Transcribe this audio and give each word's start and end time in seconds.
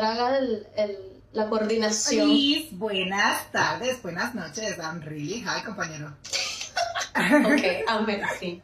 señor 0.00 0.04
haga 0.04 0.38
el, 0.38 0.66
el- 0.76 0.98
la 1.32 1.48
coordinación. 1.48 2.28
Liz, 2.28 2.76
buenas 2.76 3.52
tardes, 3.52 4.02
buenas 4.02 4.34
noches. 4.34 4.78
I'm 4.78 5.00
really 5.02 5.44
hi, 5.44 5.62
compañero. 5.64 6.16
Ok, 7.14 7.62
amén, 7.88 8.22
sí. 8.38 8.62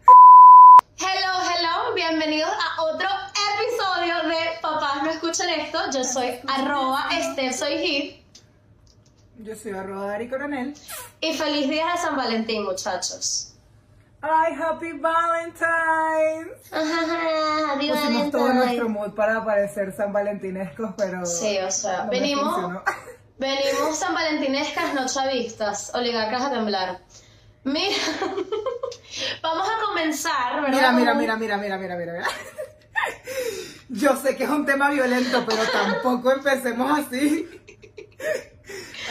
Hello, 0.99 1.33
hello, 1.43 1.95
bienvenidos 1.95 2.49
a 2.51 2.83
otro 2.85 3.07
episodio 3.55 4.29
de 4.31 4.37
Papás 4.63 5.03
no 5.03 5.11
escuchen 5.11 5.49
esto. 5.51 5.79
Yo 5.93 6.03
soy 6.05 6.39
arroba 6.49 7.07
Esther, 7.13 7.53
soy 7.53 7.79
Hit. 7.79 8.17
Yo 9.41 9.55
soy 9.55 9.73
arroba 9.73 10.07
Dari 10.07 10.29
Coronel. 10.31 10.75
Y 11.21 11.35
feliz 11.35 11.69
día 11.69 11.93
de 11.93 11.99
San 11.99 12.17
Valentín, 12.17 12.65
muchachos. 12.65 13.53
Ay, 14.23 14.55
happy 14.55 14.93
Valentine's. 14.93 16.73
Ajá, 16.73 17.77
viva 17.79 17.97
Pusimos 17.97 18.31
todo 18.31 18.43
Valentine. 18.43 18.65
nuestro 18.67 18.89
mood 18.89 19.11
para 19.15 19.45
parecer 19.45 19.93
san 19.95 20.13
valentinescos, 20.13 20.95
pero. 20.97 21.25
Sí, 21.27 21.59
o 21.59 21.71
sea, 21.71 22.05
no 22.05 22.11
venimos, 22.11 22.83
venimos 23.39 23.99
san 23.99 24.15
valentinescas, 24.15 24.95
no 24.95 25.07
chavistas, 25.07 25.95
oligarcas 25.95 26.43
a 26.43 26.51
temblar. 26.51 27.01
Mira, 27.65 27.97
vamos 29.43 29.69
a 29.69 29.87
comenzar, 29.87 30.63
¿verdad? 30.63 30.93
Mira, 30.93 31.15
mira, 31.15 31.15
mira, 31.15 31.37
mira, 31.37 31.79
mira, 31.79 31.97
mira. 31.97 32.13
mira. 32.13 32.29
Yo 33.89 34.17
sé 34.17 34.37
que 34.37 34.45
es 34.45 34.51
un 34.51 34.65
tema 34.67 34.91
violento, 34.91 35.45
pero 35.47 35.63
tampoco 35.71 36.33
empecemos 36.33 36.99
así. 36.99 37.49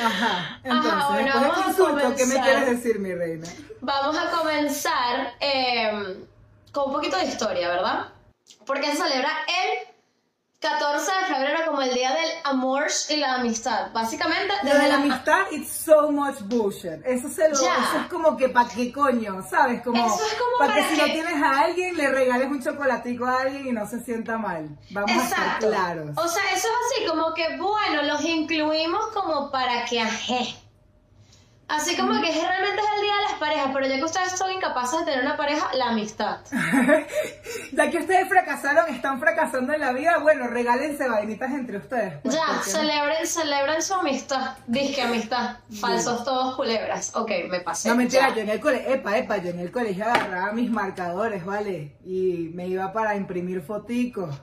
Ajá. 0.03 0.59
Entonces, 0.63 0.91
Ajá, 0.93 1.09
bueno, 1.13 1.31
vamos 1.35 1.57
a 1.57 1.59
este 1.59 1.69
insulto, 1.71 2.15
¿qué 2.15 2.25
me 2.25 2.33
comenzar. 2.35 2.43
quieres 2.43 2.69
decir, 2.83 2.99
mi 2.99 3.13
reina? 3.13 3.47
Vamos 3.81 4.17
a 4.17 4.29
comenzar 4.31 5.33
eh, 5.39 6.17
con 6.71 6.87
un 6.87 6.93
poquito 6.93 7.17
de 7.17 7.25
historia, 7.25 7.67
¿verdad? 7.69 8.07
Porque 8.65 8.91
se 8.91 8.97
celebra 8.97 9.29
el 9.47 9.94
14 10.69 11.11
de 11.11 11.33
febrero 11.35 11.59
como 11.65 11.81
el 11.81 11.93
Día 11.93 12.11
del 12.13 12.29
Amor 12.43 12.87
y 13.09 13.17
la 13.17 13.35
Amistad. 13.35 13.91
Básicamente, 13.93 14.53
desde 14.63 14.77
de 14.77 14.83
la 14.83 14.87
la- 14.89 14.95
amistad, 14.95 15.41
it's 15.51 15.69
so 15.69 16.11
much 16.11 16.39
bullshit. 16.41 17.05
Eso, 17.05 17.29
se 17.29 17.47
lo, 17.49 17.55
eso 17.55 17.97
es 18.01 18.07
como 18.09 18.35
que 18.35 18.49
pa' 18.49 18.67
qué 18.67 18.91
coño, 18.91 19.41
¿sabes? 19.49 19.81
Como, 19.83 20.05
Eso 20.05 20.25
es 20.25 20.33
como 20.33 20.57
para 20.59 20.73
que 20.75 20.81
para 20.81 20.95
si 20.95 20.97
no 21.01 21.05
tienes 21.05 21.41
a 21.43 21.59
alguien, 21.61 21.95
le 21.97 22.09
regales 22.09 22.47
un 22.49 22.61
chocolatico 22.63 23.25
a 23.25 23.41
alguien 23.41 23.67
y 23.67 23.71
no 23.71 23.87
se 23.87 23.99
sienta 24.03 24.37
mal. 24.37 24.69
Vamos 24.91 25.11
a 25.11 25.13
estar 25.23 25.39
Exacto. 25.39 25.67
claros. 25.69 26.09
O 26.17 26.27
sea, 26.27 26.43
eso 26.53 26.67
es 26.67 26.97
así, 26.97 27.05
como 27.07 27.33
que, 27.33 27.57
bueno, 27.57 28.01
los 28.03 28.23
incluimos 28.23 29.07
como 29.13 29.51
para 29.51 29.85
que 29.85 30.01
ajé. 30.01 30.55
Así 31.67 31.97
como 31.97 32.21
que 32.21 32.29
es- 32.29 32.35
realmente 32.47 32.79
es 32.79 32.87
el 32.95 33.01
día 33.01 33.15
de 33.15 33.21
las 33.23 33.33
parejas, 33.39 33.69
pero 33.73 33.87
ya 33.87 33.95
que 33.97 34.03
ustedes 34.03 34.31
son 34.37 34.51
incapaces 34.51 34.99
de 34.99 35.05
tener 35.05 35.21
una 35.25 35.35
pareja, 35.35 35.67
la 35.73 35.89
amistad. 35.89 36.37
ya 37.71 37.89
que 37.89 37.97
ustedes 37.97 38.27
fracasaron, 38.29 38.93
están 38.93 39.19
fracasando 39.19 39.73
en 39.73 39.81
la 39.81 39.91
vida, 39.91 40.17
bueno, 40.19 40.47
regálense 40.47 41.07
vainitas 41.07 41.51
entre 41.51 41.77
ustedes. 41.77 42.13
pues, 42.23 42.35
Ya, 42.35 42.61
celebren, 42.63 43.25
celebren 43.25 43.81
su 43.81 43.93
amistad. 43.95 44.57
Disque 44.67 45.01
amistad. 45.01 45.57
Falsos 45.79 46.23
todos 46.23 46.55
culebras. 46.55 47.15
Ok, 47.15 47.31
me 47.49 47.59
pasé. 47.61 47.89
No, 47.89 47.95
mentira, 47.95 48.29
Ya. 48.29 48.35
yo 48.35 48.41
en 48.41 48.49
el 48.49 48.59
colegio, 48.59 48.93
epa, 48.93 49.17
epa, 49.17 49.37
yo 49.37 49.49
en 49.49 49.59
el 49.59 49.71
colegio 49.71 50.05
agarraba 50.05 50.51
mis 50.53 50.69
marcadores, 50.69 51.43
¿vale? 51.45 51.95
Y 52.05 52.51
me 52.53 52.67
iba 52.67 52.93
para 52.93 53.15
imprimir 53.15 53.61
foticos 53.61 54.35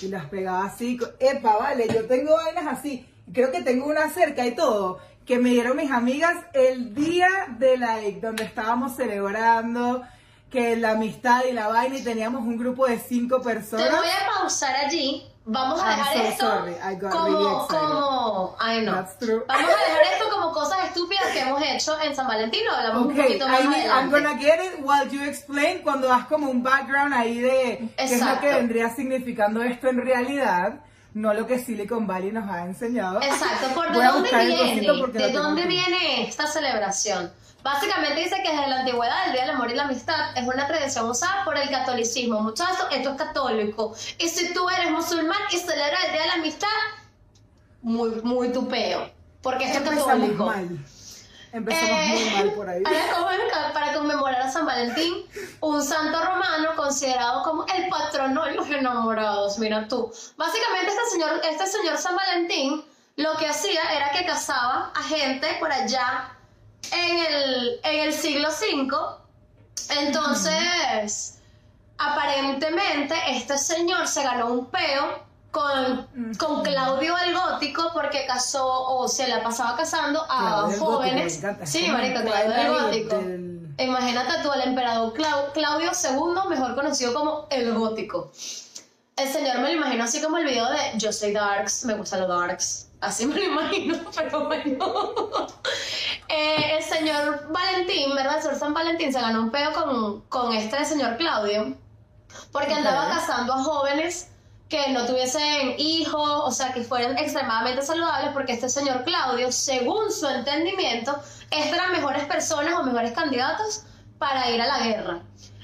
y 0.00 0.08
las 0.08 0.24
pegaba 0.26 0.64
así, 0.64 0.98
epa, 1.20 1.56
¿vale? 1.56 1.86
Yo 1.92 2.06
tengo 2.06 2.34
vainas 2.36 2.66
así, 2.66 3.06
creo 3.32 3.52
que 3.52 3.62
tengo 3.62 3.86
una 3.86 4.08
cerca 4.10 4.44
y 4.44 4.54
todo, 4.54 4.98
que 5.26 5.38
me 5.38 5.50
dieron 5.50 5.76
mis 5.76 5.90
amigas 5.90 6.36
el 6.52 6.94
día 6.94 7.28
de 7.58 7.78
la 7.78 7.98
donde 8.20 8.44
estábamos 8.44 8.96
celebrando 8.96 10.02
que 10.50 10.76
la 10.76 10.92
amistad 10.92 11.44
y 11.48 11.52
la 11.52 11.68
vaina 11.68 11.96
y 11.98 12.02
teníamos 12.04 12.42
un 12.42 12.56
grupo 12.56 12.86
de 12.86 12.98
cinco 12.98 13.38
Te 13.38 13.44
personas. 13.54 13.90
voy 13.90 14.06
a 14.08 14.32
pausar 14.40 14.76
allí. 14.76 15.26
Vamos 15.46 15.78
a 15.82 15.90
I'm 15.90 15.98
dejar 15.98 16.14
so 16.16 16.22
esto 16.22 16.46
sorry, 16.46 16.72
I 16.72 16.94
got 16.98 17.10
como, 17.10 17.26
really 17.26 17.66
como. 17.68 18.56
That's 18.94 19.18
true. 19.18 19.42
Vamos 19.46 19.64
a 19.70 19.88
dejar 19.90 20.02
esto 20.14 20.30
como 20.30 20.52
cosas 20.52 20.78
estúpidas 20.86 21.26
que 21.34 21.40
hemos 21.40 21.60
hecho 21.62 22.00
en 22.00 22.14
San 22.16 22.26
Valentín. 22.26 22.62
Hablamos 22.66 23.06
un 23.06 23.12
Ok, 23.12 23.16
poquito 23.26 23.48
más 23.48 23.60
I 23.60 23.68
mean, 23.68 23.80
I'm 23.82 23.90
adelante. 23.90 24.10
gonna 24.20 24.38
get 24.38 24.60
it 24.64 24.80
while 24.82 25.06
you 25.10 25.22
explain 25.22 25.80
cuando 25.82 26.06
das 26.08 26.24
como 26.28 26.48
un 26.48 26.62
background 26.62 27.12
ahí 27.12 27.40
de 27.40 27.88
qué 27.96 28.04
es 28.04 28.20
lo 28.24 28.40
que 28.40 28.54
vendría 28.54 28.88
significando 28.94 29.62
esto 29.62 29.88
en 29.88 30.00
realidad, 30.00 30.80
no 31.14 31.32
lo 31.32 31.46
que 31.46 31.58
Silicon 31.58 32.06
Valley 32.06 32.32
nos 32.32 32.50
ha 32.50 32.64
enseñado. 32.64 33.22
Exacto, 33.22 33.68
¿por 33.74 33.90
de 33.96 34.04
dónde 34.04 34.30
viene? 34.30 34.80
¿De 34.80 35.32
dónde 35.32 35.62
aquí. 35.62 35.68
viene 35.68 36.28
esta 36.28 36.46
celebración? 36.46 37.32
Básicamente 37.62 38.20
dice 38.20 38.36
que 38.44 38.50
desde 38.50 38.68
la 38.68 38.80
antigüedad 38.80 39.26
el 39.26 39.32
Día 39.32 39.42
del 39.42 39.54
Amor 39.54 39.70
y 39.70 39.74
la 39.74 39.84
Amistad 39.84 40.36
es 40.36 40.46
una 40.46 40.66
tradición 40.66 41.08
usada 41.08 41.44
por 41.44 41.56
el 41.56 41.70
catolicismo. 41.70 42.40
Muchachos, 42.40 42.86
esto 42.92 43.10
es 43.10 43.16
católico. 43.16 43.94
Y 44.18 44.28
si 44.28 44.52
tú 44.52 44.68
eres 44.68 44.90
musulmán 44.90 45.38
y 45.50 45.56
celebras 45.56 46.04
el 46.04 46.12
Día 46.12 46.22
de 46.22 46.28
la 46.28 46.34
Amistad, 46.34 46.68
muy, 47.80 48.10
muy 48.22 48.52
tupeo. 48.52 49.08
Porque 49.40 49.64
esto 49.64 49.90
es 49.92 49.98
católico. 49.98 50.44
mal. 50.44 50.84
Empezamos 51.54 51.90
Eh, 51.90 52.08
muy 52.08 52.30
mal 52.30 52.52
por 52.54 52.68
ahí. 52.68 52.82
Para, 52.84 53.12
conmemorar- 53.14 53.72
para 53.72 53.92
conmemorar 53.94 54.40
a 54.42 54.50
San 54.50 54.66
Valentín, 54.66 55.24
un 55.60 55.82
santo 55.82 56.20
romano 56.22 56.70
considerado 56.76 57.42
como 57.44 57.64
el 57.66 57.88
patrono 57.88 58.44
de 58.44 58.52
los 58.56 58.68
enamorados. 58.68 59.58
Mira 59.58 59.86
tú. 59.88 60.12
Básicamente 60.36 60.88
este 60.92 61.10
señor, 61.12 61.40
este 61.48 61.66
señor 61.66 61.96
San 61.98 62.16
Valentín 62.16 62.84
lo 63.16 63.36
que 63.36 63.46
hacía 63.48 63.80
era 63.96 64.10
que 64.10 64.26
casaba 64.26 64.92
a 64.96 65.02
gente 65.04 65.46
por 65.60 65.70
allá 65.70 66.30
en 66.90 67.18
el, 67.18 67.80
en 67.84 68.00
el 68.00 68.12
siglo 68.12 68.48
V. 68.48 68.96
Entonces, 70.00 71.38
aparentemente 71.98 73.14
este 73.28 73.56
señor 73.58 74.08
se 74.08 74.22
ganó 74.24 74.46
un 74.48 74.66
peo 74.66 75.22
con, 75.54 76.34
con 76.36 76.62
Claudio 76.64 77.14
el 77.18 77.32
Gótico 77.32 77.90
porque 77.94 78.26
casó 78.26 78.66
o 78.66 79.06
se 79.08 79.28
la 79.28 79.42
pasaba 79.42 79.76
casando 79.76 80.20
a 80.28 80.38
Claudio 80.38 80.74
el 80.74 80.80
Gótico, 80.80 80.92
jóvenes. 80.96 81.40
Sí, 81.64 81.88
un 81.88 81.96
Claudio 81.96 82.34
el 82.54 82.68
Gótico. 82.82 83.16
del- 83.16 83.74
Imagínate 83.78 84.42
tú 84.42 84.52
al 84.52 84.62
emperador 84.62 85.12
Clau- 85.14 85.52
Claudio 85.52 85.90
II, 85.92 86.48
mejor 86.48 86.74
conocido 86.74 87.14
como 87.14 87.46
el 87.50 87.72
Gótico. 87.74 88.30
El 89.16 89.28
señor 89.32 89.58
me 89.60 89.68
lo 89.72 89.78
imagino 89.78 90.04
así 90.04 90.20
como 90.20 90.38
el 90.38 90.44
video 90.44 90.68
de 90.70 90.78
Yo 90.96 91.12
soy 91.12 91.32
Darks, 91.32 91.84
me 91.84 91.94
gustan 91.94 92.20
los 92.20 92.28
Darks. 92.28 92.88
Así 93.00 93.26
me 93.26 93.36
lo 93.36 93.44
imagino, 93.44 93.96
pero 94.16 94.46
bueno. 94.46 94.92
Eh, 96.28 96.76
el 96.78 96.82
señor 96.84 97.48
Valentín, 97.52 98.14
¿verdad? 98.14 98.36
El 98.36 98.42
señor 98.42 98.58
San 98.58 98.74
Valentín 98.74 99.12
se 99.12 99.20
ganó 99.20 99.40
un 99.42 99.50
peo 99.50 99.72
con, 99.72 100.20
con 100.22 100.52
este 100.54 100.84
señor 100.84 101.16
Claudio, 101.16 101.76
porque 102.50 102.74
andaba 102.74 103.08
casando 103.08 103.52
a 103.54 103.62
jóvenes 103.62 104.28
que 104.68 104.90
no 104.92 105.06
tuviesen 105.06 105.74
hijos, 105.78 106.40
o 106.44 106.50
sea, 106.50 106.72
que 106.72 106.82
fueran 106.82 107.16
extremadamente 107.18 107.82
saludables, 107.82 108.32
porque 108.32 108.52
este 108.54 108.68
señor 108.68 109.04
Claudio, 109.04 109.52
según 109.52 110.10
su 110.10 110.26
entendimiento, 110.28 111.16
estas 111.50 111.72
eran 111.74 111.92
mejores 111.92 112.24
personas 112.24 112.74
o 112.74 112.82
mejores 112.82 113.12
candidatos 113.12 113.84
para 114.18 114.50
ir 114.50 114.60
a 114.60 114.66
la 114.66 114.78
guerra. 114.80 115.20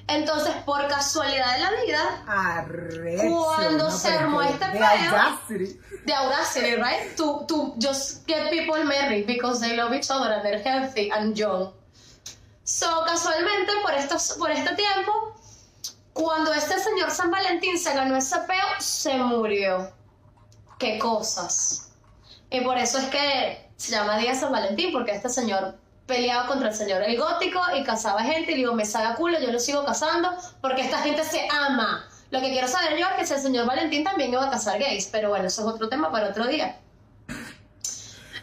Entonces, 0.06 0.53
por 0.66 0.87
casualidad 0.88 1.55
de 1.55 1.61
la 1.61 1.71
vida, 1.83 2.25
Arrecho, 2.27 3.44
Cuando 3.44 3.84
¿no? 3.84 3.91
se 3.91 4.09
armó 4.12 4.41
de- 4.41 4.49
este 4.50 4.65
de 4.66 4.72
peo. 4.78 4.87
audacity. 4.87 5.81
the 6.05 6.15
audacity, 6.15 6.75
right? 6.77 7.17
To, 7.17 7.44
to 7.47 7.75
just 7.78 8.27
get 8.27 8.50
people 8.50 8.82
married 8.84 9.27
because 9.27 9.61
they 9.61 9.77
love 9.77 9.93
each 9.94 10.11
other 10.11 10.32
and 10.32 10.43
they're 10.44 10.62
healthy 10.62 11.11
and 11.11 11.37
young. 11.37 11.73
So, 12.64 12.87
casualmente, 13.06 13.70
por, 13.82 13.93
estos, 13.94 14.37
por 14.38 14.50
este 14.50 14.75
tiempo, 14.75 15.12
cuando 16.12 16.53
este 16.53 16.79
señor 16.79 17.11
San 17.11 17.31
Valentín 17.31 17.79
se 17.79 17.95
ganó 17.95 18.17
ese 18.17 18.39
peo, 18.41 18.67
se 18.79 19.17
murió. 19.19 19.91
Qué 20.79 20.99
cosas. 20.99 21.93
Y 22.51 22.61
por 22.62 22.79
eso 22.79 22.99
es 22.99 23.07
que 23.07 23.71
se 23.77 23.93
llama 23.93 24.19
Día 24.19 24.35
San 24.35 24.53
Valentín, 24.53 24.93
porque 24.93 25.12
este 25.12 25.29
señor 25.29 25.77
peleaba 26.07 26.49
contra 26.49 26.71
el 26.71 26.75
señor 26.75 27.03
el 27.03 27.17
gótico 27.17 27.61
y 27.77 27.85
casaba 27.85 28.23
gente 28.25 28.53
y 28.53 28.57
digo, 28.57 28.75
me 28.75 28.85
saca 28.85 29.15
culo, 29.15 29.39
yo 29.41 29.53
lo 29.53 29.61
sigo 29.61 29.85
casando 29.85 30.31
porque 30.61 30.83
esta 30.83 30.99
gente 30.99 31.23
se 31.25 31.47
ama. 31.49 32.05
Lo 32.31 32.41
que 32.41 32.51
quiero 32.51 32.67
saber 32.67 32.99
yo 32.99 33.07
es 33.07 33.15
que 33.15 33.27
si 33.27 33.35
el 33.35 33.41
señor 33.41 33.67
Valentín 33.67 34.03
también 34.03 34.33
iba 34.33 34.45
a 34.45 34.51
casar 34.51 34.79
gays, 34.79 35.07
pero 35.07 35.29
bueno, 35.29 35.47
eso 35.47 35.62
es 35.62 35.69
otro 35.69 35.89
tema 35.89 36.11
para 36.11 36.31
otro 36.31 36.47
día. 36.49 36.80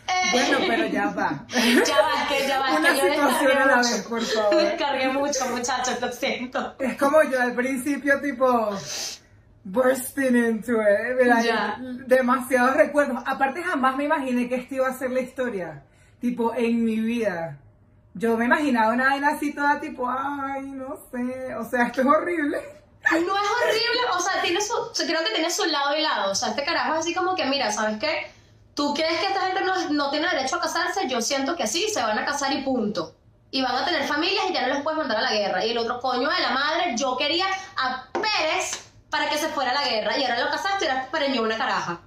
Eh, 0.08 0.30
Bueno, 0.32 0.58
pero 0.68 0.86
ya 0.88 1.08
va. 1.08 1.46
ya 1.50 2.02
va, 2.02 2.28
que 2.30 2.48
ya 2.48 2.60
va, 2.60 2.78
Una 2.78 2.90
que 2.94 2.96
yo 2.98 3.02
situación 3.08 3.28
descargué 3.28 3.54
a 3.62 3.66
la 3.66 3.76
mucho. 3.78 3.90
vez, 3.90 4.02
por 4.04 4.22
favor. 4.22 4.56
Descargué 4.56 5.10
mucho, 5.10 5.46
muchachos, 5.50 6.02
lo 6.02 6.12
siento. 6.12 6.76
Es 6.80 6.98
como 6.98 7.24
yo 7.24 7.42
al 7.42 7.54
principio, 7.54 8.20
tipo, 8.22 8.70
bursting 9.64 10.36
into 10.36 10.74
it. 10.74 11.18
¿verdad? 11.18 11.44
Ya. 11.44 11.78
Demasiados 11.80 12.76
recuerdos. 12.76 13.22
Aparte, 13.26 13.64
jamás 13.64 13.96
me 13.98 14.06
imaginé 14.06 14.48
que 14.48 14.56
esto 14.56 14.76
iba 14.76 14.88
a 14.88 14.94
ser 14.98 15.12
la 15.12 15.22
historia. 15.22 15.84
Tipo, 16.22 16.54
en 16.56 16.84
mi 16.84 17.00
vida. 17.00 17.58
Yo 18.14 18.36
me 18.38 18.46
imaginaba 18.46 18.94
una 18.94 19.10
vaina 19.10 19.30
así 19.30 19.54
toda 19.54 19.80
tipo, 19.80 20.10
ay, 20.10 20.64
no 20.72 20.98
sé. 21.12 21.54
O 21.56 21.64
sea, 21.70 21.84
esto 21.88 22.02
es 22.02 22.08
horrible. 22.08 22.58
No 23.12 23.18
es 23.18 23.24
horrible, 23.28 24.02
o 24.16 24.20
sea, 24.20 24.42
tiene 24.42 24.60
su, 24.60 24.74
creo 25.06 25.24
que 25.24 25.34
tiene 25.34 25.50
su 25.52 25.64
lado 25.66 25.96
y 25.96 26.02
lado. 26.02 26.32
O 26.32 26.36
sea, 26.36 26.50
este 26.50 26.64
carajo 26.66 26.94
es 26.96 27.00
así 27.02 27.14
como 27.14 27.36
que, 27.36 27.46
mira, 27.46 27.72
¿sabes 27.72 28.00
qué? 28.00 28.32
¿Tú 28.78 28.94
crees 28.94 29.20
que 29.20 29.26
esta 29.26 29.42
gente 29.42 29.62
no, 29.62 29.90
no 29.90 30.12
tiene 30.12 30.30
derecho 30.30 30.58
a 30.58 30.62
casarse? 30.62 31.10
Yo 31.10 31.20
siento 31.20 31.56
que 31.56 31.66
sí, 31.66 31.88
se 31.92 32.00
van 32.00 32.20
a 32.20 32.24
casar 32.24 32.54
y 32.54 32.62
punto. 32.62 33.16
Y 33.50 33.64
van 33.64 33.76
a 33.76 33.84
tener 33.84 34.04
familias 34.04 34.46
y 34.48 34.54
ya 34.54 34.68
no 34.68 34.76
les 34.76 34.84
puedes 34.84 35.00
mandar 35.00 35.18
a 35.18 35.22
la 35.22 35.34
guerra. 35.34 35.66
Y 35.66 35.72
el 35.72 35.80
otro 35.80 36.00
coño 36.00 36.30
de 36.30 36.40
la 36.40 36.52
madre, 36.52 36.96
yo 36.96 37.18
quería 37.18 37.48
a 37.76 38.06
Pérez 38.12 38.92
para 39.10 39.28
que 39.30 39.40
se 39.40 39.48
fuera 39.48 39.72
a 39.72 39.74
la 39.74 39.90
guerra. 39.90 40.16
Y 40.16 40.26
ahora 40.26 40.46
lo 40.46 40.52
casaste 40.52 40.86
y 40.86 40.90
ahora 40.90 41.08
preñó 41.12 41.42
una 41.42 41.58
caraja. 41.58 42.02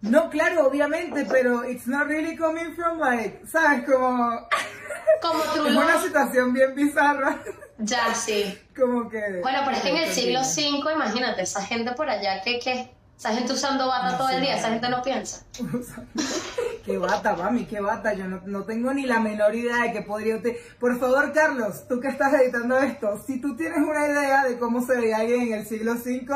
No, 0.00 0.28
claro, 0.30 0.66
obviamente, 0.66 1.24
pero 1.26 1.64
it's 1.64 1.86
not 1.86 2.08
really 2.08 2.36
coming 2.36 2.74
from 2.74 2.98
like, 2.98 3.46
¿sabes? 3.46 3.84
Como... 3.84 4.48
Como 5.22 5.44
Es 5.44 5.76
una 5.76 6.02
situación 6.02 6.52
bien 6.54 6.74
bizarra. 6.74 7.38
Ya, 7.78 8.12
sí. 8.14 8.58
Como 8.76 9.08
que... 9.08 9.40
Bueno, 9.42 9.60
pero 9.64 9.76
es 9.76 9.82
que 9.84 9.90
en 9.90 9.96
el 9.96 10.12
siglo 10.12 10.40
V, 10.40 10.92
imagínate, 10.92 11.42
esa 11.42 11.64
gente 11.64 11.92
por 11.92 12.10
allá 12.10 12.42
que, 12.42 12.58
que, 12.58 12.97
esa 13.18 13.32
gente 13.34 13.52
usando 13.52 13.88
bata 13.88 14.16
todo 14.16 14.28
el 14.30 14.40
día, 14.40 14.56
esa 14.56 14.68
gente 14.70 14.88
no 14.88 15.02
piensa. 15.02 15.44
qué 16.84 16.98
bata, 16.98 17.34
mami, 17.34 17.66
qué 17.66 17.80
bata. 17.80 18.14
Yo 18.14 18.24
no, 18.26 18.40
no 18.46 18.62
tengo 18.64 18.94
ni 18.94 19.06
la 19.06 19.18
menor 19.18 19.54
idea 19.56 19.82
de 19.82 19.92
que 19.92 20.02
podría 20.02 20.36
usted. 20.36 20.56
Por 20.78 20.98
favor, 21.00 21.32
Carlos, 21.32 21.88
tú 21.88 22.00
que 22.00 22.08
estás 22.08 22.32
editando 22.34 22.78
esto, 22.78 23.20
si 23.26 23.40
tú 23.40 23.56
tienes 23.56 23.78
una 23.80 24.06
idea 24.06 24.44
de 24.44 24.58
cómo 24.58 24.80
se 24.86 24.94
veía 24.96 25.16
alguien 25.18 25.42
en 25.42 25.52
el 25.54 25.66
siglo 25.66 25.94
V, 25.94 26.28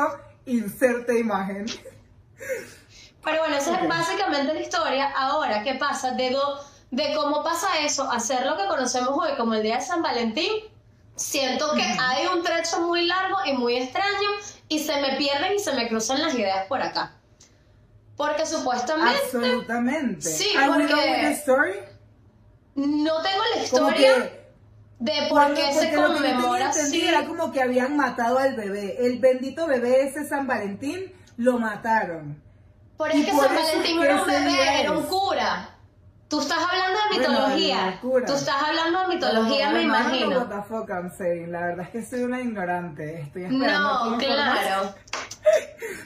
inserte 0.45 1.17
imagen. 1.19 1.65
Pero 3.23 3.39
bueno, 3.39 3.55
esa 3.55 3.71
Ok. 3.71 3.83
es 3.83 3.87
básicamente 3.87 4.53
la 4.53 4.59
historia. 4.59 5.09
Ahora, 5.15 5.63
¿qué 5.63 5.75
pasa? 5.75 6.11
De, 6.11 6.31
do- 6.31 6.59
de 6.91 7.13
cómo 7.15 7.43
pasa 7.43 7.67
eso, 7.79 8.11
hacer 8.11 8.45
lo 8.45 8.57
que 8.57 8.65
conocemos 8.67 9.11
hoy 9.13 9.37
como 9.37 9.53
el 9.53 9.63
Día 9.63 9.77
de 9.77 9.81
San 9.85 10.01
Valentín, 10.01 10.51
siento 11.15 11.71
que 11.73 11.83
hay 11.83 12.27
un 12.27 12.43
trecho 12.43 12.81
muy 12.81 13.05
largo 13.05 13.37
y 13.45 13.53
muy 13.53 13.77
extraño 13.77 14.29
y 14.69 14.79
se 14.79 14.99
me 15.01 15.15
pierden 15.17 15.53
y 15.55 15.59
se 15.59 15.73
me 15.73 15.87
cruzan 15.87 16.21
las 16.21 16.33
ideas 16.35 16.65
por 16.67 16.81
acá. 16.81 17.13
Porque 18.15 18.45
supuestamente 18.45 19.19
Absolutamente. 19.25 20.21
Sí, 20.21 20.49
we 20.55 20.67
porque- 20.67 21.31
story? 21.31 21.73
no 22.75 23.21
tengo 23.21 23.43
la 23.55 23.63
historia 23.63 24.31
de 24.99 25.13
por 25.29 25.53
qué 25.53 25.73
se 25.73 25.93
conmemora 25.93 26.69
así. 26.69 27.01
era 27.05 27.25
como 27.25 27.51
que 27.51 27.61
habían 27.61 27.97
matado 27.97 28.37
al 28.37 28.55
bebé. 28.55 29.05
El 29.05 29.19
bendito 29.19 29.67
bebé 29.67 30.07
ese 30.07 30.27
San 30.27 30.47
Valentín 30.47 31.11
lo 31.37 31.59
mataron. 31.59 32.41
Por 32.97 33.13
y 33.13 33.21
es 33.21 33.25
que 33.25 33.31
por 33.31 33.45
San 33.47 33.57
eso 33.57 33.65
Valentín 33.65 33.99
que 33.99 34.05
era 34.05 34.21
un 34.21 34.27
bebé, 34.27 34.81
era 34.81 34.91
un 34.91 35.03
cura. 35.03 35.72
Tú 36.33 36.39
estás 36.41 36.57
hablando 36.57 36.99
de 36.99 37.17
Bueno, 37.19 37.29
mitología. 37.47 37.99
cura. 38.01 38.25
Tú 38.25 38.33
estás 38.33 38.55
hablando 38.63 38.99
de 39.01 39.07
mitología, 39.07 39.65
No, 39.67 39.73
me 39.77 39.85
no, 39.85 39.93
no, 39.93 39.99
imagino. 39.99 40.37
what 40.39 40.47
the 40.47 40.63
fuck 40.67 40.89
I'm 40.89 41.11
saying. 41.15 41.51
La 41.51 41.61
verdad 41.67 41.85
es 41.85 41.89
que 41.91 42.03
soy 42.05 42.23
una 42.23 42.41
ignorante. 42.41 43.21
Estoy 43.21 43.43
esperando 43.43 43.79
No, 44.05 44.09
por 44.09 44.17
claro. 44.17 44.95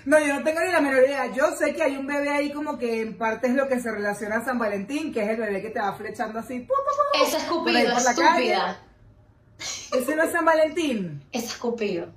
No, 0.06 0.20
yo 0.20 0.34
no 0.40 0.44
tengo 0.44 0.60
ni 0.62 0.72
la 0.72 0.82
menor 0.82 1.04
idea. 1.04 1.28
Yo 1.34 1.52
sé 1.58 1.74
que 1.76 1.84
hay 1.84 1.96
un 1.96 2.08
bebé 2.08 2.30
ahí 2.30 2.52
como 2.52 2.78
que 2.78 3.02
en 3.02 3.18
parte 3.18 3.48
es 3.48 3.54
lo 3.54 3.68
que 3.70 3.80
se 3.80 3.90
relaciona 3.92 4.38
a 4.38 4.44
San 4.46 4.58
Valentín, 4.60 5.14
que 5.14 5.24
es 5.24 5.30
el 5.30 5.38
bebé 5.38 5.62
que 5.62 5.70
te 5.70 5.80
va 5.80 5.94
flechando 5.94 6.40
así. 6.40 6.60
pu, 6.60 6.74
pu, 6.74 6.74
pu, 6.74 7.24
Ese 7.24 7.32
por 7.48 7.70
ahí 7.70 7.78
escupido, 7.86 7.94
por 7.94 8.04
calle. 8.04 8.54
estúpida. 8.54 8.80
Ese 9.94 10.16
no 10.16 10.24
es 10.24 10.32
San 10.32 10.44
Valentín. 10.46 11.24
Ese 11.32 11.46
escupido. 11.48 12.08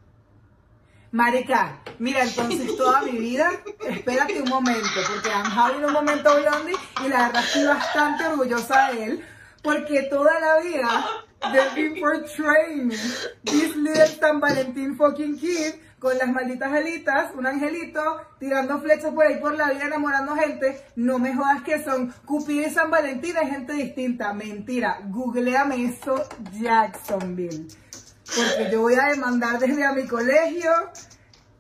Marica, 1.13 1.81
mira, 1.99 2.23
entonces 2.23 2.77
toda 2.77 3.03
mi 3.03 3.19
vida, 3.19 3.51
espérate 3.89 4.43
un 4.43 4.49
momento, 4.49 4.89
porque 5.09 5.29
I'm 5.29 5.51
having 5.51 5.85
un 5.85 5.93
momento 5.93 6.31
blondie 6.41 6.77
y 7.05 7.09
la 7.09 7.27
verdad 7.27 7.45
estoy 7.45 7.65
bastante 7.67 8.27
orgullosa 8.27 8.93
de 8.93 9.05
él, 9.05 9.25
porque 9.61 10.05
toda 10.05 10.39
la 10.39 10.61
vida 10.61 11.07
they've 11.53 11.75
been 11.75 12.01
portraying 12.01 12.91
this 13.43 13.75
little 13.75 14.07
San 14.07 14.39
Valentín 14.39 14.97
fucking 14.97 15.37
kid 15.37 15.75
con 15.99 16.17
las 16.17 16.29
malditas 16.29 16.73
alitas, 16.73 17.33
un 17.37 17.47
angelito 17.47 18.01
tirando 18.39 18.81
flechas 18.81 19.13
por 19.13 19.27
ahí 19.27 19.39
por 19.39 19.55
la 19.55 19.71
vida 19.71 19.87
enamorando 19.87 20.35
gente. 20.35 20.81
No 20.97 21.19
me 21.19 21.35
jodas 21.35 21.63
que 21.63 21.85
son 21.85 22.15
Cupido 22.25 22.67
y 22.67 22.71
San 22.71 22.91
Valentín 22.91 23.37
es 23.37 23.51
gente 23.51 23.75
distinta. 23.75 24.33
Mentira, 24.33 25.01
googleame 25.09 25.85
eso 25.85 26.25
Jacksonville. 26.53 27.67
Porque 28.35 28.69
yo 28.71 28.81
voy 28.81 28.95
a 28.95 29.07
demandar 29.07 29.59
desde 29.59 29.85
a 29.85 29.93
mi 29.93 30.07
colegio, 30.07 30.71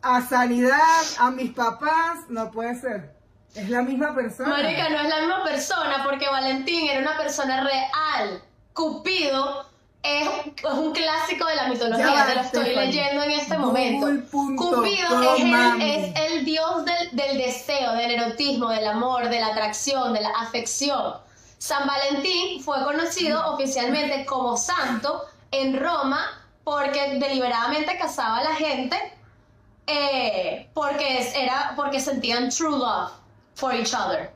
a 0.02 0.22
sanidad, 0.22 0.78
a 1.18 1.30
mis 1.30 1.52
papás. 1.52 2.18
No 2.28 2.50
puede 2.50 2.80
ser. 2.80 3.14
Es 3.54 3.68
la 3.68 3.82
misma 3.82 4.14
persona. 4.14 4.48
Marica, 4.50 4.88
no 4.88 5.00
es 5.00 5.08
la 5.08 5.18
misma 5.18 5.44
persona 5.44 6.04
porque 6.04 6.28
Valentín 6.28 6.88
era 6.88 7.00
una 7.00 7.16
persona 7.18 7.64
real. 7.64 8.42
Cupido 8.72 9.66
es, 10.02 10.28
es 10.56 10.72
un 10.72 10.92
clásico 10.92 11.46
de 11.46 11.56
la 11.56 11.68
mitología, 11.68 12.06
Ya 12.06 12.14
va, 12.14 12.26
te 12.26 12.34
lo 12.36 12.40
estoy 12.42 12.64
Stephanie. 12.66 12.86
leyendo 12.86 13.22
en 13.24 13.30
este 13.32 13.58
momento. 13.58 14.06
Cupido 14.30 15.22
es 15.34 15.40
el, 15.40 15.48
mami. 15.50 15.90
es 15.90 16.14
el 16.30 16.44
dios 16.44 16.84
del, 16.84 17.16
del 17.16 17.38
deseo, 17.38 17.92
del 17.94 18.12
erotismo, 18.12 18.70
del 18.70 18.86
amor, 18.86 19.28
de 19.28 19.40
la 19.40 19.48
atracción, 19.48 20.12
de 20.12 20.20
la 20.20 20.30
afección. 20.38 21.14
San 21.58 21.86
Valentín 21.86 22.62
fue 22.62 22.82
conocido 22.84 23.52
oficialmente 23.52 24.24
como 24.24 24.56
santo 24.56 25.26
en 25.50 25.78
Roma 25.78 26.39
porque 26.64 27.18
deliberadamente 27.18 27.96
casaba 27.98 28.38
a 28.38 28.44
la 28.44 28.54
gente 28.54 28.96
eh, 29.86 30.70
porque, 30.74 31.32
era, 31.34 31.72
porque 31.76 32.00
sentían 32.00 32.48
true 32.50 32.70
love 32.78 33.10
for 33.54 33.74
each 33.74 33.92
other. 33.94 34.30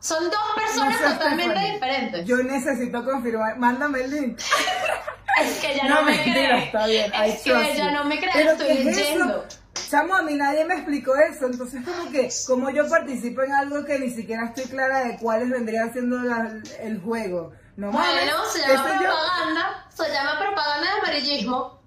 Son 0.00 0.30
dos 0.30 0.40
personas 0.54 0.98
No 1.00 1.12
totalmente 1.18 1.60
diferentes. 1.72 2.26
Yo 2.26 2.36
necesito 2.38 3.04
confirmar. 3.04 3.58
Mándame 3.58 4.00
el 4.02 4.10
link. 4.10 4.38
es 5.42 5.58
que 5.60 5.72
ella 5.74 5.88
no, 5.88 6.02
me 6.02 6.12
mentira, 6.12 6.32
cree. 6.48 6.64
está 6.64 6.86
bien. 6.86 7.12
I 7.12 7.30
Es 7.30 7.42
que 7.42 7.50
you. 7.78 7.90
no 7.90 8.04
me 8.04 8.18
cree, 8.18 8.30
Pero 8.32 8.50
estoy 8.52 8.66
¿qué 8.66 8.78
es 8.80 8.84
leyendo. 8.96 9.44
eso? 9.46 9.58
Chamo, 9.90 10.14
a 10.14 10.22
mí 10.22 10.34
nadie 10.34 10.64
me 10.64 10.74
explicó 10.74 11.14
eso, 11.16 11.46
entonces 11.46 11.82
como 11.84 12.10
que, 12.12 12.30
como 12.46 12.70
yo 12.70 12.88
participo 12.88 13.42
en 13.42 13.52
algo 13.52 13.84
que 13.84 13.98
ni 13.98 14.08
siquiera 14.10 14.44
estoy 14.46 14.64
clara 14.66 15.00
de 15.04 15.16
cuáles 15.18 15.50
vendrían 15.50 15.92
siendo 15.92 16.18
la- 16.18 16.52
el 16.80 17.00
juego. 17.00 17.52
No 17.76 17.90
mames, 17.90 18.10
Bueno, 18.12 18.44
se 18.52 18.60
llama 18.60 18.92
yo. 18.94 18.98
propaganda, 19.08 19.86
se 19.92 20.12
llama 20.12 20.38
propaganda 20.38 20.89
amarillismo. 21.34 21.80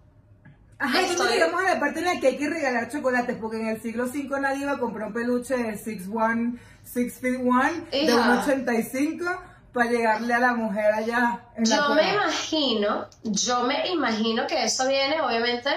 Ajá, 0.80 1.02
Estoy- 1.02 1.30
llegamos 1.30 1.62
a 1.62 1.74
la 1.76 1.80
parte 1.80 2.00
en 2.00 2.06
la 2.06 2.20
que 2.20 2.28
hay 2.28 2.38
que 2.38 2.50
regalar 2.50 2.90
chocolates, 2.90 3.38
porque 3.40 3.58
en 3.62 3.68
el 3.68 3.82
siglo 3.82 4.06
V 4.06 4.40
nadie 4.42 4.64
iba 4.64 4.74
a 4.74 4.80
comprar 4.80 5.08
un 5.08 5.14
peluche 5.14 5.56
de 5.56 5.78
6'1", 5.78 6.60
6 6.84 7.20
feet 7.22 7.38
1, 7.42 7.70
de 7.92 8.02
Hija. 8.04 8.44
1,85 8.46 9.40
para 9.72 9.90
llegarle 9.90 10.34
a 10.34 10.40
la 10.40 10.54
mujer 10.54 10.94
allá 10.94 11.46
en 11.56 11.70
la 11.70 11.76
Yo 11.78 11.88
cola. 11.88 12.02
me 12.04 12.14
imagino, 12.14 13.06
yo 13.24 13.64
me 13.64 13.88
imagino 13.90 14.46
que 14.46 14.64
eso 14.66 14.88
viene, 14.88 15.22
obviamente, 15.22 15.70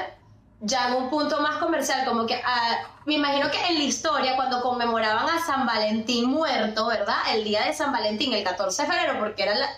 ya 0.60 0.88
en 0.88 0.94
un 1.04 1.10
punto 1.10 1.40
más 1.40 1.56
comercial, 1.58 2.04
como 2.06 2.26
que 2.26 2.34
ah, 2.44 2.78
me 3.04 3.14
imagino 3.14 3.48
que 3.50 3.64
en 3.68 3.74
la 3.78 3.84
historia, 3.84 4.34
cuando 4.34 4.60
conmemoraban 4.60 5.28
a 5.28 5.44
San 5.46 5.66
Valentín 5.66 6.28
muerto, 6.30 6.86
¿verdad? 6.88 7.16
El 7.32 7.44
día 7.44 7.64
de 7.66 7.74
San 7.74 7.92
Valentín, 7.92 8.32
el 8.32 8.42
14 8.42 8.82
de 8.82 8.88
febrero, 8.88 9.18
porque 9.20 9.44
era 9.44 9.54
la, 9.54 9.68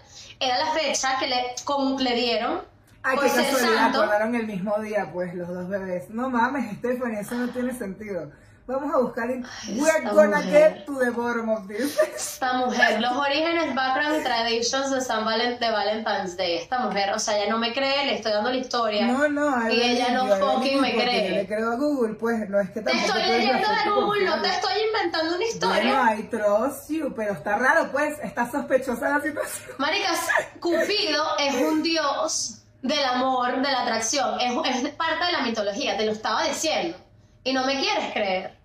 era 0.40 0.58
la 0.58 0.72
fecha 0.72 1.18
que 1.18 1.26
le, 1.26 1.44
con- 1.64 2.02
le 2.02 2.14
dieron 2.14 2.62
Ay, 3.02 3.16
por 3.16 3.24
qué 3.24 3.30
ser 3.30 3.44
casualidad, 3.44 3.76
santo. 3.76 3.98
acordaron 4.02 4.34
el 4.34 4.46
mismo 4.46 4.78
día, 4.80 5.10
pues, 5.12 5.34
los 5.34 5.48
dos 5.48 5.68
bebés. 5.68 6.10
No 6.10 6.28
mames, 6.30 6.76
Stephanie, 6.78 7.20
eso 7.20 7.34
no 7.36 7.48
tiene 7.48 7.72
sentido. 7.74 8.30
Vamos 8.66 8.94
a 8.94 8.98
buscar 8.98 9.30
en... 9.30 9.46
We're 9.78 10.02
gonna 10.10 10.36
mujer. 10.42 10.74
get 10.74 10.84
to 10.84 10.98
the 10.98 11.08
bottom 11.08 11.48
of 11.48 11.66
this. 11.68 11.98
Esta 12.14 12.52
mujer, 12.52 13.00
los 13.00 13.12
orígenes, 13.16 13.74
background 13.74 14.20
y 14.20 14.24
traditions 14.24 14.90
de 14.90 15.00
San 15.00 15.24
Valen- 15.24 15.58
de 15.58 15.70
Valentine's 15.70 16.36
Day. 16.36 16.58
Esta 16.58 16.80
mujer, 16.80 17.10
o 17.14 17.18
sea, 17.18 17.38
ella 17.38 17.50
no 17.50 17.56
me 17.56 17.72
cree, 17.72 18.04
le 18.04 18.16
estoy 18.16 18.30
dando 18.32 18.50
la 18.50 18.56
historia. 18.58 19.06
No, 19.06 19.26
no, 19.26 19.70
Y 19.72 19.80
ella 19.80 20.10
no 20.12 20.26
fucking 20.36 20.82
me 20.82 20.92
cree. 20.92 21.30
Yo 21.30 21.34
le 21.36 21.46
creo 21.46 21.72
a 21.72 21.76
Google, 21.76 22.14
pues, 22.16 22.46
no 22.50 22.60
es 22.60 22.68
que 22.68 22.82
Te 22.82 22.90
tampoco 22.90 23.06
estoy 23.18 23.22
leyendo 23.38 23.68
de 23.70 23.90
Google, 23.90 24.24
no 24.26 24.32
te 24.34 24.38
confiable. 24.40 24.48
estoy 24.50 24.82
inventando 24.86 25.34
una 25.36 25.44
historia. 25.46 26.02
Bueno, 26.02 26.14
I 26.20 26.22
trust 26.24 26.90
you, 26.90 27.14
pero 27.16 27.32
está 27.32 27.56
raro, 27.56 27.88
pues, 27.90 28.18
está 28.22 28.50
sospechosa 28.50 29.08
la 29.16 29.22
situación. 29.22 29.70
Maricas, 29.78 30.20
Cupido 30.60 31.24
es 31.38 31.54
un 31.54 31.82
dios 31.82 32.66
del 32.82 33.04
amor, 33.04 33.56
de 33.56 33.72
la 33.72 33.82
atracción, 33.82 34.40
es, 34.40 34.84
es 34.84 34.90
parte 34.90 35.26
de 35.26 35.32
la 35.32 35.42
mitología, 35.42 35.96
te 35.96 36.06
lo 36.06 36.12
estaba 36.12 36.44
diciendo. 36.44 36.96
Y 37.44 37.52
no 37.52 37.64
me 37.64 37.80
quieres 37.80 38.12
creer. 38.12 38.58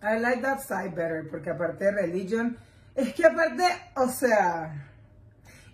I 0.00 0.18
like 0.20 0.42
that 0.42 0.60
side 0.60 0.94
better, 0.94 1.28
porque 1.30 1.50
aparte 1.50 1.86
de 1.86 1.90
religion, 1.90 2.56
es 2.94 3.14
que 3.14 3.26
aparte, 3.26 3.64
o 3.96 4.08
sea, 4.08 4.88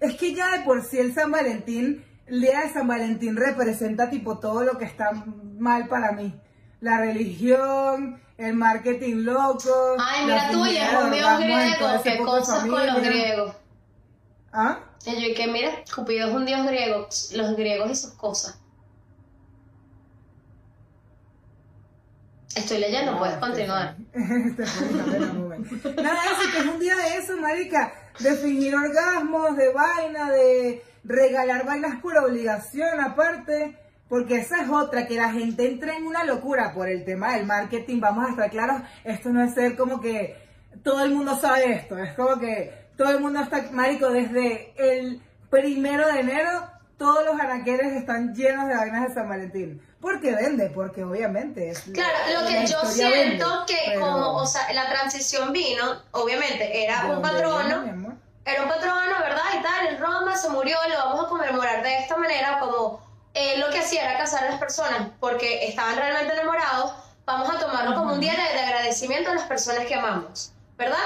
es 0.00 0.16
que 0.16 0.34
ya 0.34 0.50
de 0.58 0.64
por 0.64 0.82
sí 0.82 0.98
el 0.98 1.14
San 1.14 1.30
Valentín, 1.30 2.04
el 2.26 2.40
día 2.40 2.60
de 2.60 2.72
San 2.72 2.88
Valentín 2.88 3.36
representa 3.36 4.08
tipo 4.08 4.38
todo 4.38 4.64
lo 4.64 4.78
que 4.78 4.86
está 4.86 5.12
mal 5.58 5.88
para 5.88 6.12
mí. 6.12 6.34
La 6.80 6.98
religión, 6.98 8.20
el 8.38 8.54
marketing 8.54 9.24
loco. 9.24 9.96
Ay, 9.98 10.24
mira 10.24 10.50
tú, 10.50 10.66
y 10.66 10.76
en 10.76 10.90
todo 10.90 11.38
griego, 11.38 12.02
qué 12.02 12.18
cosas 12.18 12.60
con 12.66 12.86
los 12.86 13.02
griegos. 13.02 13.56
¿Ah? 14.52 14.78
Y 15.06 15.12
yo, 15.20 15.28
y 15.28 15.34
que 15.34 15.46
mira, 15.46 15.70
Cupido 15.94 16.28
es 16.28 16.34
un 16.34 16.46
dios 16.46 16.66
griego, 16.66 17.08
los 17.34 17.56
griegos 17.56 17.90
y 17.90 17.94
sus 17.96 18.12
cosas. 18.14 18.58
Estoy 22.56 22.78
leyendo, 22.78 23.18
puedes 23.18 23.34
Ah, 23.34 23.40
continuar. 23.40 23.96
Un 24.14 25.38
momento. 25.42 25.92
Nada, 26.00 26.20
eso 26.24 26.52
que 26.52 26.58
es 26.58 26.64
un 26.66 26.78
día 26.78 26.94
de 26.96 27.16
eso, 27.16 27.36
marica, 27.36 27.92
de 28.20 28.34
fingir 28.36 28.76
orgasmos, 28.76 29.56
de 29.56 29.72
vaina, 29.72 30.30
de 30.30 30.82
regalar 31.02 31.66
vainas 31.66 32.00
por 32.00 32.16
obligación 32.16 33.00
aparte, 33.00 33.76
porque 34.08 34.36
esa 34.36 34.62
es 34.62 34.70
otra, 34.70 35.06
que 35.08 35.16
la 35.16 35.32
gente 35.32 35.66
entra 35.68 35.96
en 35.96 36.06
una 36.06 36.22
locura 36.24 36.72
por 36.72 36.88
el 36.88 37.04
tema 37.04 37.34
del 37.34 37.44
marketing, 37.44 37.98
vamos 38.00 38.26
a 38.26 38.30
estar 38.30 38.50
claros, 38.50 38.82
esto 39.02 39.30
no 39.30 39.42
es 39.42 39.52
ser 39.52 39.76
como 39.76 40.00
que 40.00 40.36
todo 40.84 41.04
el 41.04 41.10
mundo 41.12 41.36
sabe 41.38 41.72
esto, 41.72 41.98
es 41.98 42.14
como 42.14 42.38
que 42.38 42.83
todo 42.96 43.10
el 43.10 43.20
mundo 43.20 43.40
está, 43.40 43.62
marico, 43.72 44.10
desde 44.10 44.74
el 44.76 45.22
primero 45.50 46.06
de 46.06 46.20
enero, 46.20 46.68
todos 46.98 47.24
los 47.24 47.40
anaqueles 47.40 47.92
están 47.92 48.34
llenos 48.34 48.68
de 48.68 48.76
vainas 48.76 49.08
de 49.08 49.14
San 49.14 49.28
Valentín. 49.28 49.82
Porque 50.00 50.34
vende, 50.34 50.68
porque 50.70 51.02
obviamente 51.02 51.70
es. 51.70 51.80
Claro, 51.92 52.18
lo 52.34 52.40
la 52.42 52.48
que 52.48 52.66
yo 52.66 52.80
siento 52.84 53.48
vende, 53.48 53.64
que 53.66 53.78
pero 53.86 54.00
como, 54.00 54.36
o 54.36 54.46
sea, 54.46 54.70
la 54.72 54.88
transición 54.88 55.52
vino, 55.52 56.02
obviamente, 56.10 56.84
era 56.84 57.04
¿de 57.04 57.16
un 57.16 57.22
patrono, 57.22 57.82
viene, 57.82 58.16
era 58.44 58.62
un 58.62 58.68
patrono, 58.68 59.18
¿verdad? 59.20 59.42
Y 59.58 59.62
tal, 59.62 59.86
en 59.88 59.98
Roma 59.98 60.36
se 60.36 60.50
murió, 60.50 60.76
lo 60.88 60.96
vamos 60.96 61.24
a 61.24 61.28
conmemorar 61.28 61.82
de 61.82 61.98
esta 61.98 62.16
manera, 62.18 62.58
como 62.58 63.02
él 63.32 63.60
lo 63.60 63.70
que 63.70 63.78
hacía 63.78 64.04
era 64.04 64.18
casar 64.18 64.44
a 64.44 64.50
las 64.50 64.58
personas 64.58 65.08
porque 65.18 65.66
estaban 65.66 65.96
realmente 65.96 66.34
enamorados, 66.34 66.92
vamos 67.24 67.48
a 67.48 67.58
tomarlo 67.58 67.94
como 67.94 68.12
un 68.12 68.20
día 68.20 68.34
de, 68.34 68.58
de 68.58 68.60
agradecimiento 68.60 69.30
a 69.30 69.34
las 69.34 69.44
personas 69.44 69.86
que 69.86 69.94
amamos, 69.94 70.52
¿verdad? 70.76 70.98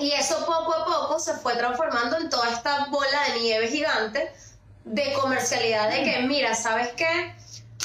Y 0.00 0.12
eso 0.12 0.44
poco 0.46 0.72
a 0.74 0.84
poco 0.84 1.18
se 1.18 1.34
fue 1.34 1.54
transformando 1.56 2.16
en 2.18 2.28
toda 2.30 2.50
esta 2.50 2.86
bola 2.86 3.24
de 3.34 3.40
nieve 3.40 3.68
gigante 3.68 4.30
de 4.84 5.12
comercialidad 5.12 5.90
de 5.90 6.02
que, 6.02 6.20
mira, 6.22 6.54
¿sabes 6.54 6.88
qué? 6.96 7.34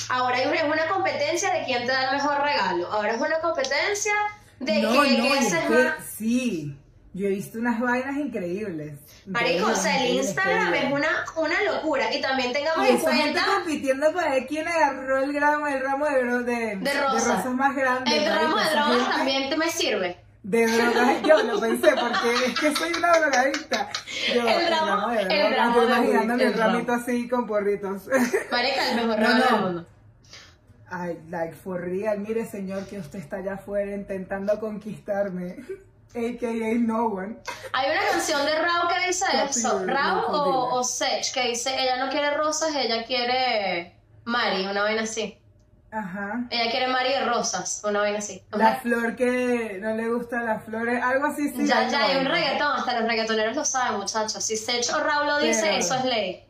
Ahora 0.10 0.40
es 0.42 0.48
una- 0.64 0.88
competencia 0.88 1.52
de 1.54 1.66
quién 1.66 1.86
te 1.86 1.92
da 1.92 2.10
el 2.10 2.16
mejor 2.18 2.42
regalo. 2.42 2.92
Ahora 2.92 3.14
es 3.14 3.22
una 3.22 3.40
competencia 3.40 4.14
de 4.60 4.82
no, 4.82 4.92
que, 4.92 4.98
no, 4.98 5.04
que 5.24 5.38
es 5.40 5.54
que 5.54 5.70
más... 5.70 5.94
sí. 6.18 6.78
Yo 7.14 7.28
he 7.28 7.30
visto 7.30 7.60
unas 7.60 7.80
vainas 7.80 8.18
increíbles. 8.18 9.00
Marico, 9.26 9.68
o 9.68 9.76
sea, 9.76 10.04
el 10.04 10.16
Instagram 10.16 10.74
es 10.74 10.92
una, 10.92 11.08
una 11.38 11.62
locura. 11.64 12.14
Y 12.14 12.20
también 12.22 12.52
tengamos 12.52 12.86
Y 12.86 12.90
en 12.92 13.00
gente 13.00 13.06
cuenta 13.22 13.46
compitiendo 13.46 14.12
para 14.14 14.32
ver 14.32 14.48
quién 14.48 14.68
agarró 14.68 15.24
el 15.24 15.40
ramo, 15.40 15.66
el 15.68 15.82
ramo 15.82 16.06
de, 16.08 16.24
de, 16.44 16.76
De 16.76 16.94
rosas. 17.02 17.26
rosas 17.26 17.46
más 17.54 17.74
grandes. 17.74 18.14
el 18.14 18.26
ramo 18.26 18.58
de 18.58 18.64
gente- 18.66 19.12
también 19.16 19.50
te 19.50 19.56
me 19.56 19.70
sirve. 19.70 20.18
De 20.48 20.68
drogas, 20.68 21.22
yo 21.24 21.42
lo 21.42 21.60
pensé 21.60 21.88
porque 22.00 22.46
es 22.46 22.60
que 22.60 22.76
soy 22.76 22.94
una 22.94 23.18
drogadicta. 23.18 23.90
Yo, 24.32 24.48
El 24.48 24.68
ramo- 24.70 25.12
el 25.12 25.56
ramo 25.56 25.84
imaginándome 25.84 26.44
el 26.44 26.50
el 26.50 26.54
ramo. 26.60 26.74
ramito 26.74 26.94
así 26.94 27.28
con 27.28 27.48
porritos. 27.48 28.04
Marica, 28.52 28.92
el 28.92 28.96
mejor 28.96 29.20
No, 29.20 29.28
regalo 29.28 29.38
no. 29.50 29.56
del 29.56 29.62
mundo. 29.66 29.86
Ay, 30.88 31.20
like, 31.30 31.56
for 31.56 31.82
real, 31.82 32.20
mire 32.20 32.46
señor 32.46 32.86
que 32.86 33.00
usted 33.00 33.18
está 33.18 33.38
allá 33.38 33.56
afuera 33.56 33.92
intentando 33.96 34.60
conquistarme. 34.60 35.58
AKA 36.14 36.76
no 36.78 37.08
one. 37.08 37.38
Hay 37.74 37.92
una 37.92 38.02
canción 38.12 38.46
de 38.46 38.54
Rao 38.62 38.88
que 38.88 39.08
dice 39.08 39.26
eso. 39.50 39.80
no, 39.80 39.92
Rao 39.94 40.32
no, 40.32 40.38
o, 40.38 40.80
o 40.80 40.84
Sech, 40.84 41.34
que 41.34 41.48
dice, 41.50 41.72
ella 41.78 41.98
no 42.06 42.12
quiere 42.12 42.38
rosas, 42.38 42.70
ella 42.76 43.04
quiere 43.04 43.96
Mari, 44.26 44.64
una 44.68 44.84
vaina 44.84 45.02
así. 45.02 45.40
Ajá. 45.96 46.44
Ella 46.50 46.72
quiere 46.72 46.88
Mari 46.88 47.10
de 47.14 47.26
rosas, 47.26 47.82
una 47.86 48.02
vaina 48.02 48.18
así. 48.18 48.44
La 48.52 48.76
flor 48.76 49.16
que 49.16 49.80
no 49.82 49.96
le 49.96 50.10
gusta 50.10 50.42
las 50.42 50.62
flores, 50.66 51.02
algo 51.02 51.28
así 51.28 51.48
sí. 51.50 51.66
ya, 51.66 51.80
hay 51.80 51.90
ya 51.90 52.06
hay 52.06 52.18
un 52.18 52.26
reggaetón, 52.26 52.70
hasta 52.76 53.00
los 53.00 53.08
reggaetoneros 53.08 53.56
lo 53.56 53.64
saben, 53.64 54.00
muchachos. 54.00 54.44
Si 54.44 54.58
Sech 54.58 54.86
o 54.94 55.00
Rao 55.00 55.24
lo 55.24 55.38
dice, 55.38 55.62
Pero- 55.62 55.78
eso 55.78 55.96
es 55.96 56.04
ley. 56.04 56.44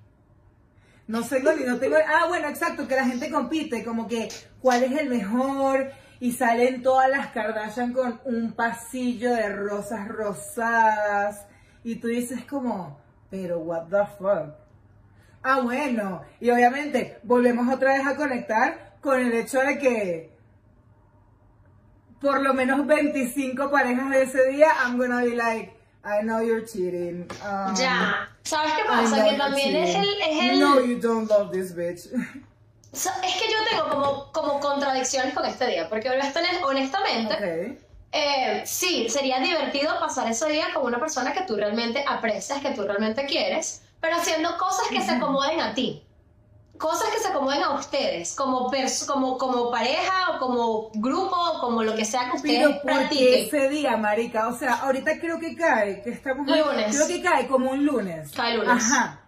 No 1.05 1.21
sé, 1.21 1.41
ni 1.41 1.63
no 1.63 1.77
tengo. 1.77 1.95
Ah, 2.07 2.25
bueno, 2.27 2.47
exacto, 2.47 2.87
que 2.87 2.95
la 2.95 3.05
gente 3.05 3.29
compite, 3.29 3.85
como 3.85 4.07
que 4.07 4.29
cuál 4.59 4.83
es 4.83 4.91
el 4.93 5.09
mejor. 5.09 5.91
Y 6.19 6.31
salen 6.31 6.81
todas 6.81 7.07
las 7.09 7.27
Kardashian 7.27 7.93
con 7.93 8.19
un 8.25 8.53
pasillo 8.53 9.31
de 9.31 9.49
rosas 9.49 10.07
rosadas. 10.07 11.45
Y 11.83 11.97
tú 11.97 12.07
dices 12.07 12.45
como, 12.45 12.99
pero 13.29 13.59
what 13.59 13.83
the 13.91 14.07
fuck. 14.17 14.55
Ah, 15.43 15.59
bueno. 15.61 16.23
Y 16.39 16.49
obviamente 16.49 17.19
volvemos 17.21 17.71
otra 17.71 17.93
vez 17.93 18.07
a 18.07 18.15
conectar 18.15 18.84
con 19.05 19.19
el 19.19 19.31
hecho 19.33 19.59
de 19.59 19.77
que 19.77 20.31
por 22.19 22.41
lo 22.41 22.53
menos 22.55 22.85
25 22.87 23.69
parejas 23.69 24.09
de 24.09 24.23
ese 24.23 24.47
día, 24.49 24.67
I'm 24.83 24.97
gonna 24.97 25.21
be 25.21 25.35
like, 25.35 25.73
I 26.03 26.23
know 26.23 26.41
you're 26.41 26.65
cheating. 26.65 27.27
um, 27.43 27.75
Ya. 27.75 28.27
¿Sabes 28.43 28.73
qué 28.73 28.83
pasa? 28.87 29.23
Que 29.23 29.37
también 29.37 29.75
es 29.75 29.95
el... 29.95 30.21
Es 30.21 30.43
el 30.51 30.59
No, 30.59 30.79
you 30.81 30.99
don't 30.99 31.29
love 31.29 31.51
this 31.51 31.75
bitch. 31.75 32.07
O 32.91 32.97
sea, 32.97 33.13
es 33.23 33.33
que 33.35 33.51
yo 33.51 33.57
tengo 33.69 33.89
como, 33.89 34.31
como 34.31 34.59
contradicciones 34.59 35.33
con 35.33 35.45
este 35.45 35.67
día, 35.67 35.87
porque 35.89 36.09
honestamente, 36.09 36.63
honestamente 36.63 37.33
ok. 37.33 37.77
eh, 38.13 38.63
sí, 38.65 39.07
sería 39.09 39.39
divertido 39.39 39.99
pasar 39.99 40.27
ese 40.31 40.49
día 40.49 40.67
con 40.73 40.85
una 40.85 40.99
persona 40.99 41.33
que 41.33 41.41
tú 41.41 41.57
realmente 41.57 42.03
aprecias, 42.07 42.59
que 42.61 42.71
tú 42.71 42.83
realmente 42.83 43.25
quieres, 43.25 43.81
pero 43.99 44.15
haciendo 44.15 44.57
cosas 44.57 44.87
que 44.89 45.01
se 45.01 45.11
acomoden 45.11 45.59
a 45.59 45.73
ti. 45.73 46.04
Cosas 46.77 47.09
que 47.13 47.19
se 47.21 47.29
acomoden 47.29 47.63
a 47.63 47.73
ustedes, 47.75 48.35
como, 48.35 48.69
como, 49.07 49.37
como 49.37 49.71
pareja 49.71 50.35
o 50.35 50.39
como 50.39 50.91
grupo 50.95 51.35
o 51.35 51.59
como 51.61 51.83
lo 51.83 51.95
que 51.95 52.03
sea 52.03 52.29
que 52.29 52.37
ustedes 52.37 52.67
Pero 52.67 52.81
practiquen. 52.81 53.45
ese 53.45 53.69
día, 53.69 53.95
marica, 53.97 54.47
o 54.49 54.57
sea, 54.57 54.75
ahorita 54.75 55.19
creo 55.19 55.39
que 55.39 55.55
cae, 55.55 56.01
que 56.01 56.09
estamos 56.09 56.45
Lunes. 56.47 56.95
creo 56.95 57.07
que 57.07 57.21
cae 57.21 57.47
como 57.47 57.71
un 57.71 57.85
lunes. 57.85 58.31
Cae 58.33 58.57
lunes. 58.57 58.69
Ajá. 58.71 59.21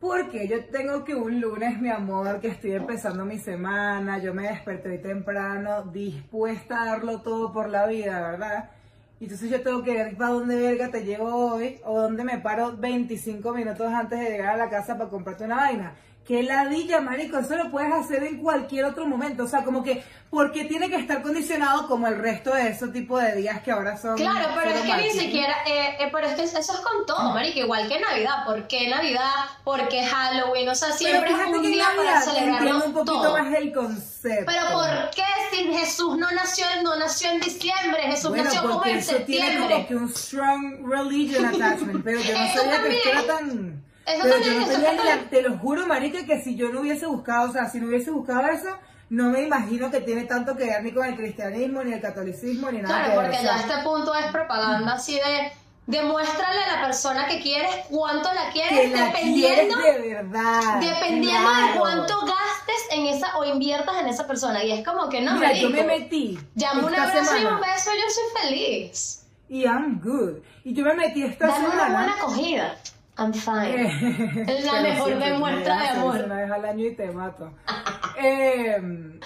Porque 0.00 0.46
yo 0.46 0.64
tengo 0.66 1.04
que 1.04 1.14
un 1.14 1.40
lunes, 1.40 1.80
mi 1.80 1.88
amor, 1.88 2.40
que 2.40 2.48
estoy 2.48 2.72
empezando 2.72 3.24
mi 3.24 3.38
semana, 3.38 4.18
yo 4.18 4.34
me 4.34 4.48
desperté 4.48 4.90
hoy 4.90 4.98
temprano, 4.98 5.84
dispuesta 5.84 6.82
a 6.82 6.86
darlo 6.86 7.22
todo 7.22 7.52
por 7.52 7.68
la 7.68 7.86
vida, 7.86 8.20
¿verdad? 8.20 8.70
Y 9.18 9.24
entonces 9.24 9.48
yo 9.50 9.62
tengo 9.62 9.82
que 9.82 9.94
ver 9.94 10.16
para 10.16 10.30
dónde 10.32 10.56
verga 10.56 10.90
te 10.90 11.02
llevo 11.04 11.54
hoy, 11.54 11.80
o 11.84 12.02
dónde 12.02 12.24
me 12.24 12.38
paro 12.38 12.76
25 12.76 13.52
minutos 13.54 13.90
antes 13.90 14.18
de 14.20 14.30
llegar 14.30 14.54
a 14.54 14.56
la 14.58 14.68
casa 14.68 14.98
para 14.98 15.08
comprarte 15.08 15.44
una 15.44 15.56
vaina. 15.56 15.94
Que 16.26 16.42
ladilla, 16.42 17.00
marico, 17.00 17.38
eso 17.38 17.54
lo 17.54 17.70
puedes 17.70 17.92
hacer 17.92 18.24
en 18.24 18.38
cualquier 18.38 18.84
otro 18.86 19.06
momento. 19.06 19.44
O 19.44 19.46
sea, 19.46 19.62
como 19.62 19.84
que, 19.84 20.02
porque 20.28 20.64
tiene 20.64 20.90
que 20.90 20.96
estar 20.96 21.22
condicionado 21.22 21.86
como 21.86 22.08
el 22.08 22.18
resto 22.18 22.52
de 22.52 22.68
esos 22.68 22.92
tipos 22.92 23.22
de 23.22 23.36
días 23.36 23.62
que 23.62 23.70
ahora 23.70 23.96
son. 23.96 24.16
Claro, 24.16 24.48
pero 24.56 24.70
es 24.70 24.80
que 24.80 24.96
ni 24.96 25.10
siquiera, 25.10 25.54
eh, 25.66 25.96
eh, 26.00 26.08
pero 26.10 26.26
es 26.26 26.34
que 26.34 26.42
eso 26.42 26.58
es 26.58 26.68
con 26.68 27.06
todo, 27.06 27.32
marica, 27.32 27.60
igual 27.60 27.88
que 27.88 28.00
Navidad, 28.00 28.44
¿por 28.44 28.66
qué 28.66 28.88
Navidad? 28.88 29.46
¿Por 29.62 29.88
qué 29.88 30.04
Halloween? 30.04 30.68
O 30.68 30.74
sea, 30.74 30.90
siempre 30.92 31.30
es 31.30 31.38
un 31.46 31.62
día 31.62 31.84
para 31.96 32.14
Navidad 32.14 32.22
celebrarlo 32.24 32.58
entiendo 32.58 32.86
un 32.86 32.92
poquito 32.92 33.22
todo. 33.22 33.38
más 33.38 33.54
el 33.54 33.72
concepto. 33.72 34.52
Pero 34.52 34.72
¿por 34.72 35.10
qué 35.10 35.22
si 35.52 35.64
Jesús 35.72 36.18
no 36.18 36.28
nació, 36.32 36.66
no 36.82 36.96
nació 36.96 37.30
en 37.30 37.40
diciembre? 37.40 38.02
Jesús 38.02 38.30
Bueno, 38.30 38.44
nació 38.44 38.62
como 38.62 38.84
en 38.84 38.96
eso 38.96 39.14
tiene 39.18 39.46
septiembre. 39.46 39.74
como 39.74 39.86
que 39.86 39.94
un 39.94 40.08
strong 40.08 40.90
religion 40.90 41.44
attachment, 41.44 42.02
pero 42.02 42.20
yo 42.20 42.36
no 42.36 42.48
sabía 42.48 42.82
que 42.82 43.10
era 43.10 43.26
tan... 43.26 43.75
Eso 44.06 44.20
pero 44.22 44.34
también, 44.34 44.52
yo 44.54 44.60
no 44.60 44.64
eso 44.66 44.72
tenía 44.74 44.90
ni 44.92 44.96
también. 44.98 45.16
la- 45.24 45.30
te 45.30 45.42
lo 45.42 45.58
juro, 45.58 45.86
marica, 45.86 46.24
que 46.24 46.40
si 46.42 46.54
yo 46.56 46.68
no 46.70 46.80
hubiese 46.80 47.06
buscado, 47.06 47.50
o 47.50 47.52
sea, 47.52 47.68
si 47.68 47.80
no 47.80 47.88
hubiese 47.88 48.10
buscado 48.10 48.46
eso, 48.48 48.68
no 49.10 49.30
me 49.30 49.42
imagino 49.42 49.90
que 49.90 50.00
tiene 50.00 50.24
tanto 50.24 50.56
que 50.56 50.64
ver 50.64 50.82
ni 50.82 50.92
con 50.92 51.04
el 51.06 51.16
cristianismo, 51.16 51.82
ni 51.82 51.92
el 51.92 52.00
catolicismo, 52.00 52.70
ni 52.70 52.82
nada 52.82 52.94
Claro, 52.94 53.10
que 53.12 53.18
ver. 53.18 53.26
porque 53.26 53.38
o 53.38 53.42
ya 53.42 53.58
sea, 53.58 53.74
este 53.74 53.84
punto 53.84 54.14
es 54.14 54.26
propaganda 54.26 54.94
así 54.94 55.14
de 55.14 55.52
demuéstrale 55.86 56.64
a 56.64 56.76
la 56.76 56.82
persona 56.86 57.26
que 57.28 57.40
quieres 57.40 57.70
cuánto 57.90 58.32
la 58.34 58.50
quieres, 58.50 58.92
dependiendo, 58.92 59.76
de 59.78 60.14
verdad. 60.14 60.80
dependiendo 60.80 61.48
de 61.48 61.78
cuánto 61.78 62.14
gastes 62.22 62.86
en 62.90 63.06
esa 63.06 63.36
o 63.38 63.44
inviertas 63.44 63.96
en 64.00 64.08
esa 64.08 64.26
persona. 64.26 64.64
Y 64.64 64.72
es 64.72 64.84
como 64.84 65.08
que 65.08 65.20
no, 65.20 65.34
Mira, 65.34 65.52
yo 65.52 65.70
me 65.70 65.84
metí 65.84 66.38
Llamo 66.56 66.88
un 66.88 66.94
abrazo 66.94 67.36
y 67.38 67.44
un 67.44 67.60
beso, 67.60 67.90
yo 67.94 68.10
soy 68.10 68.42
feliz. 68.42 69.22
y 69.48 69.62
I'm 69.62 70.00
good. 70.02 70.38
Y 70.64 70.74
yo 70.74 70.84
me 70.84 70.94
metí 70.94 71.22
esta 71.22 71.46
Dame 71.46 71.66
una 71.66 71.70
semana... 71.70 71.96
buena 71.98 72.12
acogida. 72.14 72.76
I'm 73.18 73.32
fine. 73.32 74.46
Es 74.46 74.64
la 74.64 74.82
mejor 74.82 75.18
demuestra 75.18 75.80
de 75.80 75.88
amor. 75.88 76.24
Una 76.24 76.36
vez 76.36 76.50
al 76.50 76.64
año 76.64 76.86
y 76.86 76.94
te 76.94 77.10
mato. 77.10 77.52
Em, 78.18 79.20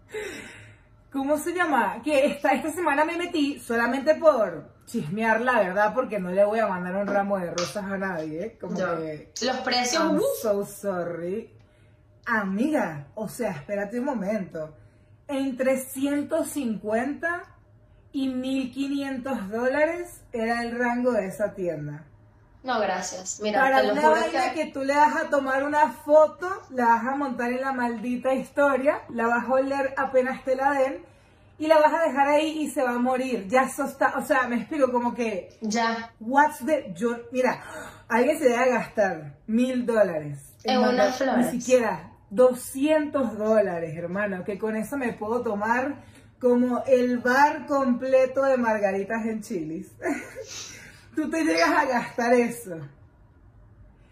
¿Cómo 1.12 1.36
se 1.36 1.52
llama? 1.52 2.00
Que 2.02 2.26
esta, 2.26 2.52
esta 2.52 2.72
semana 2.72 3.04
me 3.04 3.16
metí 3.16 3.58
solamente 3.58 4.14
por 4.14 4.70
chismear 4.86 5.42
la 5.42 5.60
verdad, 5.60 5.92
porque 5.94 6.18
no 6.18 6.30
le 6.30 6.44
voy 6.44 6.58
a 6.58 6.66
mandar 6.66 6.96
un 6.96 7.06
ramo 7.06 7.38
de 7.38 7.50
rosas 7.50 7.84
a 7.84 7.98
nadie. 7.98 8.44
¿eh? 8.44 8.58
Como 8.58 8.78
Yo. 8.78 8.96
que. 8.98 9.32
Los 9.42 9.56
precios, 9.58 10.02
I'm 10.02 10.16
uh, 10.16 10.22
so 10.40 10.64
sorry. 10.64 11.50
Amiga, 12.26 13.08
o 13.14 13.28
sea, 13.28 13.50
espérate 13.50 13.98
un 13.98 14.06
momento. 14.06 14.74
Entre 15.28 15.78
150 15.78 17.42
y 18.12 18.28
1500 18.28 19.50
dólares 19.50 20.22
era 20.32 20.62
el 20.62 20.78
rango 20.78 21.12
de 21.12 21.26
esa 21.26 21.54
tienda. 21.54 22.04
No 22.66 22.80
gracias. 22.80 23.40
Mira, 23.40 23.60
Para 23.60 23.80
te 23.80 23.86
lo 23.86 23.96
juro 23.96 24.10
vaina 24.10 24.52
que... 24.52 24.64
que... 24.66 24.72
tú 24.72 24.82
le 24.84 24.94
vas 24.94 25.16
a 25.16 25.30
tomar 25.30 25.64
una 25.64 25.90
foto, 25.92 26.48
la 26.70 26.86
vas 26.86 27.04
a 27.06 27.16
montar 27.16 27.50
en 27.52 27.60
la 27.60 27.72
maldita 27.72 28.34
historia, 28.34 29.02
la 29.08 29.26
vas 29.26 29.44
a 29.48 29.52
oler 29.52 29.94
apenas 29.96 30.44
te 30.44 30.56
la 30.56 30.72
den 30.72 31.04
y 31.58 31.68
la 31.68 31.78
vas 31.78 31.94
a 31.94 32.02
dejar 32.02 32.28
ahí 32.28 32.58
y 32.62 32.70
se 32.70 32.82
va 32.82 32.90
a 32.90 32.98
morir. 32.98 33.46
Ya 33.48 33.62
eso 33.62 33.84
está, 33.84 34.14
o 34.18 34.22
sea, 34.22 34.46
me 34.48 34.56
explico 34.56 34.90
como 34.92 35.14
que, 35.14 35.56
Ya. 35.62 36.12
what's 36.20 36.58
the, 36.66 36.92
yo, 36.94 37.16
mira, 37.32 37.62
alguien 38.08 38.38
se 38.38 38.48
debe 38.48 38.70
gastar 38.70 39.38
mil 39.46 39.86
dólares 39.86 40.38
En 40.64 40.80
unas 40.80 41.16
flores. 41.16 41.52
Ni 41.52 41.60
siquiera 41.60 42.10
200 42.30 43.38
dólares, 43.38 43.96
hermano, 43.96 44.44
que 44.44 44.58
con 44.58 44.76
eso 44.76 44.96
me 44.98 45.12
puedo 45.12 45.42
tomar 45.42 45.94
como 46.40 46.82
el 46.86 47.18
bar 47.18 47.66
completo 47.66 48.42
de 48.42 48.56
margaritas 48.58 49.24
en 49.24 49.40
chilis. 49.40 49.92
Tú 51.16 51.30
te 51.30 51.42
llegas 51.42 51.70
a 51.70 51.84
gastar 51.86 52.34
eso 52.34 52.76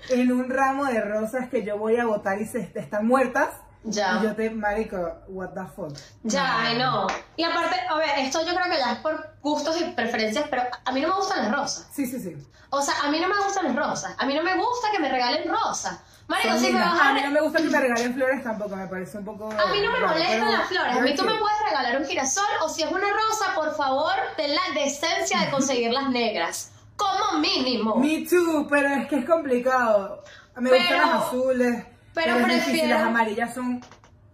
en 0.09 0.33
un 0.33 0.51
ramo 0.51 0.87
de 0.87 1.01
rosas 1.01 1.49
que 1.49 1.63
yo 1.63 1.79
voy 1.79 1.99
a 1.99 2.07
botar 2.07 2.41
y 2.41 2.47
se 2.47 2.73
están 2.75 3.07
muertas 3.07 3.51
Ya. 3.85 4.19
Y 4.19 4.25
yo 4.25 4.35
te, 4.35 4.49
marico, 4.51 4.97
what 5.29 5.51
the 5.51 5.67
fuck. 5.77 5.95
Ya, 6.23 6.73
I 6.73 6.77
know. 6.77 7.07
Y 7.37 7.45
aparte, 7.45 7.79
a 7.87 7.97
ver, 7.97 8.19
esto 8.21 8.41
yo 8.41 8.55
creo 8.55 8.71
que 8.71 8.79
ya 8.79 8.93
es 8.93 8.99
por 9.01 9.35
gustos 9.43 9.79
y 9.79 9.85
preferencias, 9.91 10.47
pero 10.49 10.63
a 10.85 10.93
mí 10.93 11.03
no 11.03 11.09
me 11.09 11.15
gustan 11.17 11.45
las 11.45 11.55
rosas. 11.55 11.87
Sí, 11.93 12.07
sí, 12.07 12.19
sí. 12.19 12.35
O 12.71 12.81
sea, 12.81 12.95
a 13.05 13.11
mí 13.11 13.21
no 13.21 13.29
me 13.29 13.39
gustan 13.45 13.67
las 13.67 13.77
rosas. 13.77 14.15
A 14.19 14.25
mí 14.25 14.35
no 14.35 14.43
me 14.43 14.57
gusta 14.57 14.89
que 14.91 14.99
me 14.99 15.11
regalen 15.11 15.47
rosas. 15.51 16.01
Marico, 16.27 16.59
si 16.59 16.73
me 16.73 16.81
vas 16.81 16.99
a... 16.99 17.11
A 17.11 17.13
mí 17.13 17.21
no 17.23 17.31
me 17.31 17.41
gusta 17.43 17.59
que 17.59 17.69
me 17.69 17.79
regalen 17.79 18.15
flores 18.15 18.43
tampoco, 18.43 18.75
me 18.75 18.87
parece 18.87 19.19
un 19.19 19.27
poco... 19.27 19.51
A 19.53 19.67
mí 19.67 19.81
no 19.83 19.93
me 19.93 20.01
raro, 20.01 20.09
molestan 20.09 20.41
pero 20.41 20.53
las 20.53 20.69
flores. 20.69 20.97
A 20.97 21.01
mí 21.03 21.15
tú 21.15 21.25
me 21.25 21.35
puedes 21.35 21.59
regalar 21.67 22.01
un 22.01 22.07
girasol 22.07 22.45
o 22.63 22.69
si 22.71 22.83
es 22.83 22.91
una 22.91 23.07
rosa, 23.13 23.55
por 23.55 23.77
favor, 23.77 24.15
ten 24.39 24.55
la 24.55 24.81
decencia 24.81 25.41
de 25.41 25.51
conseguir 25.51 25.93
las 25.93 26.09
negras. 26.09 26.71
Como 26.97 27.39
mínimo. 27.41 27.97
Me 27.97 28.27
too, 28.27 28.67
pero 28.69 28.89
es 28.89 29.07
que 29.09 29.17
es 29.19 29.25
complicado. 29.25 30.23
Me 30.57 30.71
Pero- 30.71 30.83
gustan 30.83 30.99
las 31.01 31.23
azules, 31.25 31.85
pero 32.15 32.37
prefiero- 32.45 32.89
las 32.89 33.03
amarillas 33.03 33.55
son 33.55 33.81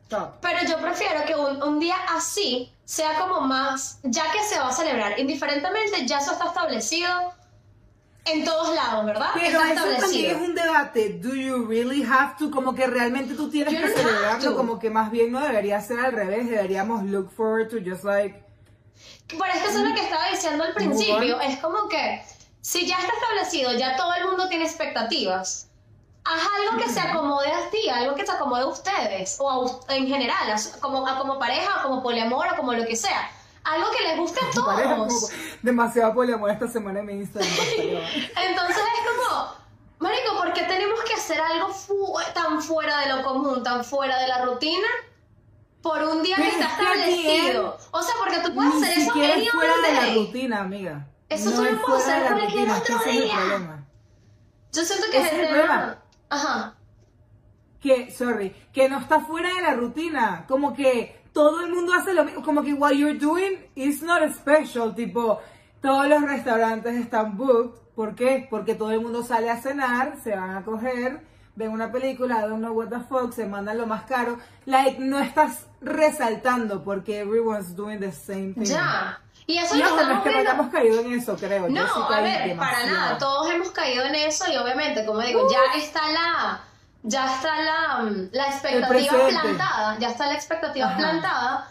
top. 0.09 0.35
Pero 0.43 0.59
yo 0.69 0.79
prefiero 0.79 1.25
que 1.25 1.35
un, 1.35 1.63
un 1.63 1.79
día 1.81 1.97
así 2.11 2.73
sea 2.85 3.19
como 3.19 3.41
más, 3.41 4.01
ya 4.03 4.31
que 4.33 4.43
se 4.43 4.59
va 4.59 4.69
a 4.69 4.73
celebrar, 4.73 5.19
indiferentemente, 5.19 6.05
ya 6.07 6.19
eso 6.19 6.33
está 6.33 6.47
establecido 6.49 7.09
en 8.27 8.45
todos 8.45 8.75
lados, 8.75 9.07
¿verdad? 9.07 9.31
Pero 9.33 9.61
eso 9.63 9.85
también 9.99 10.31
es 10.37 10.37
un 10.37 10.55
debate. 10.55 11.19
Do 11.23 11.35
you 11.35 11.65
really 11.67 12.03
have 12.05 12.35
to? 12.39 12.51
Como 12.51 12.75
que 12.75 12.87
realmente 12.87 13.35
tú 13.35 13.49
tienes 13.49 13.73
You 13.73 13.81
que 13.81 13.89
celebrarlo, 13.95 14.57
como 14.57 14.79
que 14.79 14.91
más 14.91 15.11
bien 15.11 15.33
no 15.33 15.41
debería 15.41 15.81
ser 15.81 16.01
al 16.01 16.13
revés. 16.13 16.51
Deberíamos 16.51 17.05
look 17.05 17.31
forward 17.35 17.69
to 17.69 17.77
just 17.83 18.05
like. 18.05 18.45
Pero 19.29 19.45
es 19.45 19.61
que 19.63 19.69
eso 19.71 19.79
es 19.83 19.89
lo 19.89 19.95
que 19.95 20.03
estaba 20.03 20.29
diciendo 20.29 20.65
al 20.65 20.75
principio. 20.75 21.41
Es 21.41 21.59
como 21.61 21.89
que 21.89 22.23
si 22.61 22.87
ya 22.87 22.99
está 22.99 23.13
establecido, 23.15 23.73
ya 23.73 23.97
todo 23.97 24.13
el 24.15 24.27
mundo 24.27 24.49
tiene 24.49 24.65
expectativas. 24.65 25.67
Haz 26.25 26.43
algo 26.61 26.83
que 26.83 26.89
se 26.91 27.01
acomode 27.01 27.51
a 27.51 27.71
ti, 27.71 27.89
algo 27.89 28.15
que 28.15 28.27
se 28.27 28.33
acomode 28.33 28.63
a 28.63 28.67
ustedes, 28.67 29.37
o 29.41 29.49
a 29.89 29.95
en 29.95 30.07
general, 30.07 30.51
a, 30.51 30.81
como, 30.81 31.07
a 31.07 31.19
como 31.19 31.39
pareja, 31.39 31.81
o 31.81 31.83
como 31.89 32.03
poliamor, 32.03 32.47
o 32.53 32.57
como 32.57 32.73
lo 32.75 32.85
que 32.85 32.95
sea. 32.97 33.31
Algo 33.65 33.91
que 33.91 34.03
les 34.07 34.19
guste 34.19 34.41
a 34.45 34.51
tu 34.51 34.65
pareja, 34.65 34.91
como 34.97 35.07
todos. 35.09 35.31
demasiado 35.63 36.15
poliamor 36.15 36.51
esta 36.51 36.69
semana 36.69 37.01
en 37.01 37.07
mi 37.07 37.13
Instagram. 37.15 37.51
Entonces 37.79 38.77
es 38.77 39.29
como, 39.29 39.55
Marico, 39.99 40.37
¿por 40.37 40.53
qué 40.53 40.63
tenemos 40.65 41.01
que 41.05 41.15
hacer 41.15 41.41
algo 41.41 41.69
fu- 41.69 42.15
tan 42.35 42.61
fuera 42.63 42.99
de 43.01 43.09
lo 43.17 43.23
común, 43.23 43.63
tan 43.63 43.83
fuera 43.85 44.19
de 44.19 44.29
la 44.29 44.45
rutina? 44.45 44.87
Por 45.83 46.03
un 46.03 46.23
día 46.23 46.37
que 46.37 46.49
está 46.49 46.67
establecido. 46.67 47.79
O 47.91 48.03
sea, 48.03 48.15
porque 48.19 48.39
tú 48.41 48.55
puedes 48.55 48.75
Ni 48.75 48.83
hacer 48.83 48.99
eso 48.99 49.51
fuera 49.53 49.77
de 49.79 49.93
la 49.95 50.15
rutina, 50.15 50.61
amiga. 50.61 51.07
Eso 51.31 51.51
no 51.51 51.57
tú 51.57 51.63
lo 51.65 51.71
es 51.71 51.79
puedes 51.81 52.07
hacer 52.07 52.23
cualquier 52.33 52.69
rutina, 52.69 52.77
es 52.77 52.83
que 52.83 52.93
otro 52.93 52.97
ese 52.97 53.11
es 53.11 53.17
el 53.17 53.23
día. 53.23 53.35
problema. 53.37 53.87
Yo 54.73 54.85
siento 54.85 55.07
que 55.11 55.19
es 55.19 55.33
el 55.33 55.41
el 55.41 55.49
problema. 55.49 55.99
Ajá. 56.29 56.75
que, 57.81 58.11
sorry, 58.11 58.55
que 58.73 58.89
no 58.89 58.99
está 58.99 59.21
fuera 59.21 59.55
de 59.55 59.63
la 59.63 59.75
rutina, 59.75 60.45
como 60.47 60.75
que 60.75 61.19
todo 61.33 61.63
el 61.63 61.73
mundo 61.73 61.95
hace 61.95 62.13
lo 62.13 62.25
mismo, 62.25 62.43
como 62.43 62.63
que 62.63 62.75
what 62.75 62.93
you're 62.93 63.19
doing 63.19 63.59
is 63.75 64.03
not 64.03 64.23
special, 64.33 64.95
tipo, 64.95 65.41
todos 65.81 66.07
los 66.09 66.23
restaurantes 66.23 66.95
están 66.97 67.37
booked, 67.37 67.81
¿por 67.95 68.15
qué? 68.15 68.47
Porque 68.51 68.75
todo 68.75 68.91
el 68.91 69.01
mundo 69.01 69.23
sale 69.23 69.49
a 69.51 69.57
cenar, 69.57 70.19
se 70.23 70.37
van 70.37 70.57
a 70.57 70.65
coger, 70.65 71.25
ven 71.57 71.71
una 71.71 71.91
película, 71.91 72.47
don't 72.47 72.61
know 72.61 72.73
what 72.73 72.89
the 72.89 73.01
fuck, 73.01 73.33
se 73.33 73.47
mandan 73.47 73.79
lo 73.79 73.87
más 73.87 74.05
caro, 74.05 74.39
like, 74.67 74.99
no 75.01 75.19
estás 75.19 75.67
resaltando 75.81 76.83
porque 76.85 77.21
everyone's 77.21 77.75
doing 77.75 77.99
the 77.99 78.13
same 78.13 78.53
thing. 78.55 78.65
Ya. 78.65 79.21
Y 79.51 79.59
eso 79.59 79.75
ojo, 79.75 80.03
no 80.05 80.15
es 80.15 80.21
que 80.23 80.31
no 80.31 80.39
hayamos 80.39 80.69
caído 80.71 81.01
en 81.01 81.13
eso, 81.13 81.37
creo. 81.37 81.67
Sí 81.67 81.73
No, 81.73 82.05
a 82.05 82.21
ver, 82.21 82.57
para 82.57 82.87
nada. 82.87 83.19
Todos 83.19 83.51
hemos 83.51 83.71
caído 83.73 84.05
en 84.05 84.15
eso 84.15 84.45
y 84.53 84.57
obviamente, 84.57 85.05
como 85.05 85.21
digo, 85.21 85.49
ya 85.51 85.77
está 85.77 86.09
la, 86.13 86.61
ya 87.03 87.35
está 87.35 87.59
la, 87.61 87.99
mm, 88.05 88.29
la 88.33 88.47
expectativa 88.47 89.29
plantada, 89.29 89.99
ya 89.99 90.09
está 90.09 90.27
la 90.29 90.35
expectativa 90.35 90.87
Ajá. 90.87 90.97
plantada. 90.97 91.69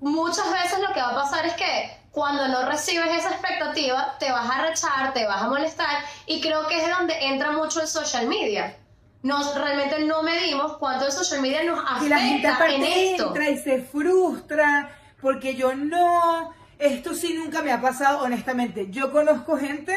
Muchas 0.00 0.50
veces 0.50 0.78
lo 0.80 0.94
que 0.94 1.00
va 1.00 1.10
a 1.10 1.14
pasar 1.14 1.44
es 1.44 1.52
que 1.54 2.00
cuando 2.10 2.48
no 2.48 2.64
recibes 2.64 3.14
esa 3.14 3.30
expectativa, 3.30 4.16
te 4.18 4.32
vas 4.32 4.48
a 4.50 4.62
rechar, 4.62 5.12
te 5.12 5.26
vas 5.26 5.42
a 5.42 5.48
molestar 5.48 6.02
y 6.26 6.40
creo 6.40 6.66
que 6.68 6.82
es 6.82 6.96
donde 6.96 7.14
entra 7.26 7.52
mucho 7.52 7.82
el 7.82 7.86
social 7.86 8.26
media. 8.26 8.76
Nos 9.22 9.54
realmente 9.54 10.02
no 10.06 10.22
medimos 10.22 10.78
cuánto 10.78 11.04
el 11.04 11.12
social 11.12 11.42
media 11.42 11.62
nos 11.64 11.80
Y 12.02 12.08
la 12.08 12.18
gente 12.18 12.48
afecta 12.48 12.74
en 12.74 12.82
esto. 12.84 13.26
entra 13.26 13.50
y 13.50 13.58
se 13.58 13.82
frustra 13.82 14.96
porque 15.20 15.54
yo 15.54 15.74
no, 15.74 16.54
esto 16.80 17.14
sí 17.14 17.34
nunca 17.34 17.62
me 17.62 17.72
ha 17.72 17.80
pasado 17.80 18.22
honestamente. 18.22 18.88
Yo 18.90 19.12
conozco 19.12 19.56
gente 19.56 19.96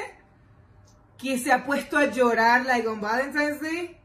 que 1.17 1.39
se 1.39 1.51
ha 1.51 1.65
puesto 1.65 1.97
a 1.97 2.05
llorar 2.05 2.65
like 2.65 2.87
on 2.87 2.99
Valentine's 2.99 3.61
Day 3.61 3.97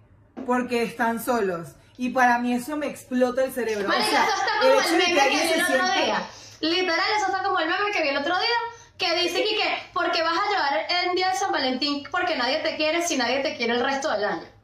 porque 0.47 0.85
están 0.85 1.23
solos. 1.23 1.71
Y 1.97 2.11
para 2.11 2.39
mí 2.39 2.55
eso 2.55 2.77
me 2.77 2.87
explota 2.87 3.45
el 3.45 3.53
cerebro. 3.53 3.89
O 3.89 3.93
sea, 3.93 4.03
eso 4.03 4.35
está 4.37 4.63
el 4.63 4.71
como 4.71 4.81
el 4.81 4.87
que 4.87 4.93
meme 4.93 5.15
que 5.15 5.21
alguien 5.21 5.43
vi 5.43 5.53
el 5.53 5.63
otro 5.63 5.93
día. 5.93 6.29
Literal, 6.61 7.07
eso 7.17 7.27
está 7.27 7.43
como 7.43 7.59
el 7.59 7.69
meme 7.69 7.91
que 7.93 8.03
vi 8.03 8.09
el 8.09 8.17
otro 8.19 8.39
día, 8.39 8.59
que 8.97 9.15
dice 9.23 9.43
que, 9.43 9.57
que 9.57 9.83
¿por 9.93 10.13
qué 10.13 10.23
vas 10.23 10.39
a 10.39 10.53
llorar 10.53 10.87
el 11.05 11.17
día 11.17 11.31
de 11.31 11.35
San 11.35 11.51
Valentín 11.51 12.05
porque 12.11 12.37
nadie 12.37 12.59
te 12.59 12.77
quiere 12.77 13.03
si 13.03 13.17
nadie 13.17 13.41
te 13.41 13.57
quiere 13.57 13.75
el 13.75 13.85
resto 13.85 14.13
del 14.13 14.25
año? 14.25 14.58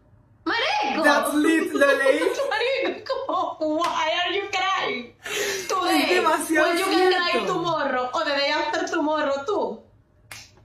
¡Marico! 0.44 1.02
That's 1.02 1.34
lit, 1.34 1.72
lo 1.72 1.86
leí. 1.86 2.20
Marico, 2.50 3.56
why 3.60 4.10
are 4.20 4.34
you 4.34 4.42
crying? 4.50 5.14
Today, 5.68 6.02
Es 6.02 6.10
demasiado 6.10 6.68
when 6.68 6.78
you 6.78 6.84
can 6.84 7.12
cry 7.12 7.46
tomorrow, 7.46 8.10
o 8.12 8.24
the 8.24 8.30
day 8.30 8.50
after 8.50 8.88
tomorrow, 8.88 9.44
tú. 9.46 9.82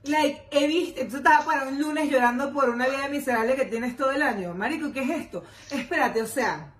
Like, 0.03 0.47
he 0.51 0.67
visto, 0.67 1.07
tú 1.07 1.17
estabas 1.17 1.45
para 1.45 1.67
un 1.67 1.79
lunes 1.79 2.09
llorando 2.09 2.51
por 2.53 2.69
una 2.69 2.87
vida 2.87 3.07
miserable 3.09 3.55
que 3.55 3.65
tienes 3.65 3.95
todo 3.95 4.11
el 4.11 4.21
año. 4.21 4.53
Marico, 4.53 4.91
¿qué 4.91 5.03
es 5.03 5.09
esto? 5.09 5.43
Espérate, 5.69 6.21
o 6.21 6.27
sea. 6.27 6.73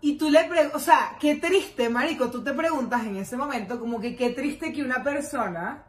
Y 0.00 0.18
tú 0.18 0.30
le 0.30 0.44
preguntas, 0.44 0.80
o 0.80 0.84
sea, 0.84 1.16
qué 1.18 1.36
triste, 1.36 1.88
Marico, 1.88 2.30
tú 2.30 2.42
te 2.42 2.52
preguntas 2.52 3.04
en 3.04 3.16
ese 3.16 3.36
momento, 3.36 3.80
como 3.80 4.00
que 4.00 4.14
qué 4.14 4.30
triste 4.30 4.72
que 4.72 4.82
una 4.82 5.02
persona 5.02 5.84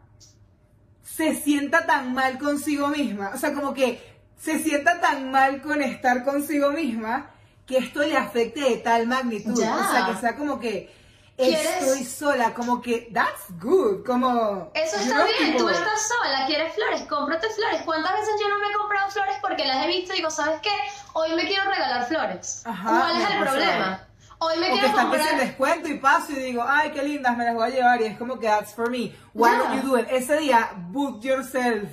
se 1.02 1.34
sienta 1.34 1.86
tan 1.86 2.14
mal 2.14 2.38
consigo 2.38 2.88
misma. 2.88 3.32
O 3.34 3.38
sea, 3.38 3.54
como 3.54 3.74
que 3.74 4.17
se 4.38 4.58
sienta 4.60 5.00
tan 5.00 5.30
mal 5.30 5.60
con 5.62 5.82
estar 5.82 6.24
consigo 6.24 6.70
misma 6.70 7.30
que 7.66 7.78
esto 7.78 8.00
le 8.00 8.16
afecte 8.16 8.60
de 8.60 8.76
tal 8.78 9.06
magnitud. 9.06 9.58
Ya. 9.60 9.76
O 9.76 9.92
sea, 9.92 10.06
que 10.06 10.20
sea 10.20 10.36
como 10.36 10.58
que 10.58 10.90
estoy 11.36 12.04
sola, 12.04 12.54
como 12.54 12.80
que 12.82 13.10
that's 13.12 13.44
good, 13.60 14.04
como... 14.04 14.70
Eso 14.74 14.96
está 14.96 15.24
bien, 15.24 15.52
tipo, 15.52 15.58
tú 15.64 15.68
estás 15.68 16.08
sola, 16.08 16.46
quieres 16.46 16.74
flores, 16.74 17.02
cómprate 17.02 17.48
flores. 17.50 17.82
¿Cuántas 17.84 18.12
veces 18.12 18.34
yo 18.40 18.48
no 18.48 18.58
me 18.58 18.66
he 18.68 18.72
comprado 18.72 19.10
flores 19.10 19.36
porque 19.40 19.64
las 19.64 19.84
he 19.84 19.88
visto 19.88 20.14
y 20.14 20.16
digo, 20.16 20.30
¿sabes 20.30 20.60
qué? 20.62 20.70
Hoy 21.12 21.34
me 21.36 21.46
quiero 21.46 21.64
regalar 21.70 22.06
flores. 22.08 22.62
Ajá, 22.64 22.88
¿Cuál 22.88 23.20
es 23.22 23.30
el 23.30 23.38
problema? 23.44 24.04
Hoy 24.40 24.56
me 24.58 24.66
O 24.66 24.68
que 24.68 24.72
quiero 24.80 24.86
están 24.88 25.10
que 25.10 25.16
comprar... 25.18 25.38
se 25.40 25.46
descuento 25.46 25.88
y 25.88 25.98
paso 25.98 26.32
y 26.32 26.36
digo, 26.36 26.64
ay, 26.66 26.90
qué 26.92 27.02
lindas, 27.02 27.36
me 27.36 27.44
las 27.44 27.54
voy 27.54 27.64
a 27.64 27.74
llevar. 27.74 28.00
Y 28.00 28.04
es 28.04 28.18
como 28.18 28.38
que 28.38 28.46
that's 28.46 28.72
for 28.72 28.88
me. 28.90 29.12
Why 29.34 29.50
Ya. 29.50 29.58
don't 29.58 29.74
you 29.82 29.90
do 29.90 29.98
it? 29.98 30.06
Ese 30.10 30.36
día, 30.38 30.70
book 30.90 31.20
yourself. 31.20 31.88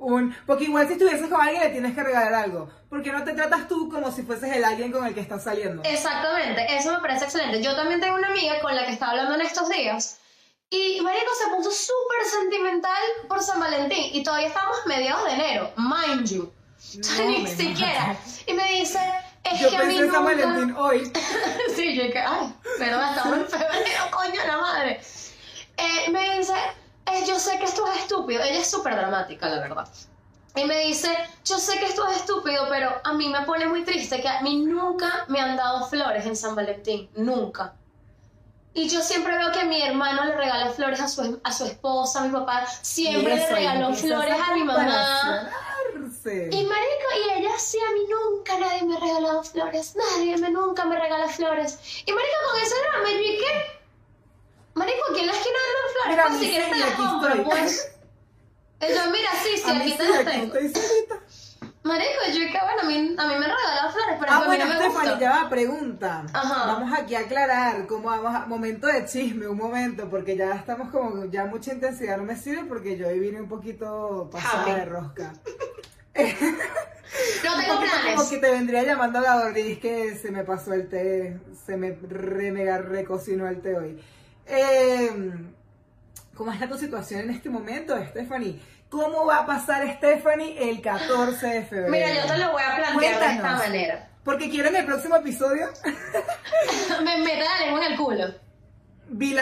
Un... 0.00 0.34
Porque 0.46 0.64
igual 0.64 0.86
si 0.86 0.94
estuvieses 0.94 1.28
con 1.28 1.40
alguien 1.40 1.62
le 1.62 1.68
tienes 1.68 1.94
que 1.94 2.02
regalar 2.02 2.34
algo. 2.34 2.68
Porque 2.88 3.12
no 3.12 3.22
te 3.22 3.34
tratas 3.34 3.68
tú 3.68 3.88
como 3.88 4.10
si 4.10 4.22
fueses 4.22 4.50
el 4.52 4.64
alguien 4.64 4.90
con 4.90 5.06
el 5.06 5.14
que 5.14 5.20
estás 5.20 5.44
saliendo. 5.44 5.82
Exactamente, 5.84 6.66
eso 6.74 6.92
me 6.92 6.98
parece 7.00 7.26
excelente. 7.26 7.62
Yo 7.62 7.76
también 7.76 8.00
tengo 8.00 8.16
una 8.16 8.28
amiga 8.28 8.60
con 8.60 8.74
la 8.74 8.86
que 8.86 8.92
estaba 8.92 9.12
hablando 9.12 9.34
en 9.34 9.42
estos 9.42 9.68
días 9.68 10.18
y 10.70 11.00
Marico 11.00 11.32
se 11.34 11.48
puso 11.54 11.70
súper 11.70 12.26
sentimental 12.26 13.02
por 13.28 13.42
San 13.42 13.58
Valentín 13.58 14.10
y 14.12 14.22
todavía 14.22 14.46
estamos 14.46 14.76
mediados 14.86 15.24
de 15.24 15.32
enero, 15.32 15.72
mind 15.76 16.28
you. 16.28 16.52
No 17.18 17.24
Ni 17.24 17.46
siquiera. 17.46 18.16
Y 18.46 18.54
me 18.54 18.64
dice, 18.74 19.00
es 19.44 19.60
Yo 19.60 19.68
que 19.68 19.76
a 19.76 19.82
mí 19.82 19.98
pensé 19.98 20.04
en 20.04 20.12
San 20.12 20.24
nunca... 20.24 20.46
Valentín 20.46 20.76
hoy. 20.76 21.12
sí, 21.74 21.94
yo 21.94 22.12
que, 22.12 22.20
ay, 22.20 22.54
pero 22.78 23.02
estamos 23.02 23.38
en 23.38 23.48
febrero, 23.48 24.10
coño, 24.12 24.40
la 24.46 24.58
madre. 24.58 25.00
Eh, 25.76 26.10
me 26.10 26.38
dice, 26.38 26.54
eh, 27.12 27.24
yo 27.26 27.38
sé 27.38 27.58
que 27.58 27.64
esto 27.64 27.86
es 27.86 28.00
estúpido. 28.00 28.42
Ella 28.42 28.60
es 28.60 28.70
súper 28.70 28.94
dramática, 28.94 29.48
la 29.48 29.60
verdad. 29.60 29.88
Y 30.56 30.64
me 30.64 30.78
dice, 30.80 31.08
yo 31.44 31.58
sé 31.58 31.78
que 31.78 31.86
esto 31.86 32.06
es 32.08 32.16
estúpido, 32.16 32.66
pero 32.68 32.90
a 33.04 33.12
mí 33.12 33.28
me 33.28 33.42
pone 33.42 33.66
muy 33.66 33.84
triste 33.84 34.20
que 34.20 34.28
a 34.28 34.40
mí 34.42 34.56
nunca 34.56 35.24
me 35.28 35.40
han 35.40 35.56
dado 35.56 35.86
flores 35.86 36.26
en 36.26 36.34
San 36.36 36.56
Valentín, 36.56 37.08
nunca. 37.14 37.74
Y 38.74 38.88
yo 38.88 39.00
siempre 39.00 39.36
veo 39.36 39.52
que 39.52 39.64
mi 39.64 39.82
hermano 39.82 40.24
le 40.24 40.36
regala 40.36 40.70
flores 40.70 41.00
a 41.00 41.08
su, 41.08 41.40
a 41.42 41.52
su 41.52 41.64
esposa, 41.64 42.20
a 42.20 42.24
mi 42.24 42.32
papá 42.32 42.66
siempre 42.82 43.36
le 43.36 43.48
regaló 43.48 43.94
flores 43.94 44.36
a 44.40 44.54
mi 44.54 44.64
mamá. 44.64 45.50
Y 46.24 46.64
marico, 46.64 47.06
y 47.26 47.38
ella 47.38 47.58
sí, 47.58 47.78
a 47.78 47.92
mí 47.92 48.00
nunca 48.08 48.58
nadie 48.58 48.84
me 48.84 48.96
ha 48.96 49.00
regalado 49.00 49.42
flores, 49.42 49.96
nadie 49.96 50.36
me 50.36 50.50
nunca 50.50 50.84
me 50.84 50.98
regala 50.98 51.28
flores. 51.28 51.78
Y 52.06 52.12
marico, 52.12 52.36
con 52.50 52.60
ese 52.60 52.74
drama, 52.80 53.10
yo 53.10 53.38
qué? 53.38 53.79
Marico, 54.74 54.98
aquí 55.10 55.20
en 55.20 55.26
la 55.26 55.32
esquina 55.32 55.56
venden 55.66 55.92
flores, 55.92 56.10
Mira, 56.10 56.24
pues 56.28 56.38
si 56.40 56.48
quieres 56.50 56.70
te 56.70 56.78
las 56.78 56.90
compro, 56.92 57.28
estoy. 57.28 57.44
pues. 57.44 57.92
Yo, 58.80 59.10
mira, 59.10 59.30
sí, 59.42 59.56
sí, 59.56 59.70
aquí 59.70 59.96
te 59.96 60.08
las 60.08 60.24
tengo. 60.24 60.54
Marico, 61.82 62.20
yo 62.28 62.40
que 62.52 62.58
bueno, 62.62 62.82
a 62.82 62.84
mí, 62.84 62.94
a 62.94 63.26
mí 63.26 63.34
me 63.38 63.44
han 63.46 63.50
regalado 63.56 63.90
flores, 63.92 64.16
pero 64.20 64.32
Ah, 64.32 64.36
a 64.36 64.40
mí 64.40 64.46
bueno, 64.46 64.64
no 64.66 64.70
me 64.70 64.76
Stephanie, 64.90 65.18
ya 65.20 65.30
va, 65.30 65.48
pregunta. 65.48 66.26
Ajá. 66.32 66.66
Vamos 66.74 66.98
aquí 66.98 67.14
a 67.14 67.20
aclarar, 67.20 67.86
como 67.86 68.08
vamos 68.10 68.34
a, 68.34 68.46
momento 68.46 68.86
de 68.86 69.04
chisme, 69.06 69.46
un 69.48 69.56
momento, 69.56 70.08
porque 70.10 70.36
ya 70.36 70.52
estamos 70.52 70.90
como, 70.90 71.24
ya 71.26 71.46
mucha 71.46 71.72
intensidad 71.72 72.18
no 72.18 72.24
me 72.24 72.36
sirve 72.36 72.64
porque 72.66 72.96
yo 72.98 73.08
hoy 73.08 73.18
vine 73.18 73.40
un 73.40 73.48
poquito 73.48 74.28
pasada 74.30 74.62
Happy. 74.62 74.72
de 74.72 74.84
rosca. 74.84 75.32
No 77.44 77.60
tengo 77.60 77.74
Como 77.76 77.80
planes. 77.80 78.22
que 78.28 78.38
te 78.38 78.50
vendría 78.50 78.82
llamando 78.84 79.18
a 79.18 79.22
la 79.22 79.48
es 79.58 79.78
que 79.78 80.14
se 80.16 80.30
me 80.30 80.44
pasó 80.44 80.74
el 80.74 80.88
té, 80.88 81.40
se 81.66 81.76
me 81.76 81.98
re 82.08 82.52
mega 82.52 82.78
recocinó 82.78 83.48
el 83.48 83.60
té 83.60 83.76
hoy. 83.76 84.00
Eh, 84.50 85.10
¿Cómo 86.34 86.52
está 86.52 86.68
tu 86.68 86.78
situación 86.78 87.20
en 87.20 87.30
este 87.30 87.50
momento, 87.50 87.96
Stephanie? 88.08 88.60
¿Cómo 88.88 89.24
va 89.26 89.38
a 89.40 89.46
pasar 89.46 89.86
Stephanie 89.98 90.70
el 90.70 90.80
14 90.80 91.46
de 91.46 91.62
febrero? 91.64 91.90
Mira, 91.90 92.14
yo 92.14 92.32
te 92.32 92.38
lo 92.38 92.52
voy 92.52 92.62
a 92.62 92.76
plantear 92.76 92.98
de 92.98 93.06
esta 93.06 93.26
Cuéntanos. 93.26 93.58
manera. 93.58 94.10
Porque 94.24 94.50
quiero 94.50 94.68
en 94.68 94.76
el 94.76 94.84
próximo 94.86 95.16
episodio. 95.16 95.68
Me 97.04 97.18
mete 97.18 97.44
la 97.44 97.66
lengua 97.66 97.86
en 97.86 97.92
el 97.92 97.98
culo. 97.98 98.24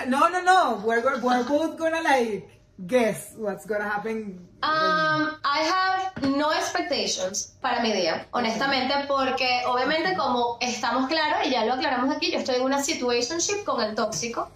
no, 0.06 0.28
no, 0.28 0.42
no. 0.42 0.76
We're, 0.84 1.02
we're 1.22 1.44
both 1.44 1.78
gonna 1.78 2.02
like 2.02 2.48
guess 2.86 3.34
what's 3.36 3.66
gonna 3.66 3.88
happen. 3.88 4.48
Um, 4.62 5.38
I 5.44 5.62
have 5.62 6.28
no 6.28 6.52
expectations 6.52 7.56
para 7.60 7.80
mi 7.80 7.92
día, 7.92 8.26
honestamente, 8.32 8.94
porque 9.06 9.62
obviamente 9.66 10.16
como 10.16 10.58
estamos 10.60 11.08
claros, 11.08 11.46
y 11.46 11.50
ya 11.50 11.64
lo 11.64 11.74
aclaramos 11.74 12.14
aquí, 12.14 12.30
yo 12.32 12.38
estoy 12.38 12.56
en 12.56 12.62
una 12.62 12.82
situationship 12.82 13.64
con 13.64 13.80
el 13.82 13.94
tóxico. 13.94 14.50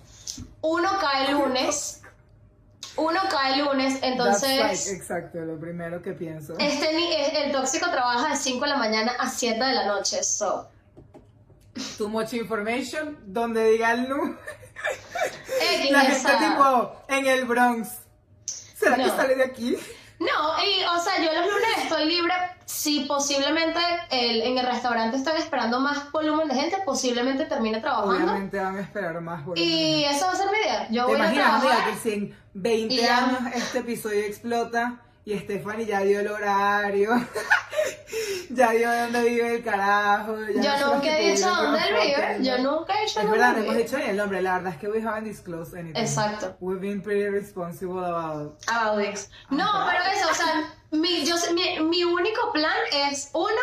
Uno 0.63 0.91
cae 1.01 1.33
lunes, 1.33 2.01
uno 2.97 3.21
cae 3.31 3.57
lunes, 3.59 3.95
That's 4.01 4.03
like, 4.03 4.13
entonces 4.13 4.93
exacto, 4.93 5.39
lo 5.41 5.59
primero 5.59 6.01
que 6.03 6.13
pienso. 6.13 6.55
este 6.59 6.95
ni- 6.95 7.13
el 7.15 7.53
tóxico 7.53 7.91
trabaja 7.91 8.31
de 8.31 8.37
5 8.37 8.65
de 8.65 8.71
la 8.71 8.77
mañana 8.77 9.13
a 9.19 9.29
7 9.29 9.63
de 9.63 9.73
la 9.75 9.87
noche, 9.87 10.23
so. 10.23 10.69
Too 11.99 12.09
much 12.09 12.33
information, 12.35 13.19
donde 13.27 13.65
diga 13.73 13.93
el 13.93 14.09
nu. 14.09 14.37
X, 15.81 15.91
La 15.91 16.01
gente 16.03 16.31
tipo 16.33 16.97
en 17.09 17.27
el 17.27 17.45
Bronx. 17.45 17.89
¿Será 18.45 18.97
que 18.97 19.09
sale 19.11 19.35
de 19.37 19.45
aquí? 19.45 19.77
No, 20.23 20.65
y, 20.65 20.85
o 20.85 21.03
sea, 21.03 21.19
yo 21.19 21.33
los 21.33 21.45
lunes 21.53 21.69
estoy 21.83 22.05
libre. 22.07 22.33
Si 22.65 23.01
posiblemente 23.07 23.79
el- 24.11 24.43
en 24.43 24.59
el 24.59 24.67
restaurante 24.67 25.17
están 25.17 25.37
esperando 25.37 25.81
más 25.81 26.11
volumen 26.13 26.49
de 26.49 26.55
gente, 26.55 26.79
posiblemente 26.85 27.45
termine 27.45 27.81
trabajando. 27.81 28.15
Obviamente 28.33 28.59
van 28.59 28.77
a 28.77 28.81
esperar 28.81 29.21
más 29.21 29.45
volumen. 29.45 29.69
Y 29.69 30.05
eso 30.05 30.27
va 30.27 30.33
a 30.33 30.37
ser 30.37 30.47
mi 30.51 30.59
día. 30.59 30.89
Yo 30.91 31.07
¿Te 31.07 31.13
voy 31.13 31.21
a 31.21 31.25
imaginas, 31.25 31.61
trabajar. 31.63 31.91
que 31.93 31.97
si 31.99 32.13
en 32.15 32.37
20 32.55 32.95
y 32.95 32.99
ya. 32.99 33.19
años 33.19 33.41
este 33.55 33.79
episodio 33.81 34.21
explota 34.25 35.01
y 35.25 35.39
Stephanie 35.39 35.87
ya 35.87 36.01
dio 36.01 36.21
el 36.21 36.29
horario, 36.29 37.11
ya 38.51 38.73
dio 38.73 38.93
dónde 38.93 39.23
vive 39.23 39.57
el 39.57 39.65
carajo? 39.65 40.37
ya 40.37 40.47
no 40.47 40.63
Yo 40.63 40.63
las 40.63 40.81
nunca 40.87 41.01
que 41.01 41.29
he 41.29 41.33
dicho 41.33 41.49
dónde 41.49 41.79
vive. 41.93 42.39
¿no? 42.39 42.45
Yo 42.45 42.59
nunca 42.59 42.99
he 42.99 43.03
dicho 43.05 43.21
Es 43.21 43.31
verdad, 43.31 43.53
no 43.53 43.63
hemos 43.63 43.77
dicho 43.77 43.99
ni 43.99 44.05
el 44.05 44.17
nombre, 44.17 44.43
la 44.43 44.55
verdad 44.55 44.73
es 44.73 44.79
que 44.81 44.89
we 44.89 45.01
haven't 45.01 45.25
disclosed 45.25 45.79
anything. 45.79 46.01
Exacto. 46.01 46.57
We've 46.61 46.81
been 46.81 47.01
pretty 47.01 47.29
responsible 47.29 48.05
about 48.05 48.59
About 48.67 48.99
this. 48.99 49.31
No, 49.51 49.87
pero 49.87 50.03
eso, 50.13 50.29
o 50.31 50.35
sea, 50.35 50.75
mi, 50.91 51.25
yo, 51.25 51.37
mi, 51.55 51.81
mi 51.81 52.05
único 52.05 52.53
plan 52.53 52.77
es, 52.93 53.31
uno, 53.33 53.63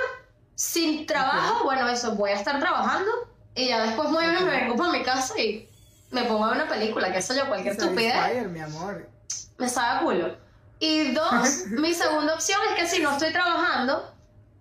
sin 0.56 1.06
trabajo, 1.06 1.66
bueno, 1.66 1.90
eso, 1.90 2.16
voy 2.16 2.32
a 2.32 2.36
estar 2.36 2.58
trabajando 2.60 3.12
y 3.54 3.68
ya 3.68 3.84
después 3.84 4.10
muy 4.10 4.24
bien 4.26 4.46
me 4.46 4.52
vengo 4.52 4.76
para 4.78 4.92
mi 4.92 5.04
casa 5.04 5.38
y 5.40 5.68
me 6.12 6.24
pongo 6.24 6.46
a 6.46 6.54
ver 6.54 6.64
una 6.64 6.70
película, 6.70 7.12
qué 7.12 7.22
sé 7.22 7.36
yo, 7.36 7.48
cualquier 7.48 7.74
estupidez. 7.74 8.14
Satisfyer, 8.14 8.48
mi 8.48 8.62
amor. 8.62 9.10
me 9.58 9.68
sabe 9.68 10.00
a 10.00 10.02
culo. 10.02 10.49
Y 10.80 11.12
dos, 11.12 11.68
mi 11.68 11.94
segunda 11.94 12.34
opción 12.36 12.60
es 12.70 12.76
que 12.76 12.88
si 12.88 13.02
no 13.02 13.12
estoy 13.12 13.34
trabajando, 13.34 14.14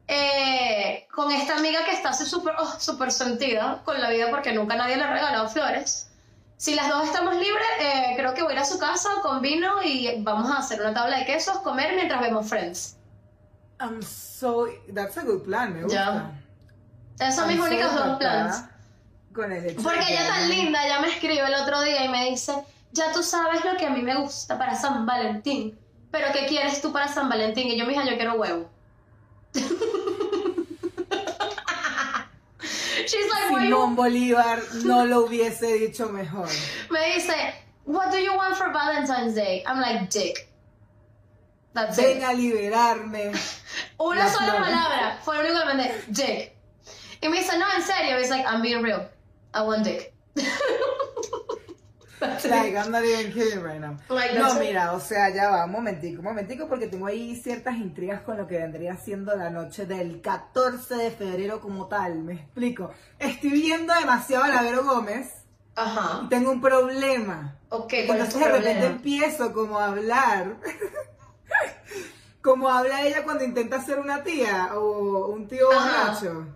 eh, 0.09 1.07
con 1.15 1.31
esta 1.31 1.57
amiga 1.57 1.85
que 1.85 1.93
está 1.93 2.13
súper 2.13 2.55
oh, 2.59 2.81
súper 2.81 3.13
sentida 3.13 3.83
con 3.85 4.01
la 4.01 4.11
vida 4.11 4.31
porque 4.31 4.53
nunca 4.53 4.75
nadie 4.75 4.97
le 4.97 5.05
ha 5.05 5.13
regalado 5.13 5.49
flores, 5.49 6.09
si 6.59 6.75
las 6.75 6.89
dos 6.89 7.05
estamos 7.05 7.37
libres, 7.37 7.67
eh, 7.81 8.15
creo 8.17 8.35
que 8.35 8.43
voy 8.43 8.53
a 8.53 8.57
ir 8.57 8.61
a 8.63 8.65
su 8.65 8.81
casa 8.81 9.09
con 9.23 9.41
vino 9.41 9.81
y 9.83 10.21
vamos 10.23 10.51
a 10.51 10.59
hacer 10.59 10.81
una 10.81 10.93
tabla 10.93 11.19
de 11.19 11.25
quesos, 11.25 11.59
comer 11.59 11.95
mientras 11.95 12.21
vemos 12.21 12.49
Friends. 12.49 12.97
I'm 13.81 14.03
so... 14.03 14.67
That's 14.93 15.17
a 15.19 15.23
good 15.23 15.45
plan, 15.45 15.73
me 15.73 15.83
gusta. 15.85 16.33
Ya. 17.19 17.27
Esos 17.27 17.37
son 17.37 17.49
mis 17.49 17.59
so 17.59 17.65
únicos 17.65 17.95
dos 17.95 18.19
planes. 18.19 18.65
Con 19.33 19.53
el 19.53 19.77
Porque 19.77 20.13
ella 20.13 20.27
tan 20.27 20.49
linda, 20.49 20.85
ella 20.85 21.01
me 21.01 21.09
escribe 21.09 21.47
el 21.47 21.55
otro 21.55 21.81
día 21.83 22.05
y 22.05 22.09
me 22.09 22.31
dice, 22.31 22.55
ya 22.91 23.13
tú 23.13 23.23
sabes 23.23 23.65
lo 23.65 23.77
que 23.77 23.87
a 23.87 23.91
mí 23.91 24.03
me 24.03 24.17
gusta 24.17 24.59
para 24.59 24.75
San 24.75 25.07
Valentín, 25.07 25.79
pero 26.11 26.29
¿qué 26.33 26.47
quieres 26.47 26.81
tú 26.81 26.93
para 26.93 27.09
San 27.09 27.29
Valentín? 27.29 27.69
Y 27.69 27.79
yo, 27.79 27.87
mija, 27.87 28.05
yo 28.05 28.17
quiero 28.17 28.35
huevo. 28.35 28.69
She's 33.07 33.31
like, 33.31 33.49
Simón 33.49 33.97
Bolívar 33.97 34.61
no 34.85 35.07
lo 35.11 35.25
hubiese 35.27 35.67
dicho 35.79 36.09
mejor. 36.09 36.49
Me 36.91 37.15
dice, 37.15 37.55
what 37.85 38.11
do 38.11 38.19
you 38.19 38.35
want 38.37 38.57
for 38.57 38.71
Valentine's 38.73 39.35
Day? 39.35 39.63
I'm 39.67 39.81
like, 39.81 40.11
dick. 40.11 40.49
That's 41.75 41.97
Ven 41.97 42.19
it. 42.19 42.23
a 42.25 42.33
liberarme. 42.35 43.33
Una 44.01 44.17
las 44.25 44.33
sola 44.35 44.53
flores. 44.53 44.69
palabra, 44.69 45.19
fue 45.23 45.37
lo 45.37 45.41
único 45.43 45.61
que 45.61 45.65
mandé, 45.67 46.05
dick. 46.09 46.53
Y 47.23 47.29
me 47.29 47.39
dice, 47.39 47.57
no, 47.59 47.67
en 47.75 47.83
serio. 47.83 48.19
He's 48.19 48.31
like, 48.31 48.45
I'm 48.47 48.63
being 48.63 48.83
real. 48.83 49.09
I 49.55 49.63
want 49.63 49.85
dick. 49.85 50.13
That's 52.21 52.45
it. 52.45 52.51
Like, 52.51 52.77
I'm 52.77 52.91
not 52.91 53.05
even 53.05 53.33
kidding 53.33 53.63
right 53.63 53.81
now. 53.81 53.97
Like, 54.09 54.35
No, 54.39 54.55
mira, 54.55 54.93
o 54.93 55.01
sea, 55.01 55.29
ya 55.31 55.51
va, 55.51 55.65
un 55.65 55.73
momentico, 55.73 56.19
un 56.21 56.25
momentico, 56.25 56.69
porque 56.69 56.87
tengo 56.89 57.07
ahí 57.07 57.37
ciertas 57.37 57.77
intrigas 57.77 58.23
con 58.23 58.37
lo 58.37 58.47
que 58.47 58.59
vendría 58.59 58.97
siendo 58.97 59.35
la 59.37 59.51
noche 59.51 59.87
del 59.87 60.21
14 60.21 60.95
de 60.97 61.11
febrero 61.11 61.61
como 61.61 61.87
tal, 61.87 62.19
me 62.25 62.35
explico. 62.35 62.91
Estoy 63.19 63.51
viendo 63.51 63.93
demasiado 63.95 64.45
a 64.45 64.49
la 64.49 64.63
Vero 64.63 64.85
Gómez 64.85 65.29
Ajá. 65.77 66.23
y 66.25 66.29
tengo 66.29 66.51
un 66.51 66.61
problema. 66.61 67.57
Ok, 67.71 67.93
¿cuál 68.07 68.19
es 68.21 68.25
Entonces 68.29 68.33
tu 68.35 68.39
de 68.39 68.45
repente 68.47 68.71
problema? 68.73 68.95
empiezo 68.97 69.53
como 69.53 69.79
a 69.79 69.87
hablar, 69.89 70.57
como 72.43 72.69
habla 72.69 73.03
ella 73.03 73.25
cuando 73.25 73.45
intenta 73.45 73.83
ser 73.83 73.99
una 73.99 74.23
tía 74.23 74.71
o 74.75 75.29
un 75.29 75.49
tío 75.49 75.71
Ajá. 75.73 76.07
borracho. 76.11 76.47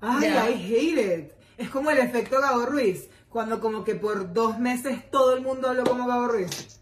Ay, 0.00 0.22
Ya. 0.30 0.50
I 0.50 0.54
hate 0.54 1.18
it. 1.18 1.32
Es 1.58 1.68
como 1.68 1.90
el 1.90 1.98
efecto 1.98 2.40
Gabo 2.40 2.64
Ruiz, 2.64 3.09
cuando 3.30 3.60
como 3.60 3.84
que 3.84 3.94
por 3.94 4.32
dos 4.32 4.58
meses 4.58 5.10
todo 5.10 5.34
el 5.34 5.42
mundo 5.42 5.68
habló 5.68 5.84
como 5.84 6.06
Gabo 6.06 6.28
Ruiz. 6.28 6.80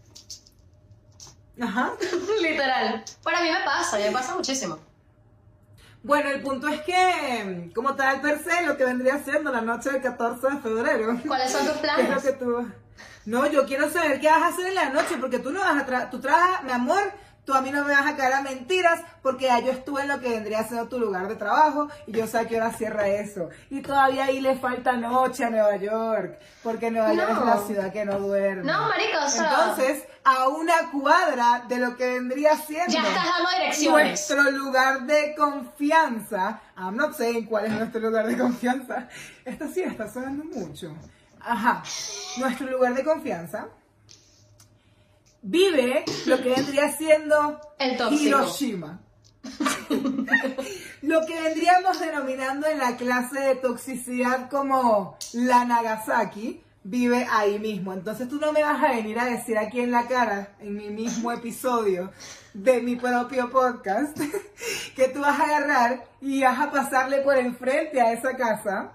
Ajá. 1.61 1.93
Literal. 2.41 3.03
Para 3.23 3.41
mí 3.41 3.51
me 3.51 3.63
pasa, 3.63 3.97
me 3.97 4.11
pasa 4.11 4.35
muchísimo. 4.35 4.79
Bueno, 6.01 6.29
el 6.29 6.41
punto 6.41 6.67
es 6.69 6.81
que, 6.81 7.71
como 7.75 7.93
tal 7.95 8.21
per 8.21 8.41
se, 8.41 8.65
lo 8.65 8.77
que 8.77 8.85
vendría 8.85 9.21
siendo 9.21 9.51
la 9.51 9.61
noche 9.61 9.91
del 9.91 10.01
14 10.01 10.47
de 10.47 10.57
febrero. 10.59 11.19
¿Cuáles 11.27 11.51
son 11.51 11.65
tus 11.67 11.75
¿Qué 11.81 11.87
es 11.87 11.97
lo 11.97 12.05
planes? 12.05 12.23
que 12.23 12.31
tú... 12.33 12.71
No, 13.25 13.45
yo 13.47 13.65
quiero 13.65 13.91
saber 13.91 14.19
qué 14.21 14.27
vas 14.27 14.41
a 14.41 14.47
hacer 14.47 14.67
en 14.67 14.75
la 14.75 14.89
noche, 14.89 15.17
porque 15.19 15.39
tú 15.39 15.51
no 15.51 15.59
vas 15.59 15.81
a 15.81 15.85
tra 15.85 16.09
tú 16.09 16.19
trabajas, 16.19 16.63
mi 16.63 16.71
amor, 16.71 17.11
tú 17.49 17.55
a 17.55 17.61
mí 17.61 17.71
no 17.71 17.83
me 17.83 17.91
vas 17.93 18.05
a 18.05 18.15
caer 18.15 18.33
a 18.33 18.41
mentiras, 18.43 19.01
porque 19.23 19.45
ya 19.45 19.59
yo 19.59 19.71
estuve 19.71 20.03
en 20.03 20.09
lo 20.09 20.19
que 20.19 20.29
vendría 20.29 20.61
siendo 20.65 20.87
tu 20.87 20.99
lugar 20.99 21.27
de 21.27 21.35
trabajo, 21.35 21.87
y 22.05 22.11
yo 22.11 22.27
sé 22.27 22.37
a 22.37 22.47
qué 22.47 22.57
hora 22.57 22.71
cierra 22.71 23.07
eso. 23.07 23.49
Y 23.71 23.81
todavía 23.81 24.25
ahí 24.25 24.39
le 24.39 24.55
falta 24.55 24.91
noche 24.93 25.45
a 25.45 25.49
Nueva 25.49 25.75
York, 25.77 26.37
porque 26.61 26.91
Nueva 26.91 27.11
York 27.15 27.31
es 27.31 27.45
la 27.45 27.57
ciudad 27.57 27.91
que 27.91 28.05
no 28.05 28.19
duerme. 28.19 28.71
No, 28.71 28.87
marica, 28.87 29.25
o 29.25 29.27
sea- 29.29 29.49
Entonces, 29.49 30.03
a 30.23 30.47
una 30.49 30.91
cuadra 30.91 31.63
de 31.67 31.77
lo 31.77 31.97
que 31.97 32.05
vendría 32.13 32.55
siendo 32.55 32.93
Ya 32.93 33.01
estás 33.01 33.25
dando 33.25 33.49
direcciones. 33.57 34.07
nuestro 34.29 34.51
lugar 34.51 35.01
de 35.07 35.33
confianza. 35.35 36.61
I'm 36.77 36.95
not 36.97 37.15
saying 37.15 37.47
cuál 37.47 37.65
es 37.65 37.71
nuestro 37.71 37.99
lugar 37.99 38.27
de 38.27 38.37
confianza. 38.37 39.07
Esto 39.43 39.67
sí 39.73 39.81
está 39.81 40.07
sonando 40.07 40.43
mucho. 40.43 40.95
Ajá. 41.41 41.81
Nuestro 42.37 42.67
lugar 42.67 42.93
de 42.93 43.03
confianza 43.03 43.65
vive 45.41 46.05
lo 46.25 46.41
que 46.41 46.49
vendría 46.49 46.91
siendo 46.91 47.59
El. 47.77 47.97
Hiroshima. 48.13 49.01
lo 51.01 51.25
que 51.25 51.41
vendríamos 51.41 51.99
denominando 51.99 52.67
en 52.67 52.77
la 52.77 52.97
clase 52.97 53.39
de 53.39 53.55
toxicidad 53.55 54.49
como 54.49 55.17
la 55.33 55.65
Nagasaki 55.65 56.61
vive 56.83 57.27
ahí 57.29 57.59
mismo. 57.59 57.93
Entonces 57.93 58.27
tú 58.27 58.37
no 58.37 58.51
me 58.51 58.63
vas 58.63 58.83
a 58.83 58.89
venir 58.89 59.19
a 59.19 59.25
decir 59.25 59.57
aquí 59.57 59.79
en 59.79 59.91
la 59.91 60.07
cara, 60.07 60.55
en 60.59 60.75
mi 60.75 60.89
mismo 60.89 61.31
episodio 61.31 62.11
de 62.53 62.81
mi 62.81 62.95
propio 62.95 63.49
podcast, 63.49 64.17
que 64.95 65.07
tú 65.09 65.21
vas 65.21 65.39
a 65.39 65.43
agarrar 65.43 66.05
y 66.21 66.43
vas 66.43 66.59
a 66.59 66.71
pasarle 66.71 67.19
por 67.21 67.37
enfrente 67.37 68.01
a 68.01 68.13
esa 68.13 68.35
casa 68.35 68.93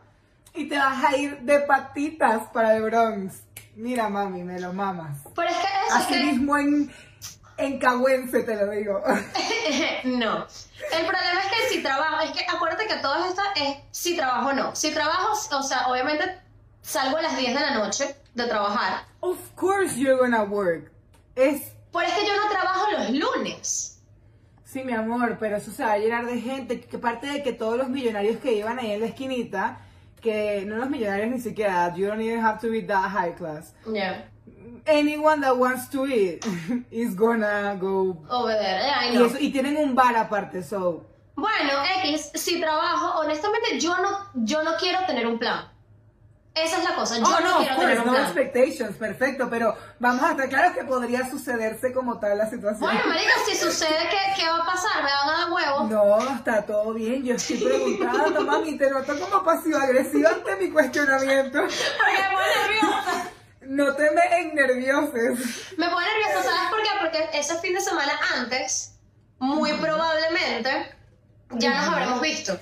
y 0.55 0.69
te 0.69 0.77
vas 0.77 1.05
a 1.05 1.17
ir 1.17 1.39
de 1.41 1.61
patitas 1.61 2.49
para 2.53 2.77
el 2.77 2.83
Bronx. 2.83 3.44
Mira, 3.77 4.09
mami, 4.09 4.43
me 4.45 4.61
lo 4.61 4.73
mamas. 4.73 5.19
Pero 5.35 5.49
es 5.49 5.57
que 5.57 5.67
eso 5.87 5.97
Así 5.97 6.15
que... 6.15 6.25
mismo 6.25 6.57
en, 6.57 6.93
en 7.57 7.79
Cahuense 7.79 8.43
te 8.43 8.57
lo 8.57 8.71
digo. 8.71 9.03
no. 10.05 10.47
El 10.93 11.07
problema 11.07 11.41
es 11.45 11.51
que 11.51 11.69
si 11.75 11.83
trabajo, 11.83 12.21
es 12.23 12.31
que 12.33 12.45
acuérdate 12.49 12.87
que 12.87 12.97
todo 12.97 13.25
esto 13.25 13.43
es 13.57 13.77
si 13.91 14.17
trabajo 14.17 14.49
o 14.49 14.53
no. 14.53 14.75
Si 14.77 14.93
trabajo, 14.93 15.33
o 15.33 15.63
sea, 15.63 15.89
obviamente 15.89 16.25
salgo 16.83 17.17
a 17.17 17.23
las 17.23 17.37
10 17.37 17.55
de 17.55 17.61
la 17.61 17.75
noche 17.75 18.17
de 18.35 18.47
trabajar. 18.47 19.05
of 19.21 19.39
course 19.55 19.97
you're 19.97 20.19
gonna 20.19 20.43
work. 20.45 20.91
Es 21.35 21.73
Pero 21.93 22.07
es 22.07 22.15
que 22.15 22.27
yo 22.27 22.37
no 22.37 22.51
trabajo 22.51 22.87
los 22.93 23.11
lunes. 23.11 23.91
Sí, 24.65 24.83
mi 24.83 24.93
amor, 24.93 25.37
pero 25.39 25.57
eso 25.57 25.71
se 25.71 25.85
va 25.85 25.93
a 25.93 25.99
llenar 25.99 26.27
de 26.27 26.41
gente. 26.41 26.81
Que 26.81 26.99
parte 26.99 27.29
de 27.29 27.43
que 27.43 27.53
todos 27.53 27.79
los 27.79 27.89
millonarios 27.89 28.39
que 28.41 28.53
iban 28.55 28.79
ahí 28.79 28.91
en 28.91 29.01
la 29.01 29.07
esquinita, 29.07 29.79
que 30.25 30.65
no 30.67 30.77
los 30.79 30.89
millonarios 30.89 31.31
ni 31.31 31.39
siquiera, 31.39 31.95
you 31.95 32.07
don't 32.09 32.21
even 32.21 32.41
have 32.41 32.59
to 32.61 32.71
be 32.71 32.81
that 32.81 33.11
high 33.11 33.33
class. 33.37 33.75
Ya. 33.87 34.25
Anyone 34.87 35.41
that 35.43 35.57
wants 35.57 35.89
to 35.91 36.07
eat 36.07 36.45
is 36.91 37.15
gonna 37.15 37.77
go. 37.79 38.17
Over 38.31 38.53
there, 38.55 38.81
yeah, 38.81 39.01
I 39.03 39.11
Y, 39.11 39.15
know. 39.15 39.27
eso- 39.27 39.39
y 39.39 39.51
tienen 39.53 39.77
un 39.77 39.95
bar 39.95 40.17
aparte, 40.17 40.63
so. 40.63 41.05
Bueno, 41.37 41.83
X, 42.05 42.31
si 42.35 42.61
trabajo, 42.61 43.21
honestamente 43.21 43.79
yo 43.79 43.95
no, 43.99 44.09
yo 44.45 44.63
no 44.63 44.73
quiero 44.79 45.01
tener 45.07 45.27
un 45.27 45.39
plan. 45.39 45.65
Esa 46.55 46.79
es 46.79 46.85
la 46.85 46.95
cosa, 46.95 47.17
yo 47.19 47.25
Oh, 47.27 47.31
no, 47.31 47.41
no, 47.41 47.59
quiero 47.59 47.77
tener 47.77 47.97
no 47.99 48.13
plan. 48.13 48.25
expectations, 48.27 48.97
perfecto, 48.97 49.49
pero 49.51 49.77
vamos 49.99 50.23
a 50.23 50.31
estar 50.31 50.49
claros 50.49 50.73
que 50.73 50.85
podría 50.85 51.29
sucederse 51.29 51.93
como 51.93 52.21
tal 52.21 52.39
la 52.39 52.49
situación. 52.49 52.79
Bueno, 52.81 53.01
marica, 53.09 53.33
si 53.45 53.57
sucede, 53.57 54.09
¿qué, 54.09 54.19
¿qué 54.41 54.49
va 54.49 54.59
a 54.59 54.65
pasar? 54.65 55.03
¿Me 55.03 55.11
van 55.11 55.29
a 55.29 55.39
dar 55.41 55.51
huevos? 55.53 55.91
No, 55.91 56.37
está 56.37 56.63
todo 56.65 56.95
bien, 56.95 57.25
yo 57.25 57.35
estoy 57.35 57.57
preguntando, 57.59 58.41
mami, 58.43 58.79
te 58.79 58.89
noto 58.89 59.19
como 59.19 59.43
pasivo-agresiva 59.43 60.31
ante 60.31 60.55
mi 60.57 60.71
cuestionamiento. 60.71 61.59
Porque 61.99 62.23
me 62.23 62.31
pone 62.37 62.69
nerviosa. 62.69 63.31
No 63.63 63.95
te 63.97 64.11
me 64.13 64.53
nervioses. 64.55 65.73
Me 65.77 65.89
pone 65.89 66.07
nerviosa, 66.07 66.43
¿sabes 66.51 66.71
por 66.71 66.83
qué? 66.83 66.89
Porque 67.01 67.31
ese 67.39 67.59
fin 67.59 67.75
de 67.75 67.81
semana 67.81 68.13
antes, 68.37 68.95
muy 69.41 69.73
probablemente, 69.73 70.95
ya 71.51 71.75
nos 71.81 71.89
habremos 71.95 72.21
visto. 72.21 72.61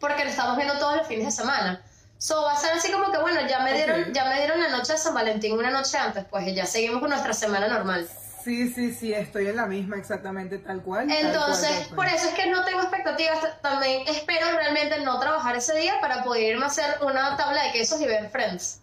Porque 0.00 0.24
lo 0.24 0.30
estamos 0.30 0.56
viendo 0.56 0.78
todos 0.78 0.96
los 0.96 1.06
fines 1.06 1.26
de 1.26 1.30
semana. 1.32 1.82
So 2.24 2.42
va 2.42 2.52
a 2.52 2.56
ser 2.56 2.72
así 2.72 2.90
como 2.90 3.12
que, 3.12 3.18
bueno, 3.18 3.46
ya 3.46 3.58
me 3.60 3.74
dieron, 3.74 4.10
ya 4.14 4.24
me 4.24 4.38
dieron 4.38 4.58
la 4.58 4.70
noche 4.70 4.94
de 4.94 4.98
San 4.98 5.12
Valentín 5.12 5.58
una 5.58 5.70
noche 5.70 5.98
antes, 5.98 6.24
pues 6.24 6.48
y 6.48 6.54
ya 6.54 6.64
seguimos 6.64 7.00
con 7.00 7.10
nuestra 7.10 7.34
semana 7.34 7.68
normal. 7.68 8.08
Sí, 8.42 8.72
sí, 8.72 8.94
sí, 8.94 9.12
estoy 9.12 9.48
en 9.48 9.56
la 9.56 9.66
misma 9.66 9.96
exactamente 9.98 10.56
tal 10.56 10.80
cual. 10.80 11.06
tal 11.06 11.18
Entonces, 11.18 11.88
cual, 11.88 11.96
por 11.96 12.06
eso 12.06 12.28
es 12.28 12.32
que 12.32 12.46
no 12.46 12.64
tengo 12.64 12.80
expectativas. 12.80 13.60
También 13.60 14.08
espero 14.08 14.46
realmente 14.56 15.00
no 15.00 15.20
trabajar 15.20 15.54
ese 15.54 15.76
día 15.76 16.00
para 16.00 16.24
poder 16.24 16.54
irme 16.54 16.64
a 16.64 16.68
hacer 16.68 16.96
una 17.02 17.36
tabla 17.36 17.62
de 17.64 17.72
quesos 17.72 18.00
y 18.00 18.06
ver 18.06 18.30
Friends. 18.30 18.80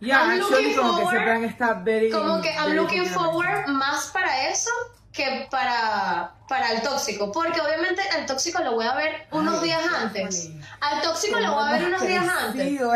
Ya, 0.00 0.22
looking 0.34 0.76
como 0.76 0.98
que 0.98 1.04
ese 1.04 1.24
plan 1.24 1.44
está 1.44 1.72
very... 1.72 2.10
Como 2.10 2.42
que 2.42 2.50
I'm 2.50 2.64
very 2.64 2.76
looking 2.76 3.06
forward 3.06 3.66
más 3.66 4.08
para 4.08 4.50
eso 4.50 4.68
que 5.14 5.46
para, 5.50 6.34
para 6.48 6.72
el 6.72 6.82
tóxico. 6.82 7.30
Porque 7.32 7.60
obviamente 7.60 8.02
el 8.18 8.26
tóxico 8.26 8.60
lo 8.62 8.72
voy 8.74 8.86
a 8.86 8.94
ver 8.96 9.26
unos 9.30 9.60
Ay, 9.60 9.64
días 9.68 9.82
Stephanie. 9.84 10.22
antes. 10.24 10.50
Al 10.80 11.02
tóxico 11.02 11.38
lo 11.40 11.46
¿Cómo 11.48 11.60
voy 11.60 11.68
a 11.68 11.72
ver 11.78 11.84
unos 11.86 12.02
días 12.06 12.26
antes. 12.28 12.52
crecido, 12.52 12.92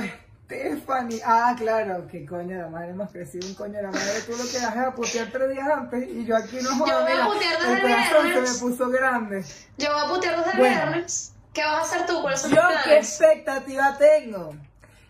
Stephanie. 0.47 1.21
Ah, 1.25 1.55
claro, 1.57 2.07
que 2.09 2.27
coño 2.27 2.57
de 2.57 2.63
la 2.63 2.69
madre, 2.69 2.91
hemos 2.91 3.11
crecido 3.11 3.47
un 3.47 3.55
coño 3.55 3.75
de 3.75 3.83
la 3.83 3.91
madre. 3.91 4.21
Tú 4.27 4.33
lo 4.33 4.45
que 4.51 4.59
das 4.59 4.77
a 4.77 4.95
putear 4.95 5.29
tres 5.31 5.51
días 5.51 5.69
antes 5.71 6.09
y 6.09 6.25
yo 6.25 6.37
aquí 6.37 6.59
no 6.63 6.75
voy 6.77 6.91
a 6.91 7.25
putear 7.27 7.59
desde 7.61 7.73
El 7.75 7.81
corazón 7.83 8.23
se 8.23 8.29
viernes. 8.31 8.53
me 8.55 8.59
puso 8.69 8.89
grande. 8.91 9.45
Yo 9.79 9.93
voy 9.93 10.05
a 10.05 10.09
putear 10.09 10.37
desde 10.39 10.51
el 10.53 10.59
Bueno. 10.59 10.75
viernes. 10.91 11.33
¿Qué 11.55 11.63
vas 11.65 11.75
a 11.79 11.83
hacer 11.83 12.07
tú? 12.07 12.21
¿Cuáles 12.23 12.41
son 12.41 12.51
Yo 12.51 12.57
tus 12.63 12.77
qué 12.79 12.83
planes? 12.85 13.09
expectativa 13.21 13.97
tengo. 13.99 14.55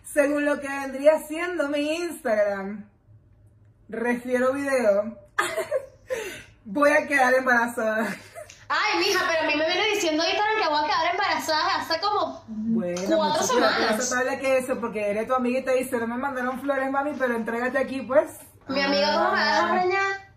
Según 0.03 0.45
lo 0.45 0.59
que 0.59 0.67
vendría 0.67 1.19
siendo 1.27 1.69
mi 1.69 1.95
Instagram, 1.95 2.85
refiero 3.87 4.53
video, 4.53 5.17
voy 6.71 6.91
a 6.91 7.07
quedar 7.07 7.33
embarazada. 7.33 8.07
Ay, 8.71 8.99
mija, 8.99 9.25
pero 9.27 9.41
a 9.41 9.45
mí 9.47 9.55
me 9.57 9.65
viene 9.65 9.87
diciendo 9.95 10.23
Instagram 10.23 10.61
que 10.61 10.69
voy 10.69 10.83
a 10.83 10.87
quedar 10.87 11.11
embarazada 11.15 11.75
hace 11.77 11.99
como 11.99 12.43
Bueno, 12.47 13.17
cuatro 13.17 13.43
semanas. 13.43 14.09
tabla 14.09 14.37
que 14.39 14.57
eso, 14.59 14.79
porque 14.79 15.09
eres 15.09 15.27
tu 15.27 15.33
amiga 15.33 15.59
y 15.59 15.65
te 15.65 15.73
dice, 15.73 15.97
no 15.97 16.05
me 16.07 16.17
mandaron 16.17 16.61
flores, 16.61 16.91
mami, 16.91 17.13
pero 17.17 17.35
entrégate 17.35 17.79
aquí, 17.79 18.01
pues. 18.03 18.29
Mi 18.67 18.81
amiga, 18.81 19.11
¿cómo 19.13 19.31
me 19.31 19.39
vas 19.39 19.59
a 19.59 19.67
Ah, 19.67 19.71
preñar? 19.71 20.29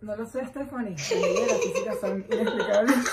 No 0.00 0.16
lo 0.16 0.26
sé, 0.26 0.44
Stephanie. 0.46 0.96
La 1.10 1.16
ley 1.16 1.36
y 1.36 1.46
la 1.46 1.54
física 1.54 1.94
son 2.00 2.26
inexplicables. 2.30 2.96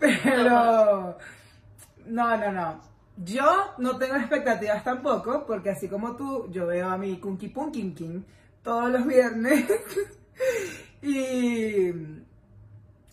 Pero, 0.00 1.18
no, 2.06 2.36
no, 2.36 2.52
no. 2.52 2.80
Yo 3.24 3.74
no 3.78 3.96
tengo 3.98 4.14
expectativas 4.14 4.84
tampoco, 4.84 5.44
porque 5.44 5.70
así 5.70 5.88
como 5.88 6.14
tú, 6.14 6.48
yo 6.52 6.66
veo 6.68 6.88
a 6.88 6.96
mi 6.96 7.18
Kunky 7.18 7.48
Punkin 7.48 7.92
King 7.92 8.22
todos 8.62 8.90
los 8.90 9.04
viernes. 9.06 9.64
y 11.02 11.90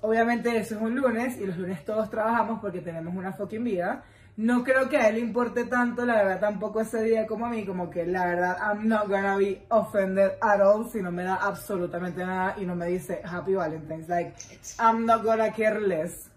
obviamente 0.02 0.56
eso 0.58 0.76
es 0.76 0.82
un 0.82 0.96
lunes, 0.96 1.38
y 1.40 1.48
los 1.48 1.58
lunes 1.58 1.84
todos 1.84 2.12
trabajamos 2.12 2.60
porque 2.60 2.82
tenemos 2.82 3.16
una 3.16 3.34
fucking 3.34 3.64
vida. 3.64 4.04
No 4.38 4.64
creo 4.64 4.90
que 4.90 4.98
a 4.98 5.10
él 5.10 5.16
le 5.16 5.22
importe 5.22 5.64
tanto, 5.64 6.06
la 6.06 6.16
verdad, 6.16 6.40
tampoco 6.40 6.82
ese 6.82 7.02
día 7.04 7.26
como 7.26 7.48
a 7.48 7.50
mí, 7.50 7.66
como 7.66 7.90
que 7.90 8.06
la 8.06 8.28
verdad, 8.28 8.58
I'm 8.62 8.88
not 8.88 9.08
gonna 9.08 9.38
be 9.38 9.64
offended 9.70 10.34
at 10.40 10.62
all 10.62 10.88
si 10.88 11.02
no 11.02 11.12
me 11.12 11.24
da 11.24 11.36
absolutamente 11.36 12.24
nada 12.24 12.56
y 12.60 12.66
no 12.66 12.76
me 12.76 12.86
dice 12.88 13.22
Happy 13.24 13.56
Valentine's. 13.56 14.08
Like, 14.08 14.36
I'm 14.78 15.06
not 15.06 15.24
gonna 15.24 15.52
care 15.52 15.80
less. 15.80 16.30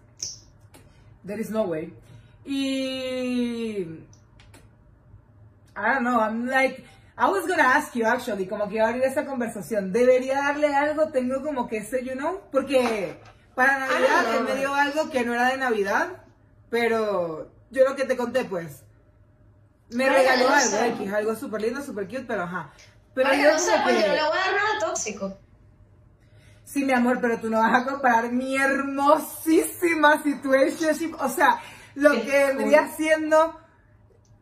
There 1.23 1.39
is 1.39 1.51
no 1.51 1.65
way. 1.65 1.93
Y. 2.49 3.85
I 5.75 5.93
don't 5.93 6.03
know, 6.03 6.19
I'm 6.19 6.45
like. 6.47 6.83
I 7.17 7.29
was 7.29 7.45
gonna 7.45 7.63
ask 7.63 7.93
you 7.95 8.05
actually, 8.05 8.47
como 8.47 8.67
que 8.69 8.79
abrir 8.81 9.03
esa 9.03 9.25
conversación. 9.25 9.91
¿Debería 9.91 10.35
darle 10.37 10.73
algo? 10.73 11.09
Tengo 11.09 11.43
como 11.43 11.67
que 11.67 11.77
ese, 11.77 12.03
you 12.03 12.13
know, 12.15 12.41
porque 12.51 13.17
para 13.55 13.77
Navidad 13.79 14.35
él 14.37 14.43
me 14.45 14.55
dio 14.55 14.73
algo 14.73 15.09
que 15.09 15.23
no 15.25 15.33
era 15.33 15.49
de 15.49 15.57
Navidad, 15.57 16.23
pero 16.69 17.51
yo 17.71 17.83
lo 17.87 17.95
que 17.95 18.05
te 18.05 18.15
conté, 18.15 18.45
pues. 18.45 18.83
Me 19.91 20.05
Ay, 20.05 20.15
regaló 20.15 20.47
no 20.49 20.55
algo, 20.55 20.69
sé. 20.69 20.87
X, 20.89 21.13
algo 21.13 21.35
súper 21.35 21.61
lindo, 21.61 21.81
súper 21.83 22.05
cute, 22.07 22.23
pero 22.25 22.43
ajá. 22.43 22.71
Pero 23.13 23.29
Ay, 23.29 23.43
yo 23.43 23.51
no 23.51 23.59
sé, 23.59 23.71
que- 23.85 24.01
yo 24.01 24.07
no 24.07 24.13
le 24.13 24.21
voy 24.23 24.37
a 24.37 24.45
dar 24.45 24.55
nada 24.55 24.79
tóxico. 24.79 25.37
Sí, 26.63 26.85
mi 26.85 26.93
amor, 26.93 27.19
pero 27.19 27.37
tú 27.39 27.49
no 27.49 27.59
vas 27.59 27.81
a 27.81 27.85
comparar 27.85 28.31
mi 28.31 28.55
hermosísima 28.55 30.21
situationship. 30.23 31.15
O 31.19 31.27
sea, 31.27 31.59
lo 31.99 32.11
que 32.21 32.45
vendría 32.45 32.87
siendo. 32.95 33.59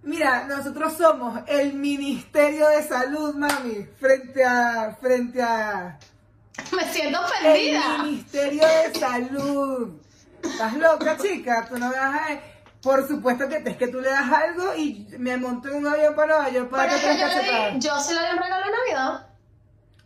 Mira, 0.03 0.45
nosotros 0.45 0.93
somos 0.93 1.41
el 1.47 1.73
Ministerio 1.73 2.67
de 2.69 2.83
Salud, 2.83 3.35
mami, 3.35 3.85
frente 3.99 4.43
a. 4.45 4.95
frente 5.01 5.41
a. 5.41 5.97
Me 6.71 6.85
siento 6.91 7.19
El 7.19 7.25
ofendida. 7.25 7.97
Ministerio 8.03 8.61
de 8.61 8.99
Salud. 8.99 10.01
¿Estás 10.43 10.73
loca, 10.77 11.17
chica? 11.17 11.67
Tú 11.67 11.77
no 11.77 11.89
me 11.89 11.97
vas 11.97 12.15
a. 12.15 12.39
Por 12.81 13.07
supuesto 13.07 13.49
que 13.49 13.57
es 13.65 13.75
que 13.75 13.87
tú 13.87 13.99
le 13.99 14.09
das 14.09 14.31
algo 14.31 14.75
y 14.75 15.07
me 15.17 15.35
monto 15.35 15.67
en 15.67 15.77
un 15.77 15.87
avión 15.87 16.15
para 16.15 16.27
Nueva 16.27 16.49
York 16.51 16.69
para 16.69 16.83
Pero 16.83 17.01
que 17.01 17.19
yo, 17.19 17.27
le 17.27 17.71
di, 17.73 17.79
yo 17.79 17.99
sí 17.99 18.13
le 18.13 18.19
di 18.21 18.31
un 18.33 18.37
regalo 18.37 18.65
de 18.65 18.71
Navidad. 18.71 19.27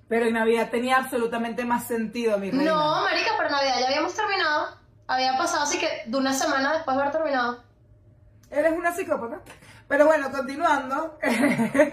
Pero 0.08 0.26
en 0.26 0.34
Navidad 0.34 0.70
tenía 0.72 0.98
absolutamente 0.98 1.64
más 1.64 1.86
sentido, 1.88 2.38
mi 2.38 2.50
reina. 2.50 2.72
No, 2.72 3.02
marica, 3.04 3.32
pero 3.38 3.50
Navidad 3.50 3.80
ya 3.82 3.88
habíamos 3.88 4.14
terminado. 4.14 4.81
Había 5.12 5.38
pasado 5.38 5.64
así 5.64 5.78
que 5.78 6.04
de 6.06 6.18
una 6.18 6.34
semana 6.34 6.74
después 6.74 6.96
de 6.96 7.02
haber 7.04 7.14
terminado. 7.14 7.62
Eres 8.50 8.72
una 8.72 8.96
psicópata. 8.96 9.40
Pero 9.90 10.06
bueno, 10.06 10.32
continuando. 10.32 11.20
eh, 11.22 11.92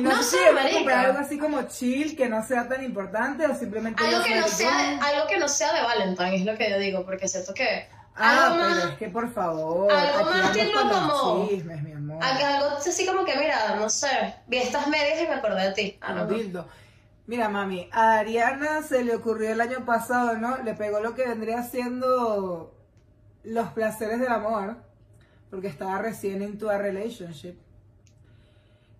no, 0.00 0.10
No 0.10 0.22
sé, 0.22 0.38
sé, 0.38 0.72
comprar 0.74 1.06
algo 1.06 1.18
así 1.18 1.38
como 1.38 1.60
chill, 1.62 2.16
que 2.16 2.30
no 2.30 2.42
sea 2.46 2.66
tan 2.66 2.82
importante 2.82 3.46
o 3.46 3.54
simplemente... 3.54 4.02
Algo 4.02 4.24
que 4.24 4.36
no 4.36 4.48
sea, 4.48 4.96
go. 4.96 5.02
algo 5.04 5.26
que 5.28 5.38
no 5.38 5.48
sea 5.48 5.74
de 5.74 5.82
Valentine, 5.82 6.36
es 6.36 6.44
lo 6.46 6.56
que 6.56 6.70
yo 6.70 6.78
digo, 6.78 7.04
porque 7.04 7.28
siento 7.28 7.52
que 7.52 7.86
Ah, 8.16 8.46
algo 8.46 8.56
pero 8.56 8.68
más, 8.70 8.84
es 8.84 8.90
que 8.98 9.08
por 9.08 9.32
favor, 9.32 9.92
algo 9.92 10.30
más 10.30 10.56
los 10.56 10.82
como- 10.82 11.48
chismes, 11.48 11.82
mi 11.82 11.92
amor. 11.92 12.22
algo 12.22 12.76
así 12.76 13.06
como 13.06 13.24
que 13.24 13.36
mira, 13.36 13.76
no 13.76 13.88
sé, 13.88 14.34
vi 14.46 14.58
estas 14.58 14.88
medias 14.88 15.20
y 15.22 15.28
me 15.28 15.34
acordé 15.34 15.68
de 15.68 15.72
ti. 15.72 15.98
Ah, 16.02 16.12
no. 16.14 16.26
Mira, 17.30 17.48
mami, 17.48 17.88
a 17.92 18.18
Ariana 18.18 18.82
se 18.82 19.04
le 19.04 19.14
ocurrió 19.14 19.52
el 19.52 19.60
año 19.60 19.84
pasado, 19.84 20.36
¿no? 20.36 20.56
Le 20.64 20.74
pegó 20.74 20.98
lo 20.98 21.14
que 21.14 21.28
vendría 21.28 21.62
siendo 21.62 22.74
los 23.44 23.68
placeres 23.68 24.18
del 24.18 24.32
amor, 24.32 24.78
porque 25.48 25.68
estaba 25.68 25.98
recién 25.98 26.42
into 26.42 26.68
a 26.68 26.76
relationship. 26.78 27.54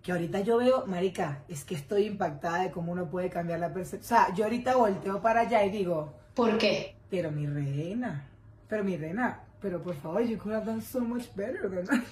Que 0.01 0.13
ahorita 0.13 0.39
yo 0.39 0.59
veo, 0.59 0.87
marica, 0.87 1.43
es 1.49 1.65
que 1.65 1.75
estoy 1.75 2.05
impactada 2.05 2.59
de 2.59 2.71
cómo 2.71 2.93
uno 2.93 3.09
puede 3.09 3.29
cambiar 3.29 3.59
la 3.59 3.73
percepción. 3.73 4.21
O 4.21 4.23
sea, 4.23 4.33
yo 4.33 4.45
ahorita 4.45 4.77
volteo 4.77 5.21
para 5.21 5.41
allá 5.41 5.65
y 5.65 5.69
digo, 5.69 6.13
¿Por 6.33 6.57
qué? 6.57 6.95
pero 7.09 7.31
mi 7.31 7.47
reina, 7.47 8.29
pero 8.69 8.85
mi 8.85 8.95
reina, 8.95 9.41
pero 9.59 9.83
por 9.83 9.95
favor, 9.95 10.21
you 10.21 10.37
could 10.37 10.55
have 10.55 10.65
done 10.65 10.81
so 10.81 11.01
much 11.01 11.25
better 11.35 11.69
than 11.69 11.85
that. 11.85 11.99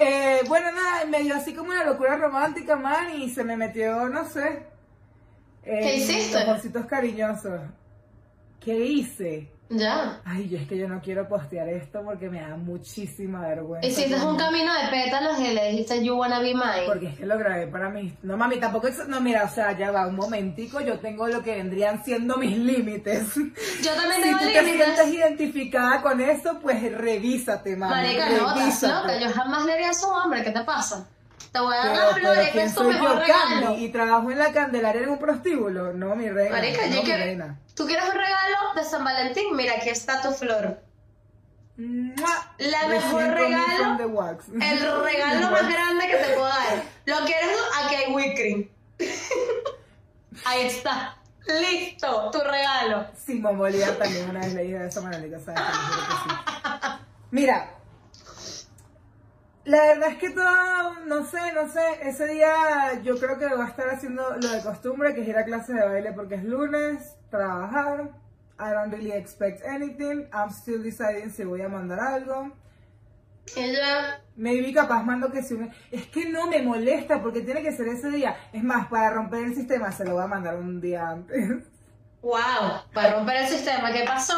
Eh, 0.00 0.42
bueno, 0.46 0.70
nada, 0.72 1.06
me 1.06 1.22
dio 1.22 1.34
así 1.34 1.54
como 1.54 1.70
una 1.70 1.84
locura 1.84 2.16
romántica, 2.16 2.76
man, 2.76 3.14
y 3.16 3.30
se 3.30 3.42
me 3.42 3.56
metió, 3.56 4.08
no 4.08 4.24
sé. 4.28 4.77
Eh, 5.68 5.80
¿Qué 5.82 5.96
hiciste? 5.96 6.38
Ositos 6.50 6.86
cariñosos. 6.86 7.60
¿Qué 8.60 8.76
hice? 8.76 9.50
Ya. 9.70 10.22
Ay, 10.24 10.48
yo 10.48 10.56
es 10.56 10.66
que 10.66 10.78
yo 10.78 10.88
no 10.88 11.02
quiero 11.02 11.28
postear 11.28 11.68
esto 11.68 12.02
porque 12.02 12.30
me 12.30 12.40
da 12.40 12.56
muchísima 12.56 13.46
vergüenza. 13.46 13.86
Hiciste 13.86 14.14
un 14.16 14.38
camino 14.38 14.72
de 14.72 14.88
pétalos 14.90 15.38
y 15.40 15.52
le 15.52 15.70
dijiste 15.72 16.02
you 16.02 16.16
wanna 16.16 16.38
be 16.40 16.54
mine. 16.54 16.86
Porque 16.86 17.08
es 17.08 17.18
que 17.18 17.26
lo 17.26 17.36
grabé 17.36 17.66
para 17.66 17.90
mí. 17.90 18.16
No, 18.22 18.38
mami, 18.38 18.58
tampoco 18.58 18.88
es... 18.88 19.06
No, 19.08 19.20
mira, 19.20 19.44
o 19.44 19.48
sea, 19.48 19.76
ya 19.76 19.90
va, 19.90 20.06
un 20.06 20.16
momentico, 20.16 20.80
yo 20.80 20.98
tengo 21.00 21.28
lo 21.28 21.42
que 21.42 21.56
vendrían 21.56 22.02
siendo 22.02 22.38
mis 22.38 22.56
límites. 22.56 23.34
Yo 23.36 23.92
también 23.94 24.22
Si 24.22 24.22
tengo 24.22 24.38
tú 24.38 24.44
te 24.46 24.62
límites. 24.62 24.86
sientes 24.86 25.14
identificada 25.14 26.00
con 26.00 26.18
eso, 26.22 26.58
pues 26.62 26.90
revísate, 26.90 27.76
mami. 27.76 27.92
Marica, 27.94 28.30
no, 28.30 28.54
revísate. 28.54 29.06
loca. 29.14 29.20
Yo 29.20 29.30
jamás 29.34 29.66
le 29.66 29.72
haría 29.74 29.90
a 29.90 30.06
un 30.08 30.14
hombre. 30.24 30.44
¿Qué 30.44 30.50
te 30.50 30.62
pasa? 30.62 31.06
Te 31.52 31.60
voy 31.60 31.74
a 31.74 31.78
dar 31.78 31.86
Pero, 31.86 31.94
las 32.04 32.14
pero 32.14 32.26
flores, 32.26 32.46
que 32.46 32.52
¿quién 32.52 32.66
es 32.66 32.74
tu 32.74 32.84
mejor 32.84 33.18
regalo. 33.18 33.76
Y 33.78 33.88
trabajo 33.88 34.30
en 34.30 34.38
la 34.38 34.52
Candelaria 34.52 35.02
en 35.02 35.08
un 35.08 35.18
prostíbulo. 35.18 35.92
No, 35.94 36.14
mi 36.14 36.28
reina. 36.28 36.56
Marica, 36.56 36.82
no, 36.86 36.92
yo 36.94 36.98
mi 37.00 37.04
quiero- 37.04 37.24
reina. 37.24 37.58
¿Tú 37.74 37.86
quieres 37.86 38.04
un 38.06 38.14
regalo 38.16 38.56
de 38.74 38.84
San 38.84 39.04
Valentín? 39.04 39.56
Mira, 39.56 39.74
aquí 39.76 39.88
está 39.88 40.20
tu 40.20 40.30
flor. 40.32 40.80
¡Mua! 41.76 42.52
La 42.58 42.88
mejor 42.88 43.22
regalo, 43.28 44.08
wax. 44.08 44.46
El 44.48 44.80
regalo 45.04 45.50
más 45.50 45.68
grande 45.68 46.06
que 46.08 46.16
te 46.16 46.34
puedo 46.34 46.46
dar. 46.48 46.82
¿Lo 47.06 47.16
quieres? 47.24 47.56
Aquí 47.84 47.94
hay 47.94 48.12
whipped 48.12 48.34
cream. 48.36 48.68
Ahí 50.44 50.66
está. 50.66 51.16
Listo, 51.46 52.30
tu 52.30 52.40
regalo. 52.40 53.06
Simón 53.24 53.56
Bolívar 53.56 53.92
también 53.92 54.28
una 54.28 54.40
vez 54.40 54.54
le 54.54 54.62
dije 54.64 54.78
de 54.78 54.88
esa 54.88 55.00
manera, 55.00 55.38
¿sabes? 55.40 55.60
Mira, 57.30 57.70
la 59.68 59.82
verdad 59.82 60.08
es 60.12 60.16
que 60.16 60.30
todo, 60.30 60.94
no 61.04 61.26
sé, 61.26 61.52
no 61.54 61.68
sé, 61.70 61.80
ese 62.02 62.26
día 62.26 63.02
yo 63.02 63.18
creo 63.18 63.38
que 63.38 63.46
voy 63.48 63.60
a 63.60 63.68
estar 63.68 63.90
haciendo 63.90 64.36
lo 64.40 64.48
de 64.48 64.62
costumbre, 64.62 65.14
que 65.14 65.20
es 65.20 65.28
ir 65.28 65.36
a 65.36 65.44
clase 65.44 65.74
de 65.74 65.86
baile 65.86 66.12
porque 66.14 66.36
es 66.36 66.44
lunes, 66.44 67.16
trabajar. 67.30 68.10
I 68.58 68.72
don't 68.72 68.90
really 68.90 69.12
expect 69.12 69.62
anything. 69.66 70.26
I'm 70.32 70.50
still 70.50 70.82
deciding 70.82 71.30
si 71.30 71.44
voy 71.44 71.60
a 71.60 71.68
mandar 71.68 72.00
algo. 72.00 72.50
Ella. 73.56 74.22
Maybe 74.36 74.72
capaz 74.72 75.02
mando 75.02 75.30
que 75.30 75.42
si 75.42 75.52
un... 75.52 75.70
Es 75.90 76.06
que 76.06 76.30
no 76.30 76.46
me 76.46 76.62
molesta 76.62 77.22
porque 77.22 77.42
tiene 77.42 77.62
que 77.62 77.72
ser 77.72 77.88
ese 77.88 78.10
día. 78.10 78.36
Es 78.54 78.64
más, 78.64 78.88
para 78.88 79.10
romper 79.10 79.44
el 79.44 79.54
sistema 79.54 79.92
se 79.92 80.06
lo 80.06 80.14
voy 80.14 80.24
a 80.24 80.28
mandar 80.28 80.56
un 80.56 80.80
día 80.80 81.10
antes. 81.10 81.64
Wow, 82.22 82.82
para 82.94 83.16
romper 83.16 83.36
el 83.42 83.48
sistema, 83.48 83.92
¿qué 83.92 84.04
pasó? 84.04 84.34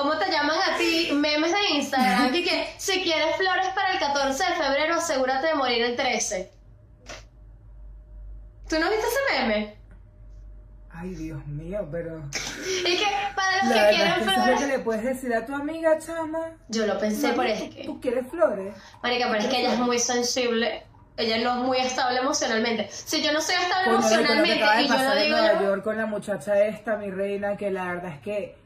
¿Cómo 0.00 0.16
te 0.16 0.30
llaman 0.30 0.56
a 0.58 0.76
ti? 0.78 1.10
Memes 1.12 1.50
de 1.52 1.76
Instagram 1.76 2.32
y 2.34 2.44
que 2.44 2.72
si 2.78 3.02
quieres 3.02 3.34
flores 3.36 3.66
para 3.74 3.92
el 3.92 3.98
14 3.98 4.44
de 4.44 4.50
febrero, 4.54 4.94
asegúrate 4.94 5.48
de 5.48 5.54
morir 5.54 5.82
el 5.82 5.96
13. 5.96 6.50
¿Tú 8.68 8.78
no 8.78 8.90
viste 8.90 9.06
ese 9.06 9.40
meme? 9.42 9.76
Ay, 10.90 11.14
Dios 11.14 11.44
mío, 11.46 11.88
pero... 11.90 12.22
Y 12.86 12.96
que 12.96 13.06
para 13.34 13.62
los 13.64 13.74
La 13.74 13.88
que 13.88 13.94
quieren 13.96 14.12
es 14.12 14.18
que 14.18 14.24
lo 14.24 14.32
que 14.34 14.40
flores. 14.42 14.68
le 14.68 14.78
puedes 14.80 15.04
decir 15.04 15.34
a 15.34 15.46
tu 15.46 15.54
amiga, 15.54 15.98
chama. 15.98 16.52
Yo 16.68 16.86
lo 16.86 16.98
pensé 16.98 17.28
por 17.28 17.38
Mami, 17.46 17.50
es 17.52 17.70
¿tú- 17.70 17.76
que. 17.76 17.84
¿Tú 17.84 18.00
quieres 18.00 18.26
flores? 18.28 18.74
Marica, 19.02 19.26
pero 19.30 19.40
es 19.42 19.46
que 19.48 19.60
ella 19.60 19.72
es 19.74 19.78
muy 19.78 19.98
sensible. 19.98 20.82
Ella 21.16 21.38
no 21.38 21.50
es 21.60 21.66
muy 21.66 21.78
estable 21.78 22.20
emocionalmente. 22.20 22.88
Si 22.90 23.22
yo 23.22 23.32
no 23.32 23.40
soy 23.40 23.56
estable 23.56 23.86
Coño, 23.86 23.96
lo 23.96 24.08
que 24.08 24.14
emocionalmente 24.14 24.54
y 24.56 24.88
yo 24.88 24.94
en 24.94 25.18
digo 25.24 25.36
Nueva 25.36 25.52
nada- 25.54 25.62
York 25.62 25.82
con 25.84 25.96
la 25.96 26.06
muchacha 26.06 26.64
esta, 26.64 26.96
mi 26.96 27.10
reina, 27.10 27.56
que 27.56 27.70
la 27.70 27.86
verdad 27.86 28.12
es 28.14 28.20
que 28.20 28.56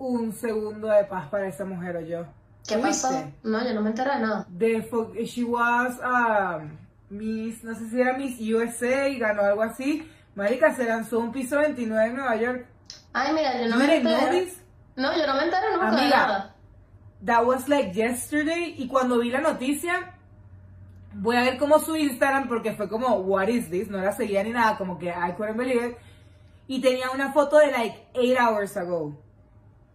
un 0.00 0.32
segundo 0.32 0.88
de 0.88 1.04
paz 1.04 1.28
para 1.28 1.46
esa 1.46 1.64
mujer 1.64 1.96
o 1.96 2.00
yo. 2.00 2.24
¿Qué 2.66 2.76
¿Viste? 2.76 3.08
pasó? 3.08 3.32
No, 3.42 3.64
yo 3.64 3.74
no 3.74 3.82
me 3.82 3.90
enteré 3.90 4.10
de 4.14 4.20
nada. 4.20 4.46
De 4.48 4.88
she 5.24 5.44
was 5.44 5.98
um, 6.02 6.70
Miss, 7.10 7.62
no 7.64 7.74
sé 7.74 7.88
si 7.90 8.00
era 8.00 8.16
Miss 8.16 8.38
USA 8.40 9.08
y 9.08 9.18
ganó 9.18 9.42
algo 9.42 9.62
así. 9.62 10.08
Marica, 10.34 10.74
se 10.74 10.84
lanzó 10.84 11.18
un 11.18 11.32
piso 11.32 11.58
29 11.58 12.06
en 12.08 12.16
Nueva 12.16 12.36
York. 12.36 12.66
Ay, 13.12 13.34
mira, 13.34 13.60
yo 13.60 13.68
no 13.68 13.74
You 13.74 13.86
me 13.86 13.96
enteré. 13.96 14.52
No, 14.96 15.16
yo 15.16 15.26
no 15.26 15.34
me 15.34 15.44
enteré 15.44 15.72
nunca 15.72 15.90
de 15.90 15.96
Amiga. 16.00 16.16
nada. 16.16 16.54
That 17.24 17.44
was 17.44 17.68
like 17.68 17.92
yesterday. 17.92 18.74
Y 18.78 18.86
cuando 18.88 19.18
vi 19.18 19.30
la 19.30 19.40
noticia, 19.40 20.14
voy 21.12 21.36
a 21.36 21.42
ver 21.42 21.58
como 21.58 21.78
su 21.78 21.96
Instagram, 21.96 22.48
porque 22.48 22.72
fue 22.72 22.88
como, 22.88 23.16
what 23.16 23.48
is 23.48 23.68
this? 23.70 23.88
No 23.88 23.98
la 23.98 24.12
seguía 24.12 24.42
ni 24.44 24.50
nada, 24.50 24.78
como 24.78 24.98
que 24.98 25.08
I 25.08 25.34
couldn't 25.36 25.56
believe 25.56 25.88
it. 25.88 25.96
Y 26.68 26.80
tenía 26.80 27.10
una 27.10 27.32
foto 27.32 27.58
de 27.58 27.72
like 27.72 28.06
8 28.14 28.36
hours 28.40 28.76
ago. 28.76 29.18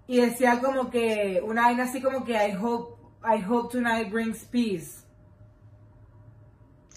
Y 0.08 0.22
decía 0.22 0.60
como 0.62 0.89
que, 0.89 1.41
una 1.44 1.63
vaina 1.63 1.84
así 1.84 2.02
como 2.02 2.24
que 2.24 2.34
I 2.34 2.56
hope, 2.56 3.02
I 3.24 3.44
hope 3.44 3.72
tonight 3.72 4.12
brings 4.12 4.44
peace. 4.46 5.04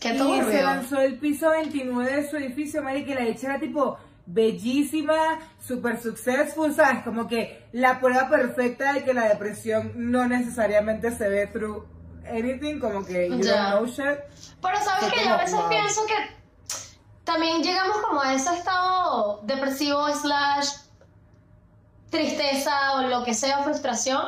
Qué 0.00 0.14
y 0.14 0.42
se 0.42 0.62
lanzó 0.62 1.00
el 1.00 1.18
piso 1.18 1.50
29 1.50 2.12
de 2.12 2.30
su 2.30 2.36
edificio, 2.36 2.82
Mari, 2.82 3.04
que 3.04 3.14
la 3.14 3.26
hecha 3.26 3.48
era 3.48 3.58
tipo 3.58 3.98
bellísima, 4.26 5.40
super 5.58 6.00
successful, 6.00 6.72
¿sabes? 6.74 7.02
Como 7.02 7.26
que 7.26 7.66
la 7.72 7.98
prueba 7.98 8.28
perfecta 8.28 8.92
de 8.92 9.04
que 9.04 9.14
la 9.14 9.28
depresión 9.28 9.92
no 9.96 10.28
necesariamente 10.28 11.10
se 11.10 11.28
ve 11.28 11.46
through 11.46 11.84
anything, 12.30 12.78
como 12.78 13.04
que 13.04 13.28
you 13.28 13.38
don't 13.38 13.70
know 13.70 13.86
shit. 13.86 14.20
Pero 14.60 14.76
sabes 14.84 15.12
que 15.12 15.24
yo 15.24 15.30
a 15.30 15.38
veces 15.38 15.54
wow. 15.54 15.68
pienso 15.68 16.06
que 16.06 16.14
también 17.24 17.62
llegamos 17.62 17.96
como 17.98 18.20
a 18.20 18.34
ese 18.34 18.54
estado 18.54 19.40
depresivo 19.44 20.08
slash 20.14 20.68
tristeza 22.10 22.94
o 22.96 23.02
lo 23.02 23.24
que 23.24 23.34
sea, 23.34 23.62
frustración. 23.62 24.22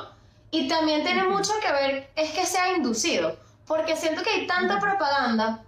Y 0.50 0.68
también 0.68 1.04
tiene 1.04 1.24
mucho 1.24 1.52
que 1.60 1.70
ver, 1.70 2.10
es 2.16 2.30
que 2.32 2.44
sea 2.46 2.72
inducido. 2.76 3.36
Porque 3.66 3.96
siento 3.96 4.22
que 4.22 4.30
hay 4.30 4.46
tanta 4.46 4.80
propaganda 4.80 5.62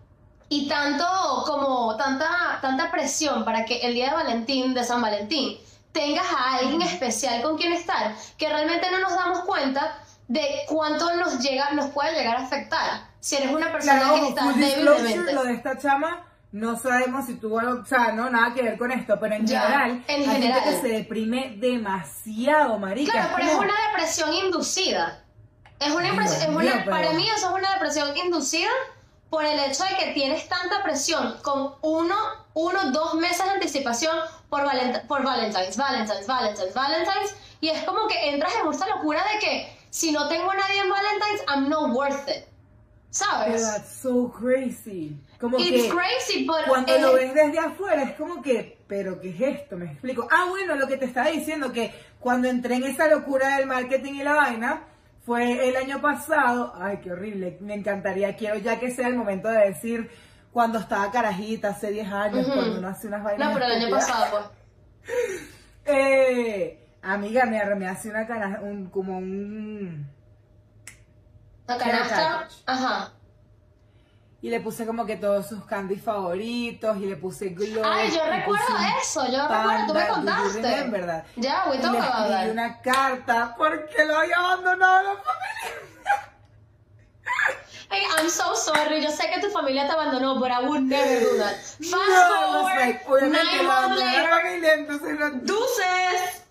y 0.49 0.69
tanto 0.69 1.05
como 1.47 1.97
tanta, 1.97 2.59
tanta 2.61 2.91
presión 2.91 3.45
para 3.45 3.65
que 3.65 3.79
el 3.83 3.95
día 3.95 4.09
de 4.11 4.15
Valentín, 4.15 4.75
de 4.75 4.83
San 4.85 5.01
Valentín, 5.01 5.59
tengas 5.93 6.27
a 6.31 6.57
alguien 6.57 6.83
especial 6.83 7.43
con 7.43 7.57
quien 7.57 7.73
estar, 7.73 8.15
que 8.37 8.49
realmente 8.49 8.91
no 8.91 8.99
nos 8.99 9.15
damos 9.15 9.41
cuenta 9.41 9.99
de 10.27 10.63
cuánto 10.67 11.15
nos 11.17 11.39
llega, 11.41 11.71
nos 11.73 11.91
puede 11.91 12.15
llegar 12.15 12.37
a 12.37 12.45
afectar. 12.45 13.07
Si 13.21 13.37
eres 13.37 13.53
una 13.53 13.71
persona 13.71 14.01
Claro, 14.01 14.15
que 14.17 14.29
está 14.29 14.43
full 14.43 14.55
débil 14.55 14.67
de 14.67 14.75
disclosure, 14.81 15.17
mente. 15.17 15.33
lo 15.33 15.45
de 15.45 15.53
esta 15.55 15.79
chama, 15.79 16.27
no 16.53 16.79
sabemos 16.79 17.27
si 17.27 17.35
tuvo 17.35 17.59
algo, 17.61 17.81
o 17.83 17.85
sea, 17.87 18.13
no, 18.13 18.29
nada 18.31 18.55
que 18.55 18.63
ver 18.63 18.79
con 18.79 18.93
esto, 18.93 19.19
pero 19.19 19.35
en 19.35 19.47
Ya, 19.47 19.63
general, 19.63 20.05
en 20.07 20.21
hay 20.21 20.25
general. 20.37 20.61
gente 20.63 20.77
que 20.77 20.81
se 20.89 20.95
deprime 20.95 21.55
demasiado, 21.57 22.79
marica. 22.79 23.13
Claro, 23.13 23.29
pero 23.37 23.49
es 23.51 23.55
una 23.59 23.75
depresión 23.89 24.33
inducida. 24.35 25.25
Es 25.81 25.91
una 25.91 26.13
Dios 26.13 26.31
pero- 26.85 26.91
para 26.91 27.11
mí 27.13 27.27
eso 27.29 27.49
es 27.49 27.55
una 27.55 27.73
depresión 27.73 28.17
inducida 28.17 28.69
por 29.31 29.45
el 29.45 29.59
hecho 29.61 29.83
de 29.85 29.97
que 29.97 30.13
tienes 30.13 30.47
tanta 30.49 30.83
presión 30.83 31.39
con 31.43 31.75
uno, 31.81 32.15
uno, 32.55 32.91
dos 32.93 33.15
meses 33.15 33.45
de 33.45 33.51
anticipación 33.53 34.15
por, 34.51 34.63
Valent- 34.65 35.07
por 35.07 35.25
Valentine's, 35.25 35.77
Valentine's, 35.77 36.27
Valentine's, 36.27 36.75
Valentine's, 36.75 37.35
y 37.63 37.69
es 37.71 37.83
como 37.85 38.07
que 38.09 38.29
entras 38.31 38.53
en 38.63 38.71
esta 38.71 38.87
locura 38.89 39.23
de 39.33 39.39
que 39.39 39.79
si 39.91 40.13
no 40.13 40.29
tengo 40.29 40.51
a 40.51 40.55
nadie 40.55 40.81
en 40.81 40.91
Valentine's, 40.91 41.43
I'm 41.49 41.69
not 41.71 41.91
worth 41.95 42.29
it. 42.29 42.45
¿Sabes? 43.11 43.63
that's 43.63 43.91
so 44.03 44.29
crazy. 44.31 45.17
Como 45.43 45.59
It's 45.59 45.71
que 45.71 45.89
crazy, 45.89 46.45
but 46.47 46.69
cuando 46.69 46.97
lo 47.01 47.15
ves 47.15 47.35
desde 47.35 47.59
afuera 47.59 48.05
es 48.05 48.13
como 48.13 48.41
que, 48.41 48.79
pero 48.87 49.21
¿qué 49.21 49.31
es 49.31 49.41
esto? 49.41 49.77
Me 49.77 49.87
explico. 49.87 50.29
Ah, 50.31 50.47
bueno, 50.49 50.77
lo 50.77 50.87
que 50.87 50.97
te 50.97 51.05
estaba 51.05 51.31
diciendo 51.31 51.73
que 51.73 51.93
cuando 52.21 52.47
entré 52.47 52.77
en 52.77 52.85
esa 52.85 53.09
locura 53.09 53.57
del 53.57 53.67
marketing 53.67 54.13
y 54.13 54.23
la 54.23 54.35
vaina 54.35 54.85
fue 55.27 55.69
el 55.69 55.75
año 55.75 56.01
pasado. 56.01 56.73
Ay, 56.79 57.01
qué 57.03 57.11
horrible. 57.11 57.59
Me 57.61 57.75
encantaría, 57.75 58.37
quiero 58.37 58.57
ya 58.59 58.79
que 58.79 58.93
sea 58.93 59.09
el 59.09 59.17
momento 59.17 59.49
de 59.49 59.67
decir 59.67 60.09
cuando 60.53 60.79
estaba 60.79 61.11
carajita 61.11 61.71
hace 61.71 61.91
10 61.91 62.13
años, 62.13 62.47
cuando 62.47 62.79
uno 62.79 62.87
hace 62.87 63.09
unas 63.09 63.25
vainas. 63.25 63.49
No, 63.49 63.53
pero 63.53 63.67
el 63.67 63.73
año 63.83 63.91
pasado, 63.91 64.27
pues. 64.31 65.13
Eh, 65.85 66.87
amiga, 67.03 67.47
me, 67.47 67.75
me 67.75 67.89
hace 67.89 68.11
una 68.11 68.29
cara, 68.29 68.61
un, 68.63 68.91
como 68.91 69.19
un 69.19 70.09
La 71.67 71.77
canasta, 71.77 72.49
ajá. 72.65 73.13
Y 74.43 74.51
le 74.51 74.59
puse 74.61 74.85
como 74.85 75.07
que 75.07 75.17
todos 75.17 75.49
sus 75.49 75.65
candies 75.67 76.03
favoritos 76.03 76.97
y 76.99 77.07
le 77.07 77.15
puse 77.17 77.51
glow. 77.51 77.83
Ay, 77.85 78.11
yo 78.11 78.27
y 78.27 78.29
recuerdo 78.41 78.65
eso, 79.01 79.25
yo 79.31 79.41
recuerdo, 79.47 79.87
tú 79.87 79.95
me 79.95 80.01
panda, 80.05 80.37
contaste. 80.37 80.61
remember 80.63 81.07
that? 81.07 81.25
Ya, 81.37 81.63
Y 81.73 81.79
about 81.79 81.95
escribí 81.95 82.29
that. 82.29 82.51
una 82.51 82.81
carta 82.83 83.55
porque 83.57 84.05
lo 84.05 84.17
había 84.19 84.37
abandonado 84.37 85.03
la 85.05 85.21
familia. 85.23 86.33
Hey, 87.91 88.03
I'm 88.19 88.29
so 88.29 88.55
sorry. 88.55 89.01
Yo 89.03 89.11
sé 89.11 89.31
que 89.33 89.41
tu 89.41 89.51
familia 89.51 89.87
te 89.87 89.93
abandonó, 89.93 90.41
but 90.41 90.51
I 90.51 90.67
would 90.67 90.83
never 90.83 91.21
do 91.21 91.37
that. 91.39 91.57
Fast 91.57 91.91
No, 91.91 92.69
forward, 93.05 93.31
like, 93.31 93.31
nine 93.31 93.67
months 93.67 93.99
later. 94.01 94.79
entonces 94.79 95.19
no, 95.21 95.31
Deuces. 95.41 96.43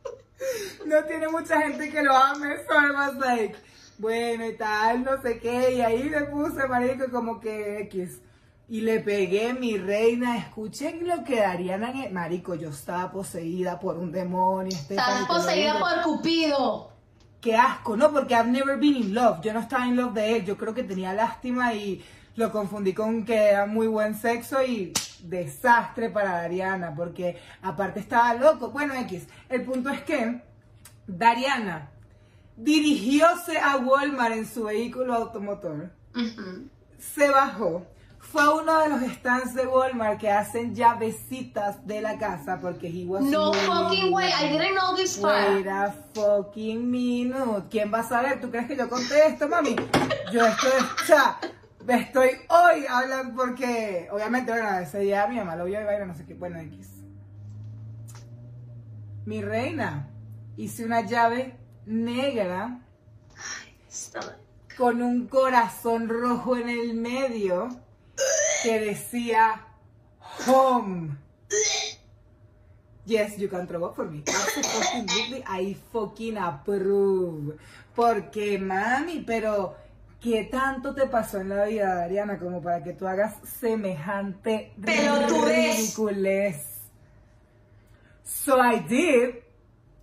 no 0.86 1.04
tiene 1.04 1.28
mucha 1.28 1.60
gente 1.60 1.90
que 1.90 2.02
lo 2.02 2.16
ame. 2.16 2.56
So 2.68 2.74
I 2.78 2.90
was 2.92 3.14
like, 3.16 3.56
bueno 3.98 4.46
y 4.46 4.56
tal, 4.56 5.04
no 5.04 5.20
sé 5.22 5.38
qué. 5.38 5.74
Y 5.74 5.80
ahí 5.80 6.08
le 6.08 6.22
puse, 6.24 6.66
marico, 6.68 7.10
como 7.10 7.40
que 7.40 7.80
X. 7.80 8.20
Y 8.68 8.80
le 8.80 9.00
pegué 9.00 9.52
mi 9.52 9.78
reina. 9.78 10.38
Escuchen 10.38 11.06
lo 11.06 11.22
que 11.24 11.44
Ariana... 11.44 11.92
Marico, 12.10 12.54
yo 12.54 12.70
estaba 12.70 13.12
poseída 13.12 13.78
por 13.78 13.96
un 13.96 14.10
demonio. 14.10 14.76
Stephanie, 14.76 15.20
Estás 15.22 15.28
te 15.28 15.32
lo 15.32 15.40
poseída 15.40 15.78
por 15.78 16.02
Cupido. 16.02 16.92
Qué 17.40 17.56
asco, 17.56 17.96
¿no? 17.96 18.10
Porque 18.10 18.34
I've 18.34 18.50
never 18.50 18.76
been 18.76 18.96
in 18.96 19.14
love. 19.14 19.40
Yo 19.40 19.52
no 19.52 19.60
estaba 19.60 19.86
in 19.86 19.96
love 19.96 20.14
de 20.14 20.36
él. 20.36 20.44
Yo 20.44 20.56
creo 20.56 20.74
que 20.74 20.82
tenía 20.82 21.12
lástima 21.12 21.74
y 21.74 22.04
lo 22.34 22.50
confundí 22.50 22.92
con 22.92 23.24
que 23.24 23.36
era 23.36 23.66
muy 23.66 23.86
buen 23.86 24.14
sexo 24.14 24.62
y 24.62 24.92
desastre 25.22 26.10
para 26.10 26.32
Dariana. 26.32 26.92
Porque 26.94 27.38
aparte 27.62 28.00
estaba 28.00 28.34
loco. 28.34 28.70
Bueno, 28.70 28.94
X. 28.94 29.28
El 29.48 29.62
punto 29.62 29.90
es 29.90 30.02
que 30.02 30.42
Dariana 31.06 31.90
dirigióse 32.56 33.58
a 33.58 33.76
Walmart 33.76 34.34
en 34.34 34.46
su 34.46 34.64
vehículo 34.64 35.14
automotor. 35.14 35.90
Se 36.98 37.28
bajó. 37.28 37.86
Fue 38.18 38.42
a 38.42 38.50
uno 38.50 38.80
de 38.80 38.88
los 38.88 39.02
stands 39.18 39.54
de 39.54 39.66
Walmart 39.66 40.18
que 40.18 40.30
hacen 40.30 40.74
llavecitas 40.74 41.86
de 41.86 42.00
la 42.00 42.18
casa 42.18 42.58
porque 42.60 42.88
he 42.88 43.04
was 43.06 43.22
No 43.22 43.52
fucking 43.52 44.12
way. 44.12 44.30
I 44.32 44.48
didn't 44.48 44.74
know 44.74 44.96
this 44.96 45.16
part. 45.16 45.54
Wait 45.54 45.68
a 45.68 45.94
fucking 46.12 46.90
minute. 46.90 47.68
¿Quién 47.70 47.92
va 47.94 48.00
a 48.00 48.02
saber? 48.02 48.40
¿Tú 48.40 48.50
crees 48.50 48.66
que 48.66 48.76
yo 48.76 48.88
conté 48.88 49.28
esto, 49.28 49.48
mami? 49.48 49.76
Yo 50.32 50.44
estoy, 50.44 50.72
o 50.72 51.06
sea, 51.06 51.38
estoy 51.88 52.30
hoy 52.48 52.84
hablando 52.88 53.36
porque, 53.36 54.08
obviamente, 54.10 54.50
bueno, 54.50 54.78
ese 54.78 54.98
día 54.98 55.28
mi 55.28 55.36
mamá 55.36 55.54
lo 55.54 55.64
vio 55.64 55.80
y 55.80 55.84
vaina, 55.84 56.06
no 56.06 56.14
sé 56.16 56.26
qué, 56.26 56.34
bueno, 56.34 56.58
X. 56.58 57.04
Mi 59.24 59.40
reina, 59.40 60.10
hice 60.56 60.84
una 60.84 61.02
llave 61.02 61.56
negra 61.86 62.80
con 64.76 65.00
un 65.02 65.26
corazón 65.26 66.08
rojo 66.08 66.56
en 66.56 66.68
el 66.68 66.94
medio 66.94 67.68
que 68.62 68.80
decía 68.80 69.66
home. 70.46 71.16
Yes, 73.06 73.38
you 73.38 73.48
can 73.48 73.68
throw 73.68 73.84
up 73.84 73.94
for 73.94 74.10
me. 74.10 74.24
Absolutely, 74.26 75.44
I 75.46 75.76
fucking 75.92 76.36
approve. 76.36 77.56
Porque, 77.94 78.58
mami, 78.58 79.20
pero 79.24 79.76
¿qué 80.20 80.44
tanto 80.50 80.92
te 80.92 81.06
pasó 81.06 81.40
en 81.40 81.50
la 81.50 81.64
vida, 81.66 82.02
Ariana, 82.02 82.36
como 82.38 82.60
para 82.60 82.82
que 82.82 82.94
tú 82.94 83.06
hagas 83.06 83.36
semejante 83.60 84.72
Pelotudez. 84.84 85.76
ridiculez? 85.76 86.56
So 88.24 88.60
I 88.60 88.80
did. 88.80 89.45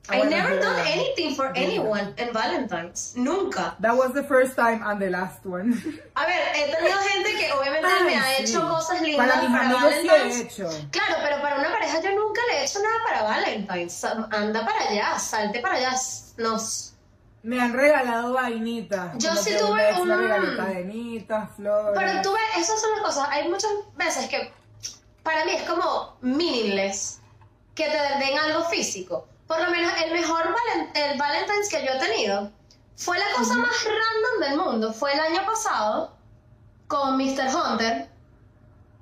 I 0.09 0.21
never 0.23 0.59
done 0.59 0.75
that. 0.75 0.87
anything 0.87 1.33
for 1.33 1.53
anyone 1.55 2.13
in 2.17 2.33
Valentine's. 2.33 3.13
Nunca. 3.15 3.75
That 3.79 3.95
was 3.95 4.11
the 4.13 4.23
first 4.23 4.55
time 4.55 4.83
and 4.83 4.99
the 5.01 5.09
last 5.09 5.45
one. 5.45 5.71
A 6.15 6.25
ver, 6.25 6.53
he 6.53 6.71
tenido 6.75 6.97
gente 7.07 7.31
que 7.37 7.53
obviamente 7.53 7.87
me 8.03 8.15
ha 8.17 8.23
Ay, 8.25 8.43
hecho 8.43 8.59
sí. 8.59 8.67
cosas 8.67 9.01
lindas 9.01 9.27
Para 9.27 9.41
para, 9.47 9.61
amigos 9.61 9.93
sí 9.93 9.99
he 9.99 10.07
Valentine's. 10.09 10.39
hecho. 10.41 10.69
Claro, 10.91 11.15
pero 11.23 11.41
para 11.41 11.55
una 11.59 11.71
pareja 11.71 12.01
yo 12.01 12.11
nunca 12.11 12.41
le 12.51 12.59
he 12.59 12.65
hecho 12.65 12.79
nada 12.81 12.95
para 13.05 13.23
Valentine's. 13.23 14.03
Anda 14.03 14.65
para 14.65 14.89
allá, 14.89 15.17
salte 15.19 15.59
para 15.61 15.75
allá. 15.75 15.93
Nos. 16.37 16.93
Me 17.43 17.61
han 17.61 17.71
regalado 17.73 18.33
vainitas. 18.33 19.17
Yo 19.19 19.33
sí 19.37 19.55
tuve 19.57 19.89
regaló 19.93 20.57
cadenitas, 20.57 21.49
flores. 21.55 21.97
Pero 21.97 22.21
tú 22.21 22.33
ves, 22.33 22.57
esas 22.65 22.81
son 22.81 22.91
las 22.91 23.01
cosas. 23.01 23.27
Hay 23.31 23.47
muchas 23.47 23.71
veces 23.95 24.27
que 24.27 24.51
para 25.23 25.45
mí 25.45 25.51
es 25.53 25.63
como 25.63 26.17
meaningless 26.21 27.21
que 27.75 27.85
te 27.85 27.97
den 28.25 28.37
algo 28.37 28.65
físico. 28.65 29.27
Por 29.53 29.61
lo 29.65 29.71
menos 29.71 29.93
el 30.03 30.11
mejor 30.13 30.43
valen- 30.45 30.89
el 30.95 31.17
Valentine's 31.19 31.69
que 31.69 31.85
yo 31.85 31.91
he 31.93 31.99
tenido 31.99 32.51
fue 32.95 33.19
la 33.19 33.25
cosa 33.37 33.55
más 33.55 33.71
random 33.83 34.49
del 34.49 34.57
mundo. 34.57 34.93
Fue 34.93 35.13
el 35.13 35.19
año 35.19 35.45
pasado 35.45 36.15
con 36.87 37.17
Mr. 37.17 37.47
Hunter. 37.53 38.09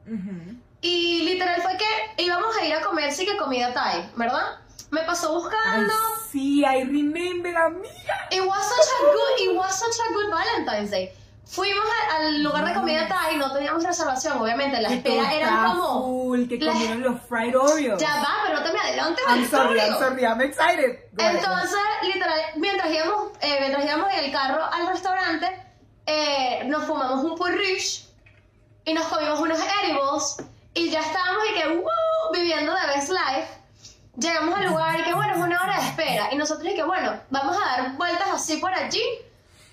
Ujú. 0.08 0.58
Y 0.82 1.24
literal 1.24 1.62
fue 1.62 1.78
que 1.78 2.24
íbamos 2.24 2.56
a 2.58 2.66
ir 2.66 2.74
a 2.74 2.82
comer 2.82 3.14
sí 3.14 3.26
que 3.26 3.38
comida 3.38 3.74
Thai, 3.74 4.10
¿verdad? 4.16 4.60
Me 4.90 5.02
pasó 5.04 5.30
Ay, 5.30 5.36
buscando. 5.36 5.94
sí, 6.32 6.66
I 6.66 6.84
remember, 6.84 7.56
amiga. 7.56 8.28
It 8.32 8.42
was 8.46 8.66
such 8.66 8.88
a 9.00 9.06
good, 9.06 9.40
it 9.52 9.58
was 9.58 9.74
such 9.80 9.96
a 10.10 10.14
good 10.14 10.30
Valentine's 10.30 10.92
Day. 10.92 11.14
Fuimos 11.52 11.84
a- 11.86 12.16
al 12.16 12.42
lugar 12.44 12.66
de 12.66 12.74
comida 12.74 13.08
Thai, 13.10 13.36
no 13.36 13.52
teníamos 13.52 13.84
reservación, 13.84 14.38
obviamente, 14.42 14.80
la 14.82 14.88
espera 14.90 15.34
era 15.34 15.66
como. 15.68 16.06
full, 16.06 16.48
que 16.48 16.58
la- 16.58 16.72
comieron 16.72 17.02
los 17.02 17.22
fried 17.28 17.58
Oreos. 17.60 18.00
Ya 18.02 18.16
va, 18.22 18.30
pero 18.46 18.60
no 18.60 18.66
te 18.66 18.72
me 18.72 18.80
adelantes 18.80 19.26
I'm 19.28 19.50
sorry, 19.50 19.80
I'm 19.80 19.98
sorry, 20.00 20.24
I'm 20.24 20.40
excited. 20.42 21.00
Go 21.12 21.24
ahead. 21.24 21.36
Entonces, 21.36 21.80
literal, 22.04 22.40
mientras 22.56 22.90
íbamos, 22.94 23.32
eh, 23.42 23.58
mientras 23.60 23.84
íbamos 23.86 24.14
en 24.14 24.20
el 24.26 24.32
carro 24.32 24.64
al 24.64 24.88
restaurante, 24.88 25.66
eh, 26.06 26.64
nos 26.68 26.86
fumamos 26.86 27.24
un 27.26 27.36
porridge 27.38 28.06
y 28.86 28.94
nos 28.94 29.06
comimos 29.08 29.40
unos 29.42 29.60
edibles 29.60 30.38
y 30.74 30.90
ya 30.90 31.02
estábamos 31.02 31.44
y 31.52 31.54
que, 31.60 31.68
¡woo! 31.68 32.32
viviendo 32.34 32.74
de 32.74 32.88
best 32.96 33.10
life. 33.10 33.48
Llegamos 34.18 34.56
al 34.58 34.68
lugar 34.68 35.00
y 35.00 35.04
que, 35.04 35.14
bueno, 35.14 35.34
es 35.34 35.40
una 35.40 35.62
hora 35.64 35.80
de 35.82 35.88
espera. 35.88 36.30
Y 36.32 36.38
nosotros 36.38 36.66
y 36.72 36.76
que, 36.76 36.84
bueno, 36.84 37.14
vamos 37.30 37.58
a 37.58 37.60
dar 37.82 37.92
vueltas 37.98 38.28
así 38.34 38.58
por 38.58 38.74
allí 38.74 39.02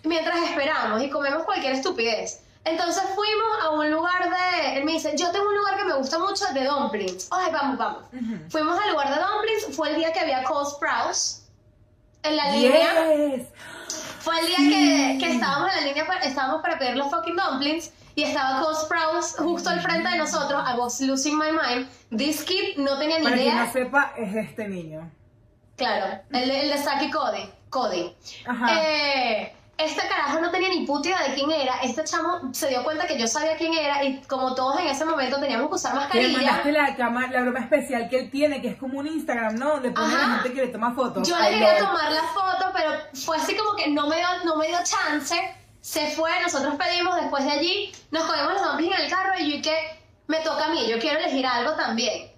mientras 0.05 0.37
esperamos 0.43 1.03
y 1.03 1.11
comemos 1.11 1.45
cualquier 1.45 1.73
estupidez. 1.75 2.43
Entonces 2.65 3.03
fuimos 3.15 3.65
a 3.65 3.71
un 3.71 3.91
lugar 3.91 4.29
de... 4.29 4.77
Él 4.77 4.85
me 4.85 4.93
dice, 4.93 5.15
yo 5.17 5.31
tengo 5.31 5.49
un 5.49 5.57
lugar 5.57 5.77
que 5.79 5.85
me 5.85 5.95
gusta 5.95 6.19
mucho 6.19 6.45
de 6.53 6.65
dumplings. 6.65 7.29
Ay, 7.31 7.51
vamos, 7.53 7.79
vamos. 7.79 8.03
Ujú. 8.13 8.51
Fuimos 8.51 8.79
al 8.79 8.91
lugar 8.91 9.09
de 9.09 9.17
dumplings, 9.21 9.75
fue 9.77 9.91
el 9.91 9.97
día 9.97 10.13
que 10.13 10.21
había 10.21 10.43
Cole 10.43 10.69
Sprouse 10.69 11.45
en 12.25 12.37
la 12.37 12.51
línea. 12.51 13.15
Yes. 13.37 13.47
Fue 14.21 14.39
el 14.41 14.47
día 14.49 14.57
Sí. 14.57 14.69
que, 14.71 15.19
que 15.25 15.33
estábamos 15.33 15.71
en 15.71 15.77
la 15.77 15.81
línea, 15.87 16.07
para- 16.07 16.21
estábamos 16.25 16.61
para 16.61 16.79
pedir 16.79 16.97
los 16.97 17.11
fucking 17.11 17.37
dumplings 17.37 17.91
y 18.17 18.25
estaba 18.25 18.61
Cole 18.61 18.77
Sprouse 18.77 19.37
justo 19.39 19.71
al 19.71 19.81
frente 19.81 20.09
de 20.11 20.19
nosotros. 20.19 20.63
I 20.69 20.77
was 20.77 21.01
losing 21.01 21.39
my 21.39 21.51
mind. 21.53 21.89
This 22.15 22.43
kid 22.45 22.77
no 22.77 22.99
tenía 22.99 23.19
ni 23.19 23.25
Para 23.25 23.37
idea. 23.37 23.65
no 23.65 23.73
sepa, 23.73 24.13
es 24.19 24.35
este 24.35 24.69
niño. 24.69 25.11
Claro, 25.77 26.21
el 26.33 26.51
el 26.51 26.69
de 26.71 26.77
Saki 26.79 27.11
Cody. 27.11 27.49
Cody. 27.71 28.15
Ajá. 28.47 28.67
Eh, 28.83 29.55
este 29.79 30.09
carajo 30.09 30.41
no 30.41 30.51
tenía 30.51 30.69
ni 30.69 30.85
puta 30.85 31.09
idea 31.09 31.23
de 31.23 31.35
quién 31.35 31.51
era. 31.53 31.77
Este 31.83 32.03
chamo 32.05 32.53
se 32.53 32.69
dio 32.69 32.83
cuenta 32.85 33.07
que 33.07 33.19
yo 33.19 33.27
sabía 33.29 33.57
quién 33.57 33.73
era 33.75 34.03
y 34.05 34.21
como 34.23 34.55
todos 34.55 34.79
en 34.81 34.89
ese 34.89 35.05
momento 35.05 35.39
teníamos 35.39 35.69
que 35.69 35.75
usar 35.77 35.93
Que 35.93 35.99
le 35.99 36.29
mascarilla. 36.29 36.37
mandaste 36.53 36.73
la, 36.73 36.97
cama- 36.97 37.27
la 37.29 37.41
broma 37.43 37.61
especial 37.61 38.09
que 38.09 38.19
él 38.19 38.31
tiene, 38.31 38.61
que 38.61 38.69
es 38.69 38.77
como 38.77 38.99
un 38.99 39.07
Instagram, 39.07 39.55
¿no? 39.57 39.71
Donde 39.75 39.93
pone 39.93 40.13
a 40.15 40.19
la 40.19 40.25
Ajá. 40.25 40.35
gente 40.43 40.53
que 40.53 40.67
le 40.67 40.73
toma 40.73 40.93
fotos. 40.95 41.27
Yo 41.29 41.39
le 41.39 41.49
quería 41.51 41.79
tomar 41.79 42.11
la 42.13 42.23
foto, 42.23 42.71
pero 42.75 42.91
fue 43.25 43.37
así 43.37 43.57
como 43.57 43.75
que 43.77 43.89
no 43.89 44.07
me 44.09 44.17
dio, 44.17 44.27
no 44.45 44.57
me 44.57 44.67
dio 44.67 44.79
chance. 44.85 45.37
Se 45.81 46.11
fue, 46.11 46.31
nosotros 46.43 46.75
pedimos 46.75 47.15
después 47.17 47.45
de 47.45 47.51
allí, 47.53 47.93
nos 48.11 48.25
comimos 48.25 48.53
los 48.55 48.63
dumplings 48.63 48.97
en 48.99 49.05
el 49.05 49.11
carro 49.11 49.33
y 49.39 49.51
yo 49.53 49.57
y 49.59 49.63
que 49.63 49.77
me 50.27 50.39
toca 50.41 50.67
a 50.67 50.69
mí, 50.69 50.87
yo 50.89 50.99
quiero 50.99 51.21
elegir 51.21 51.47
algo 51.47 51.73
también. 51.77 52.31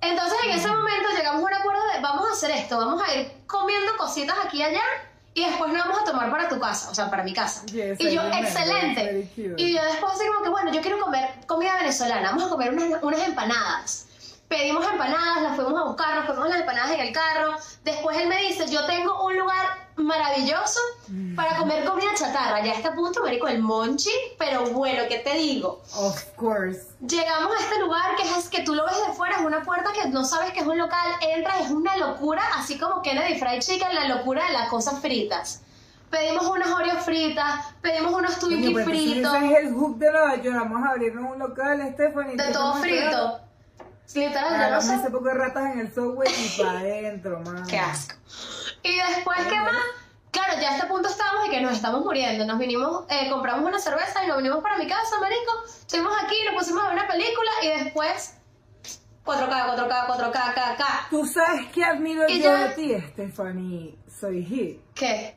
Entonces 0.00 0.38
en 0.44 0.50
ese 0.52 0.68
momento 0.68 1.08
llegamos 1.14 1.42
a 1.42 1.44
un 1.44 1.54
acuerdo 1.54 1.82
de 1.94 2.00
vamos 2.00 2.28
a 2.28 2.32
hacer 2.32 2.50
esto, 2.52 2.78
vamos 2.78 3.02
a 3.06 3.14
ir 3.14 3.30
comiendo 3.46 3.96
cositas 3.96 4.36
aquí 4.44 4.58
y 4.58 4.62
allá 4.62 4.80
y 5.34 5.44
después 5.44 5.72
nos 5.72 5.86
vamos 5.86 6.00
a 6.00 6.04
tomar 6.04 6.30
para 6.30 6.48
tu 6.48 6.58
casa, 6.58 6.90
o 6.90 6.94
sea, 6.94 7.10
para 7.10 7.22
mi 7.22 7.32
casa. 7.32 7.64
Yes, 7.66 8.00
y 8.00 8.10
yo, 8.10 8.22
excelente. 8.22 9.30
Y 9.36 9.74
yo 9.74 9.82
después 9.82 10.12
así 10.12 10.26
como 10.26 10.42
que, 10.42 10.50
bueno, 10.50 10.72
yo 10.72 10.80
quiero 10.80 10.98
comer 10.98 11.30
comida 11.46 11.76
venezolana, 11.76 12.30
vamos 12.30 12.46
a 12.46 12.48
comer 12.48 12.72
unas, 12.72 13.02
unas 13.02 13.20
empanadas. 13.26 14.06
Pedimos 14.48 14.84
empanadas, 14.90 15.42
las 15.42 15.56
fuimos 15.56 15.78
a 15.78 15.84
buscar, 15.84 16.14
nos 16.16 16.26
comimos 16.26 16.48
las 16.48 16.60
empanadas 16.60 16.90
en 16.92 17.00
el 17.00 17.12
carro. 17.12 17.56
Después 17.84 18.16
él 18.16 18.28
me 18.28 18.40
dice, 18.42 18.66
yo 18.68 18.86
tengo 18.86 19.26
un 19.26 19.36
lugar 19.36 19.87
maravilloso 19.98 20.80
para 21.36 21.56
comer 21.56 21.84
comida 21.84 22.08
chatarra. 22.16 22.64
Ya 22.64 22.72
está 22.72 22.90
a 22.90 22.94
punto, 22.94 23.22
marico, 23.22 23.48
el 23.48 23.60
monchi, 23.60 24.10
pero 24.38 24.66
bueno, 24.70 25.02
¿qué 25.08 25.18
te 25.18 25.34
digo? 25.34 25.82
Of 25.94 26.22
course. 26.36 26.86
Llegamos 27.00 27.56
a 27.56 27.62
este 27.62 27.78
lugar 27.80 28.16
que 28.16 28.22
es 28.22 28.48
que 28.48 28.62
tú 28.62 28.74
lo 28.74 28.84
ves 28.84 28.96
de 29.06 29.12
fuera, 29.12 29.36
es 29.36 29.44
una 29.44 29.62
puerta 29.62 29.92
que 29.92 30.08
no 30.08 30.24
sabes 30.24 30.52
que 30.52 30.60
es 30.60 30.66
un 30.66 30.78
local, 30.78 31.06
entras, 31.20 31.66
es 31.66 31.70
una 31.70 31.96
locura, 31.96 32.42
así 32.56 32.78
como 32.78 33.02
Kennedy 33.02 33.38
Fried 33.38 33.60
Chicken, 33.60 33.94
la 33.94 34.08
locura 34.08 34.46
de 34.46 34.52
las 34.52 34.68
cosas 34.68 35.00
fritas. 35.00 35.62
Pedimos 36.10 36.46
unas 36.46 36.70
Oreos 36.70 37.04
fritas, 37.04 37.66
pedimos 37.82 38.12
unos 38.12 38.38
Twinkies 38.38 38.84
fritos, 38.84 39.34
Ese 39.36 39.52
es 39.52 39.58
el 39.58 39.74
hub 39.74 39.98
de 39.98 40.10
Nueva 40.10 40.36
York. 40.36 40.56
Vamos 40.58 40.82
a 40.88 40.94
un 40.94 41.38
local, 41.38 41.90
Stephanie. 41.92 42.36
de 42.36 42.44
¿qué 42.44 42.52
todo 42.52 42.72
a 42.74 43.47
Literal, 44.14 44.50
yo 44.50 44.56
no 44.58 44.64
Hagamos 44.64 44.84
sé. 44.84 44.94
ese 44.96 45.10
poco 45.10 45.24
de 45.26 45.34
ratas 45.34 45.72
en 45.72 45.80
el 45.80 45.92
subway 45.94 46.28
y 46.32 46.62
para 46.62 46.78
adentro, 46.80 47.40
man. 47.44 47.66
Qué 47.68 47.78
asco. 47.78 48.14
Y 48.82 48.96
después, 48.96 49.38
¿qué 49.48 49.60
más? 49.60 49.76
Claro, 50.30 50.60
ya 50.60 50.70
a 50.72 50.74
este 50.76 50.86
punto 50.86 51.08
estábamos 51.08 51.46
y 51.46 51.50
que 51.50 51.60
nos 51.60 51.72
estamos 51.72 52.04
muriendo. 52.04 52.44
Nos 52.46 52.58
vinimos, 52.58 53.04
eh, 53.10 53.28
compramos 53.30 53.66
una 53.66 53.78
cerveza 53.78 54.24
y 54.24 54.28
nos 54.28 54.36
vinimos 54.38 54.62
para 54.62 54.76
mi 54.78 54.86
casa, 54.86 55.18
marico. 55.20 55.52
Estuvimos 55.80 56.12
aquí, 56.22 56.36
nos 56.46 56.54
pusimos 56.54 56.82
a 56.84 56.88
ver 56.88 56.98
una 56.98 57.08
película 57.08 57.50
y 57.62 57.68
después 57.84 58.34
4K, 59.24 59.76
4K, 59.76 60.06
4K, 60.06 60.32
K, 60.54 60.76
K. 60.78 60.84
¿Tú 61.10 61.26
sabes 61.26 61.66
qué 61.74 61.84
admiro 61.84 62.28
Y 62.28 62.38
yo 62.42 62.44
ya- 62.52 62.68
de 62.68 62.74
ti, 62.74 62.94
Stephanie? 63.12 63.98
Soy 64.20 64.44
hit. 64.44 64.80
¿Qué? 64.94 65.36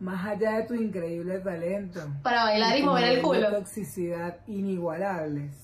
Más 0.00 0.26
allá 0.26 0.52
de 0.58 0.62
tu 0.64 0.74
increíble 0.74 1.38
talento. 1.38 2.00
Para 2.22 2.44
bailar 2.44 2.76
y 2.76 2.80
tu 2.80 2.86
mover 2.86 3.04
el 3.04 3.22
culo. 3.22 3.50
toxicidad 3.50 4.38
inigualables. 4.46 5.54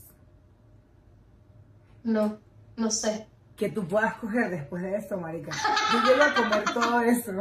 No, 2.05 2.39
no 2.77 2.91
sé. 2.91 3.27
Que 3.57 3.69
tú 3.71 3.87
puedas 3.89 4.15
coger 4.15 4.51
después 4.51 4.83
de 4.83 4.97
esto, 4.97 5.17
marica. 5.19 5.51
Yo 5.93 6.01
llego 6.11 6.23
a 6.23 6.35
comer 6.35 6.65
todo 6.73 7.01
eso. 7.01 7.33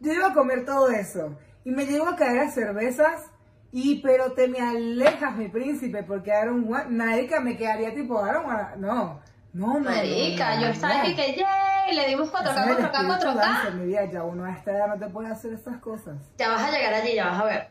Yo 0.00 0.12
llego 0.12 0.26
a 0.26 0.34
comer 0.34 0.64
todo 0.64 0.88
eso. 0.90 1.38
Y 1.64 1.70
me 1.70 1.86
llego 1.86 2.08
a 2.08 2.16
caer 2.16 2.40
a 2.40 2.50
cervezas. 2.50 3.22
Y 3.70 4.02
pero 4.02 4.32
te 4.32 4.48
me 4.48 4.58
alejas, 4.60 5.34
mi 5.36 5.48
príncipe, 5.48 6.02
porque 6.02 6.32
Aaron, 6.32 6.64
Wa- 6.68 6.84
marica, 6.90 7.40
me 7.40 7.56
quedaría 7.56 7.94
tipo 7.94 8.18
Aaron, 8.18 8.44
Wa- 8.46 8.74
no, 8.76 9.20
no, 9.54 9.74
no. 9.74 9.80
Marica, 9.80 10.56
no, 10.56 10.60
yo 10.62 10.66
no, 10.66 10.72
estaba 10.74 10.94
no. 10.94 11.00
aquí 11.00 11.14
que 11.16 11.34
yay, 11.36 11.94
le 11.94 12.06
dimos 12.08 12.30
4K, 12.30 12.50
Ese 12.50 12.60
es 12.60 12.66
el 12.78 12.84
4K, 12.84 12.84
espíritu 12.92 13.26
4K. 13.28 13.34
dancer, 13.34 13.74
mi 13.74 13.86
vida, 13.86 14.04
ya 14.10 14.24
uno 14.24 14.44
a 14.44 14.52
esta 14.52 14.72
edad 14.72 14.88
no 14.88 14.98
te 14.98 15.06
puede 15.10 15.28
hacer 15.30 15.52
estas 15.54 15.78
cosas. 15.78 16.16
Ya 16.36 16.48
vas 16.50 16.62
a 16.64 16.70
llegar 16.70 16.92
allí, 16.94 17.14
ya 17.14 17.26
vas 17.30 17.40
a 17.40 17.44
ver. 17.44 17.68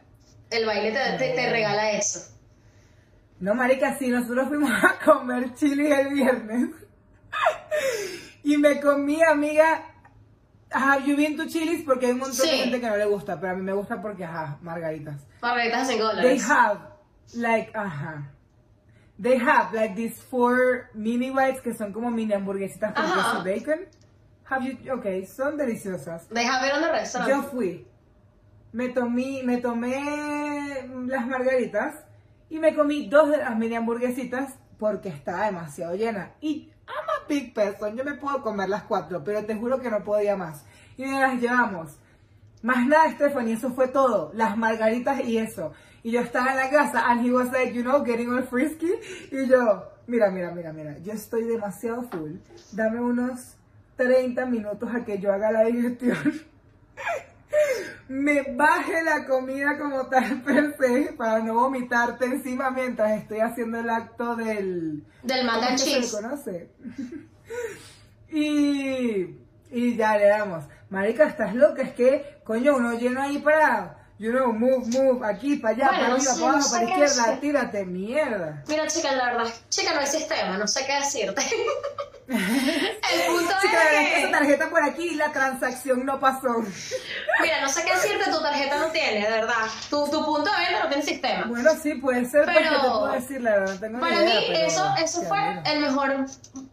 El 0.50 0.66
baile 0.66 0.92
te, 0.92 1.18
te, 1.20 1.34
te 1.36 1.50
regala 1.52 1.92
eso. 1.92 2.32
No, 3.42 3.56
marica, 3.56 3.98
sí, 3.98 4.08
nosotros 4.10 4.48
fuimos 4.50 4.72
a 4.72 5.04
comer 5.04 5.56
chili 5.56 5.92
el 5.92 6.10
viernes. 6.10 6.70
y 8.44 8.56
me 8.58 8.80
comí, 8.80 9.22
amiga, 9.24 9.84
ajá, 10.70 11.00
you 11.00 11.18
been 11.18 11.36
to 11.36 11.48
chilis 11.48 11.84
porque 11.84 12.06
hay 12.06 12.12
un 12.12 12.20
montón 12.20 12.46
de 12.46 12.58
gente 12.58 12.80
que 12.80 12.88
no 12.88 12.98
le 12.98 13.06
gusta, 13.06 13.39
pero 13.39 13.54
a 13.54 13.56
mí 13.56 13.64
me 13.64 13.74
gusta 13.74 14.00
porque, 14.00 14.26
ajá, 14.26 14.60
margaritas. 14.62 15.26
Margaritas 15.42 15.89
en 15.89 15.98
They 15.98 16.00
dólares. 16.00 16.50
have, 16.50 16.80
like, 17.34 17.72
ajá. 17.76 18.32
They 19.20 19.39
have, 19.39 19.74
like, 19.74 19.96
these 19.96 20.22
four 20.22 20.92
mini 20.94 21.32
bites 21.32 21.62
que 21.62 21.74
son 21.74 21.92
como 21.94 22.12
mini 22.12 22.34
hamburguesitas 22.34 22.94
con 22.94 23.06
queso 23.06 23.44
bacon. 23.44 23.88
Have 24.48 24.66
you, 24.66 24.94
ok, 24.94 25.26
son 25.26 25.58
deliciosas. 25.58 26.30
Deja 26.30 26.62
ver 26.62 26.74
dónde 26.74 26.92
restaurant. 26.92 27.32
Yo 27.32 27.44
fui, 27.50 27.88
me 28.72 28.89
tomé, 28.89 29.42
me 29.44 29.58
tomé 29.58 30.88
las 31.08 31.26
margaritas 31.26 32.06
y 32.52 32.60
me 32.60 32.76
comí 32.76 33.08
dos 33.08 33.30
de 33.30 33.38
las 33.38 33.58
mini 33.58 33.76
hamburguesitas 33.76 34.56
porque 34.78 35.08
estaba 35.08 35.45
demasiado 35.45 35.95
llena. 35.95 36.34
Y 36.41 36.70
I'm 36.86 37.10
a 37.10 37.26
big 37.28 37.54
person, 37.54 37.95
yo 37.95 38.04
me 38.04 38.16
puedo 38.16 38.41
comer 38.41 38.68
las 38.68 38.84
cuatro, 38.84 39.24
pero 39.24 39.45
te 39.45 39.56
juro 39.56 39.80
que 39.80 39.89
no 39.89 40.04
podía 40.04 40.36
más. 40.36 40.66
Y 40.97 41.06
nos 41.06 41.22
las 41.22 41.39
llevamos 41.39 41.97
Más 42.62 42.86
nada, 42.86 43.10
Stephanie, 43.12 43.54
eso 43.54 43.72
fue 43.74 43.88
todo. 43.88 44.32
Las 44.36 44.58
margaritas 44.58 45.24
y 45.24 45.38
eso. 45.38 45.72
Y 46.04 46.12
yo 46.12 46.20
estaba 46.20 46.52
en 46.52 46.58
la 46.58 46.70
casa, 46.70 47.10
and 47.10 47.26
he 47.26 47.32
was 47.32 47.49
like, 47.54 47.74
you 47.74 47.84
know, 47.84 48.04
getting 48.04 48.30
all 48.30 48.43
frisky. 48.43 48.91
Y 49.32 49.47
yo, 49.47 49.86
mira, 50.08 50.30
mira, 50.30 50.52
mira, 50.52 50.74
mira, 50.74 50.97
yo 50.99 51.14
estoy 51.14 51.45
demasiado 51.45 52.04
full. 52.04 52.34
Dame 52.74 52.99
unos 52.99 53.56
30 53.95 54.45
minutos 54.45 54.89
a 54.93 55.06
que 55.06 55.20
yo 55.20 55.32
haga 55.32 55.52
la 55.52 55.64
digestión. 55.64 56.18
Me 58.12 58.41
baje 58.41 59.01
la 59.03 59.26
comida 59.26 59.78
como 59.80 60.07
tal 60.07 60.41
per 60.45 60.76
se 60.78 61.14
para 61.14 61.39
no 61.39 61.53
vomitarte 61.53 62.26
encima 62.26 62.70
mientras 62.70 63.12
estoy 63.22 63.39
haciendo 63.39 63.80
el 63.80 63.89
acto 63.89 64.36
del... 64.36 65.05
Del 65.24 65.45
mac 65.45 65.55
¿cómo 65.55 65.68
and 65.68 65.76
es 65.76 65.84
que 65.84 65.89
se 65.89 65.95
le 65.95 66.01
cheese. 66.01 66.12
conoce? 66.12 66.70
y, 68.32 69.38
y 69.72 69.95
ya 69.95 70.18
le 70.18 70.28
damos. 70.28 70.66
Marica, 70.89 71.26
estás 71.26 71.55
loca, 71.55 71.84
es 71.84 71.93
que, 71.93 72.41
coño, 72.43 72.76
uno 72.76 72.93
lleno 72.99 73.22
ahí 73.22 73.38
para, 73.38 73.97
you 74.20 74.32
know, 74.32 74.51
move, 74.51 74.88
move, 74.88 75.26
aquí, 75.26 75.55
para 75.55 75.74
allá, 75.76 75.86
Bueno, 75.88 75.99
para 75.99 76.09
no 76.09 76.16
arriba, 76.16 76.34
sé, 76.34 76.39
para 76.41 76.51
no 76.51 76.57
abajo, 76.57 76.68
sé 76.70 76.76
para 76.76 76.89
izquierda, 76.89 77.39
tírate, 77.39 77.86
mierda. 77.86 78.64
Mira, 78.68 78.88
chica, 78.88 79.12
la 79.14 79.26
verdad, 79.32 79.53
chica, 79.70 79.93
no 79.93 79.99
hay 80.01 80.07
sistema, 80.07 80.57
no 80.57 80.68
sé 80.68 80.86
qué 80.86 80.93
decirte. 80.95 81.41
El 82.32 83.21
punto 83.27 83.51
Chica, 83.61 83.84
es 83.84 83.89
que 83.89 84.13
es 84.13 84.19
esa 84.23 84.32
tarjeta 84.32 84.69
por 84.69 84.84
aquí 84.84 85.03
y 85.09 85.15
la 85.15 85.32
transacción 85.32 86.05
no 86.05 86.19
pasó. 86.19 86.63
mira, 87.41 87.61
no 87.61 87.69
sé 87.69 87.84
qué 87.84 87.93
decirte, 87.93 88.32
tu 88.32 88.41
tarjeta 88.41 88.77
no 88.77 88.88
tiene, 88.88 89.21
de 89.25 89.29
verdad. 89.32 89.65
Tu, 89.89 90.09
tu 90.09 90.23
punto 90.25 90.49
de 90.49 90.57
venta 90.57 90.84
no 90.84 90.88
tiene 90.89 91.03
sistema. 91.03 91.45
Bueno, 91.47 91.71
sí, 91.82 91.95
puede 91.95 92.25
ser, 92.25 92.45
Pero- 92.45 92.53
porque 92.53 92.69
te 92.69 92.79
puedo 92.79 93.07
decir, 93.11 93.41
la 93.41 93.51
verdad, 93.51 93.79
tengo 93.79 93.99
Para 93.99 94.15
idea, 94.15 94.39
mí, 94.39 94.45
pero 94.47 94.67
eso, 94.67 94.95
eso 95.03 95.21
fue 95.23 95.39
el 95.65 95.79
mejor 95.82 96.25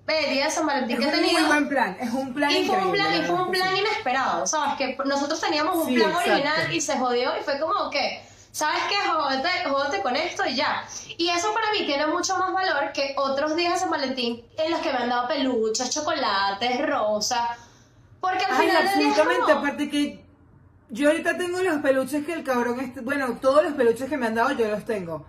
eh, 0.09 0.31
día 0.33 0.45
de 0.47 0.51
San 0.51 0.67
Valentín 0.67 1.03
Es 1.03 1.09
que 1.09 1.13
he 1.13 1.15
un 1.17 1.21
muy 1.23 1.31
tenido. 1.31 1.47
buen 1.49 1.69
plan, 1.69 1.97
es 2.01 2.11
un 2.13 2.35
plan 2.35 2.51
Y 2.51 2.67
fue 2.67 2.77
un 2.79 2.93
plan, 2.93 3.15
y 3.15 3.23
fue 3.27 3.35
un 3.43 3.51
plan 3.51 3.77
inesperado, 3.77 4.47
¿sabes? 4.47 4.75
Que 4.79 4.97
nosotros 5.05 5.41
teníamos 5.41 5.77
un 5.77 5.87
Sí, 5.89 5.95
plan 5.97 6.11
exacto. 6.11 6.31
original 6.33 6.73
y 6.73 6.81
se 6.81 6.97
jodió 6.99 7.39
y 7.39 7.43
fue 7.43 7.59
como 7.59 7.91
que, 7.91 8.23
¿sabes 8.59 8.83
qué? 8.89 8.97
Jódete, 9.09 9.49
jódete 9.69 10.03
con 10.03 10.17
esto 10.17 10.43
y 10.47 10.57
ya. 10.57 10.85
Y 11.17 11.29
eso 11.29 11.55
para 11.55 11.71
mí 11.71 11.87
tiene 11.87 12.07
mucho 12.09 12.37
más 12.39 12.53
valor 12.53 12.93
que 12.93 13.15
otros 13.17 13.55
días 13.55 13.75
de 13.75 13.79
San 13.81 13.91
Valentín 13.91 14.45
en 14.57 14.71
los 14.73 14.81
que 14.81 14.93
me 14.93 14.99
han 14.99 15.09
dado 15.09 15.29
peluches, 15.29 15.91
chocolates, 15.91 16.87
rosas. 16.89 17.51
Porque 18.21 18.45
al 18.45 18.53
Ay, 18.53 18.67
final 18.69 18.87
absolutamente, 18.87 19.43
como- 19.43 19.59
aparte 19.59 19.91
que 19.91 20.25
yo 20.91 21.11
ahorita 21.11 21.39
tengo 21.39 21.61
los 21.63 21.81
peluches 21.81 22.27
que 22.27 22.33
el 22.33 22.43
cabrón, 22.43 22.81
este, 22.81 23.01
bueno, 23.01 23.39
todos 23.41 23.63
los 23.63 23.75
peluches 23.75 24.09
que 24.09 24.17
me 24.17 24.27
han 24.27 24.35
dado 24.35 24.51
yo 24.53 24.69
los 24.69 24.85
tengo. 24.85 25.25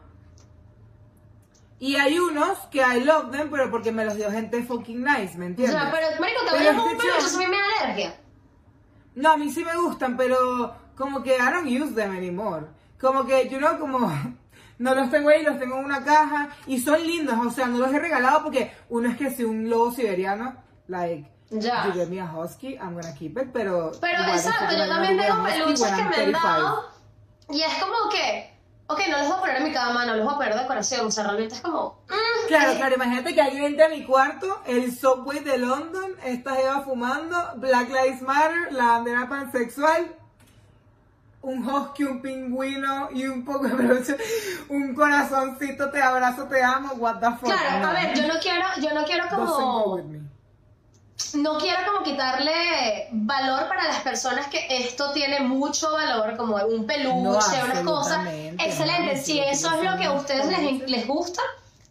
Y 1.82 1.95
hay 1.95 2.19
unos 2.19 2.57
que 2.71 2.80
I 2.80 3.01
love 3.03 3.32
them, 3.32 3.49
pero 3.51 3.69
porque 3.71 3.91
me 3.91 4.03
los 4.05 4.15
dio 4.15 4.30
gente 4.32 4.63
fucking 4.63 5.03
nice, 5.03 5.38
¿me 5.38 5.45
O 5.45 5.49
entiendes? 5.49 5.80
sea, 5.80 5.91
pero, 5.91 6.07
marico, 6.19 6.41
te 6.45 6.57
voy 6.57 6.67
a 6.67 6.71
un 6.71 6.97
peluche, 6.97 7.36
a 7.36 7.38
mí 7.38 7.45
me 7.47 7.57
da 7.57 7.63
alergia. 7.84 8.15
No, 9.15 9.32
a 9.34 9.38
mí 9.38 9.49
sí 9.51 9.63
me 9.63 9.75
gustan, 9.77 10.17
pero 10.17 10.75
como 10.97 11.21
que 11.23 11.36
I 11.38 11.39
don't 11.51 11.67
use 11.67 11.93
them 11.93 12.11
anymore. 12.17 12.65
Como 13.00 13.26
que, 13.26 13.47
you 13.50 13.58
know, 13.60 13.78
como 13.80 14.12
no 14.78 14.95
los 14.95 15.10
tengo 15.10 15.30
ahí, 15.30 15.43
los 15.43 15.60
tengo 15.60 15.78
en 15.78 15.86
una 15.86 16.04
caja 16.04 16.50
y 16.68 16.80
son 16.80 17.02
lindos, 17.06 17.36
o 17.45 17.50
sea, 17.52 17.68
no 17.68 17.78
los 17.78 17.93
he 17.93 18.00
regalado 18.00 18.43
porque 18.43 18.72
uno 18.89 19.10
es 19.10 19.18
que 19.18 19.30
si 19.32 19.43
un 19.43 19.70
lobo 19.70 19.91
siberiano, 19.91 20.56
like, 20.88 21.30
Ya. 21.52 21.86
you 21.88 21.93
give 21.93 22.08
me 22.08 22.20
a 22.20 22.26
husky, 22.26 22.76
I'm 22.76 22.93
gonna 22.93 23.14
keep 23.14 23.38
it, 23.38 23.50
pero... 23.52 23.91
Pero 24.00 24.24
exacto, 24.24 24.66
estoy 24.66 24.78
yo 24.80 24.88
también 24.88 25.18
tengo 25.18 25.43
peluches 25.43 25.82
que 25.88 25.95
me 25.95 26.02
han 26.02 26.12
35. 26.12 26.47
dado 26.47 26.89
y 27.52 27.62
es 27.64 27.74
como 27.80 28.10
que, 28.12 28.54
ok, 28.88 29.00
no 29.10 29.18
los 29.18 29.28
voy 29.28 29.38
a 29.38 29.39
poner 29.39 29.58
en 29.58 29.64
mi 29.64 29.74
cama, 29.74 30.06
no 30.06 30.16
los 30.16 30.24
voy 30.26 30.34
a 30.36 30.38
poner 30.38 30.54
de 30.54 30.60
decoración, 30.62 31.08
o 31.08 31.12
sea, 31.12 31.24
realmente 31.24 31.56
es 31.56 31.62
como, 31.62 32.04
mm, 32.08 32.47
Claro, 32.47 32.74
claro, 32.76 32.95
imagínate 32.95 33.34
que 33.34 33.41
alguien 33.41 33.64
entra 33.66 33.88
a 33.88 33.89
mi 33.89 34.06
cuarto, 34.06 34.62
el 34.68 34.95
subway 34.95 35.39
de 35.39 35.58
London, 35.58 36.12
esta 36.24 36.60
Eva 36.62 36.82
fumando, 36.84 37.36
Black 37.58 37.89
Lives 37.89 38.22
Matter, 38.22 38.72
la 38.72 38.86
bandera 38.86 39.28
pansexual, 39.28 40.16
un 41.42 41.68
husky, 41.68 42.04
un 42.04 42.22
pingüino 42.22 43.10
y 43.12 43.26
un 43.26 43.46
poco 43.46 43.68
de 43.68 44.18
un 44.70 44.94
corazoncito, 44.94 45.90
te 45.90 46.02
abrazo, 46.02 46.46
te 46.46 46.62
amo, 46.64 46.94
what 46.96 47.20
the 47.20 47.32
fuck. 47.32 47.46
Claro, 47.46 47.88
a 47.88 47.94
ver, 47.94 48.16
yo 48.16 48.28
no 48.28 48.40
quiero, 48.40 48.66
yo 48.82 48.94
no 48.94 49.06
quiero 49.06 49.30
como, 49.30 50.02
no 51.36 51.58
quiero 51.58 51.80
como 51.86 52.04
quitarle 52.04 53.08
valor 53.12 53.68
para 53.68 53.86
las 53.86 54.02
personas 54.02 54.48
que 54.48 54.66
esto 54.70 55.12
tiene 55.14 55.40
mucho 55.40 55.92
valor, 55.92 56.36
como 56.36 56.58
un 56.58 56.86
peluche, 56.86 57.14
No, 57.24 57.66
unas 57.66 57.80
cosas. 57.86 58.28
Excelente, 58.28 59.16
no, 59.16 59.22
si 59.22 59.40
eso 59.40 59.72
es 59.74 59.90
lo 59.90 59.98
que 59.98 60.06
a 60.06 60.12
ustedes 60.12 60.48
les, 60.48 60.90
les 60.90 61.08
gusta, 61.08 61.42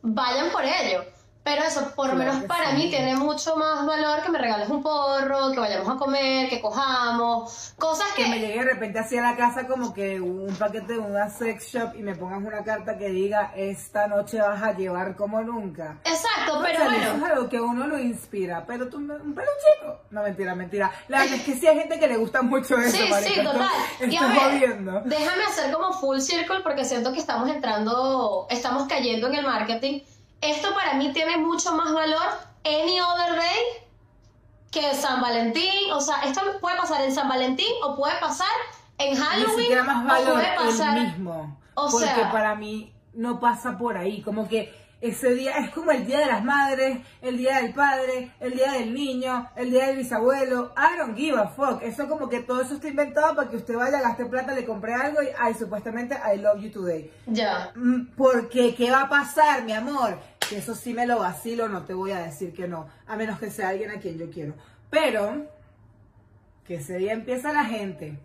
vayan 0.03 0.51
por 0.51 0.65
ello. 0.65 1.05
Pero 1.49 1.63
eso, 1.65 1.93
por 1.97 2.09
lo 2.09 2.15
Claro 2.17 2.33
menos 2.35 2.45
para 2.47 2.73
sí. 2.73 2.77
mí, 2.77 2.91
tiene 2.91 3.17
mucho 3.17 3.57
más 3.57 3.87
valor 3.87 4.21
que 4.23 4.29
me 4.31 4.39
regales 4.39 4.69
un 4.69 4.83
porro, 4.83 5.51
que 5.53 5.61
vayamos 5.61 5.89
a 5.89 5.97
comer, 5.97 6.51
que 6.51 6.61
cojamos, 6.61 7.73
cosas 7.79 8.07
que... 8.15 8.25
Que 8.25 8.29
me 8.29 8.39
llegue 8.39 8.59
de 8.59 8.65
repente 8.71 8.99
así 8.99 9.17
a 9.17 9.23
la 9.23 9.35
casa 9.35 9.67
como 9.67 9.95
que 9.95 10.21
un 10.21 10.55
paquete 10.57 10.93
de 10.95 10.99
una 10.99 11.31
sex 11.31 11.69
shop 11.73 11.95
y 11.97 12.03
me 12.03 12.15
pongas 12.15 12.43
una 12.43 12.63
carta 12.65 12.99
que 12.99 13.09
diga 13.09 13.53
esta 13.57 14.07
noche 14.09 14.41
vas 14.43 14.63
a 14.63 14.75
llevar 14.75 15.17
como 15.17 15.41
nunca. 15.41 15.97
Exacto, 16.05 16.61
pero 16.63 16.81
Cónchale, 16.81 16.99
Eso 17.03 17.11
bueno. 17.13 17.27
es 17.27 17.33
algo 17.33 17.49
que 17.49 17.61
uno 17.63 17.87
lo 17.87 17.99
inspira, 17.99 18.65
pero 18.67 18.89
tú, 18.89 18.99
un 18.99 19.07
peluchito. 19.35 20.03
No, 20.11 20.23
mentira, 20.23 20.55
mentira. 20.55 20.93
La 21.09 21.21
verdad 21.21 21.37
es 21.37 21.43
que 21.45 21.55
sí 21.55 21.67
hay 21.67 21.79
gente 21.79 21.99
que 21.99 22.09
le 22.09 22.19
gusta 22.19 22.43
mucho 22.43 22.77
eso, 22.77 22.95
Sí, 22.95 23.09
marica. 23.11 23.33
sí, 23.35 23.43
total. 23.43 23.69
Y 24.11 24.17
a 24.17 24.21
Estoy 24.21 24.59
ver, 24.61 25.03
déjame 25.05 25.45
hacer 25.45 25.73
como 25.73 25.95
full 25.95 26.19
circle 26.21 26.61
porque 26.63 26.85
siento 26.85 27.11
que 27.15 27.21
estamos 27.21 27.49
entrando, 27.49 28.47
estamos 28.51 28.87
cayendo 28.87 29.29
en 29.29 29.35
el 29.37 29.47
marketing. 29.47 30.01
Esto 30.41 30.73
para 30.75 30.95
mí 30.95 31.13
tiene 31.13 31.37
mucho 31.37 31.73
más 31.75 31.93
valor 31.93 32.23
any 32.65 33.01
other 33.01 33.37
day 33.37 33.59
que 34.71 34.95
San 34.95 35.21
Valentín. 35.21 35.91
O 35.93 36.01
sea, 36.01 36.23
esto 36.23 36.41
puede 36.61 36.77
pasar 36.77 37.03
en 37.03 37.15
San 37.15 37.29
Valentín 37.29 37.67
o 37.83 37.97
puede 37.97 38.19
pasar 38.21 38.49
en 38.99 39.17
Halloween 39.17 39.87
más 39.87 40.05
o 40.05 40.07
valor 40.09 40.35
puede 40.35 40.57
pasar... 40.57 40.97
el 40.99 41.05
mismo. 41.07 41.59
o 41.75 41.91
porque 41.91 42.07
sea- 42.07 42.33
para 42.33 42.55
mí 42.55 42.93
no 43.15 43.41
pasa 43.41 43.79
por 43.79 43.97
ahí. 43.97 44.23
Como 44.23 44.49
que 44.49 44.75
ese 45.01 45.33
día 45.35 45.59
es 45.59 45.71
como 45.71 45.93
el 45.93 46.07
día 46.07 46.19
de 46.19 46.27
las 46.27 46.45
madres, 46.45 46.99
el 47.23 47.39
día 47.39 47.61
del 47.63 47.73
padre, 47.73 48.33
el 48.41 48.53
día 48.53 48.73
del 48.73 48.93
niño, 48.93 49.49
el 49.55 49.71
día 49.71 49.87
del 49.87 49.99
bisabuelo. 49.99 50.73
I 50.77 50.99
don't 50.99 51.17
give 51.17 51.39
a 51.39 51.49
fuck. 51.49 51.83
Eso 51.83 52.09
como 52.09 52.29
que 52.29 52.41
todo 52.41 52.63
eso 52.63 52.75
está 52.75 52.89
inventado 52.89 53.37
para 53.37 53.49
que 53.49 53.57
usted 53.57 53.77
vaya, 53.77 54.01
gaste 54.01 54.27
plata, 54.27 54.55
le 54.55 54.65
compre 54.65 54.95
algo 54.95 55.23
y, 55.23 55.29
ay, 55.39 55.55
supuestamente 55.55 56.17
I 56.17 56.39
love 56.39 56.61
you 56.61 56.71
today. 56.73 57.13
Ya. 57.27 57.71
Mm, 57.77 58.09
Porque, 58.17 58.75
¿qué 58.75 58.91
va 58.91 59.03
a 59.03 59.09
pasar, 59.09 59.63
mi 59.63 59.73
amor? 59.73 60.19
Que 60.49 60.59
eso 60.59 60.75
sí 60.75 60.93
me 60.95 61.07
lo 61.07 61.21
vacilo, 61.21 61.69
no 61.69 61.85
te 61.85 61.95
voy 61.95 62.11
a 62.11 62.19
decir 62.19 62.53
que 62.53 62.67
no, 62.67 62.89
a 63.07 63.17
menos 63.17 63.39
que 63.39 63.51
sea 63.51 63.69
alguien 63.69 63.91
a 63.91 64.01
quien 64.01 64.19
yo 64.19 64.31
quiero. 64.31 64.55
Pero, 64.91 65.47
que 66.67 66.77
ese 66.77 66.99
día 66.99 67.13
empieza 67.13 67.53
la 67.53 67.65
gente. 67.65 68.19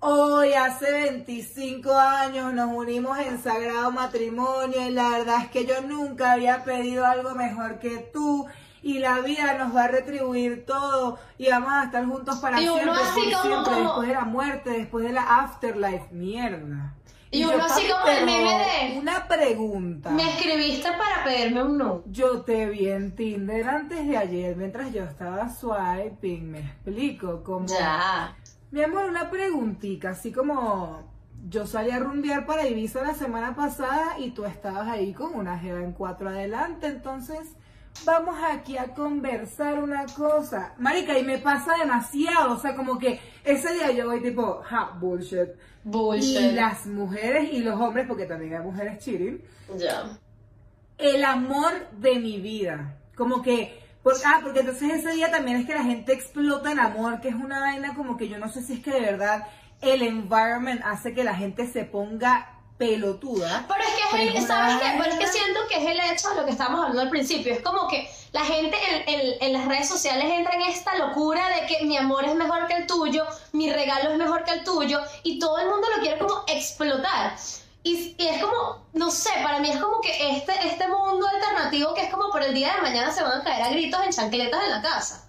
Hoy, 0.00 0.52
hace 0.52 0.90
25 0.92 1.92
años, 1.92 2.52
nos 2.52 2.70
unimos 2.72 3.18
en 3.18 3.42
sagrado 3.42 3.90
matrimonio 3.90 4.86
y 4.86 4.90
la 4.90 5.08
verdad 5.10 5.42
es 5.42 5.48
que 5.48 5.66
yo 5.66 5.80
nunca 5.82 6.32
había 6.32 6.62
pedido 6.62 7.04
algo 7.04 7.34
mejor 7.34 7.78
que 7.80 7.98
tú. 8.12 8.46
Y 8.80 9.00
la 9.00 9.18
vida 9.20 9.54
nos 9.58 9.74
va 9.74 9.84
a 9.84 9.88
retribuir 9.88 10.64
todo 10.64 11.18
y 11.36 11.48
vamos 11.50 11.72
a 11.72 11.84
estar 11.84 12.06
juntos 12.06 12.38
para 12.38 12.60
Y 12.60 12.68
uno 12.68 12.76
siempre, 12.94 13.02
así 13.02 13.20
por 13.20 13.32
como- 13.32 13.42
siempre, 13.42 13.72
como- 13.74 13.84
después 13.88 14.08
de 14.08 14.14
la 14.14 14.24
muerte, 14.24 14.70
después 14.70 15.04
de 15.04 15.12
la 15.12 15.22
afterlife. 15.40 16.06
Mierda. 16.12 16.94
Y 17.32 17.40
yo, 17.42 17.50
uno 17.52 17.64
así 17.64 17.82
papi, 17.88 17.92
como 17.92 18.06
el 18.06 18.24
meme 18.24 18.50
de- 18.92 18.98
Una 19.00 19.26
pregunta. 19.26 20.10
Me 20.10 20.30
escribiste 20.30 20.88
para 20.92 21.24
pedirme 21.24 21.64
un 21.64 21.76
no. 21.76 22.02
Yo 22.06 22.42
te 22.42 22.66
vi 22.66 22.88
en 22.88 23.16
Tinder 23.16 23.68
antes 23.68 24.06
de 24.06 24.16
ayer 24.16 24.56
mientras 24.56 24.92
yo 24.92 25.02
estaba 25.02 25.48
swiping, 25.50 26.50
me 26.52 26.60
explico, 26.60 27.42
como... 27.42 27.66
Ya. 27.66 28.34
Mi 28.70 28.82
amor, 28.82 29.04
una 29.08 29.30
preguntita, 29.30 30.10
así 30.10 30.30
como 30.32 31.10
yo 31.48 31.66
salí 31.66 31.90
a 31.90 31.98
rumbear 31.98 32.44
para 32.46 32.66
Ibiza 32.66 33.02
la 33.02 33.14
semana 33.14 33.54
pasada 33.54 34.18
y 34.18 34.30
tú 34.32 34.44
estabas 34.44 34.88
ahí 34.88 35.14
con 35.14 35.34
una 35.34 35.58
jeva 35.58 35.80
en 35.80 35.92
cuatro 35.92 36.28
adelante, 36.28 36.86
entonces 36.88 37.38
vamos 38.04 38.36
aquí 38.52 38.76
a 38.76 38.88
conversar 38.94 39.82
una 39.82 40.04
cosa. 40.06 40.74
Marica, 40.78 41.18
y 41.18 41.24
me 41.24 41.38
pasa 41.38 41.76
demasiado, 41.78 42.54
o 42.56 42.58
sea, 42.58 42.76
como 42.76 42.98
que 42.98 43.18
ese 43.44 43.72
día 43.72 43.90
yo 43.92 44.06
voy 44.06 44.20
tipo, 44.22 44.60
ja, 44.64 44.90
bullshit. 45.00 45.48
Bullshit. 45.84 46.38
Y 46.38 46.52
las 46.52 46.86
mujeres 46.86 47.48
y 47.52 47.60
los 47.60 47.80
hombres, 47.80 48.06
porque 48.06 48.26
también 48.26 48.54
hay 48.54 48.62
mujeres 48.62 48.98
cheating, 49.02 49.40
Ya. 49.78 50.18
el 50.98 51.24
amor 51.24 51.72
de 51.92 52.18
mi 52.18 52.38
vida. 52.40 52.96
Como 53.16 53.40
que, 53.40 53.80
por- 54.08 54.26
ah, 54.26 54.40
porque 54.42 54.60
entonces 54.60 54.90
ese 54.92 55.12
día 55.12 55.30
también 55.30 55.58
es 55.58 55.66
que 55.66 55.74
la 55.74 55.82
gente 55.84 56.12
explota 56.12 56.70
en 56.72 56.80
amor, 56.80 57.20
que 57.20 57.28
es 57.28 57.34
una 57.34 57.60
vaina 57.60 57.94
como 57.94 58.16
que 58.16 58.28
yo 58.28 58.38
no 58.38 58.48
sé 58.50 58.62
si 58.62 58.74
es 58.74 58.80
que 58.80 58.90
de 58.90 59.00
verdad 59.00 59.46
el 59.80 60.02
environment 60.02 60.80
hace 60.84 61.14
que 61.14 61.24
la 61.24 61.34
gente 61.34 61.66
se 61.70 61.84
ponga 61.84 62.54
pelotuda. 62.78 63.64
Pero 63.68 63.80
es 63.82 63.88
que 63.90 64.02
es 64.22 64.30
el, 64.30 64.36
es 64.36 64.46
¿sabes 64.46 64.74
una 64.74 64.80
qué? 64.92 64.98
Pero 64.98 65.12
es 65.12 65.18
que 65.18 65.26
siento 65.26 65.60
que 65.68 65.76
es 65.76 65.86
el 65.90 66.00
hecho 66.12 66.30
de 66.30 66.36
lo 66.36 66.44
que 66.44 66.52
estábamos 66.52 66.80
hablando 66.80 67.02
al 67.02 67.10
principio. 67.10 67.52
Es 67.52 67.60
como 67.60 67.88
que 67.88 68.08
la 68.32 68.44
gente 68.44 68.76
en, 69.06 69.20
en- 69.20 69.34
en 69.42 69.52
las 69.52 69.66
redes 69.66 69.88
sociales 69.88 70.26
entra 70.30 70.54
en 70.54 70.62
esta 70.62 70.94
locura 70.96 71.42
de 71.48 71.66
que 71.66 71.84
mi 71.86 71.96
amor 71.96 72.24
es 72.24 72.34
mejor 72.36 72.66
que 72.68 72.74
el 72.74 72.86
tuyo, 72.86 73.24
mi 73.52 73.72
regalo 73.72 74.10
es 74.12 74.16
mejor 74.18 74.44
que 74.44 74.52
el 74.52 74.64
tuyo, 74.64 75.00
y 75.24 75.38
todo 75.40 75.58
el 75.58 75.68
mundo 75.68 75.88
lo 75.96 76.00
quiere 76.02 76.18
como 76.18 76.44
explotar. 76.46 77.34
Y, 77.82 78.16
es 78.18 78.42
como, 78.42 78.86
no 78.92 79.10
sé, 79.10 79.30
para 79.42 79.60
mí 79.60 79.70
es 79.70 79.78
como 79.78 80.00
que 80.00 80.36
este, 80.36 80.52
este 80.66 80.88
mundo 80.88 81.26
alternativo 81.26 81.94
que 81.94 82.04
es 82.04 82.10
como 82.10 82.30
por 82.30 82.42
el 82.42 82.52
día 82.52 82.74
de 82.74 82.82
mañana 82.82 83.10
se 83.12 83.22
van 83.22 83.40
a 83.40 83.44
caer 83.44 83.62
a 83.62 83.70
gritos 83.70 84.04
en 84.04 84.10
chancletas 84.10 84.64
en 84.64 84.70
la 84.70 84.82
casa. 84.82 85.28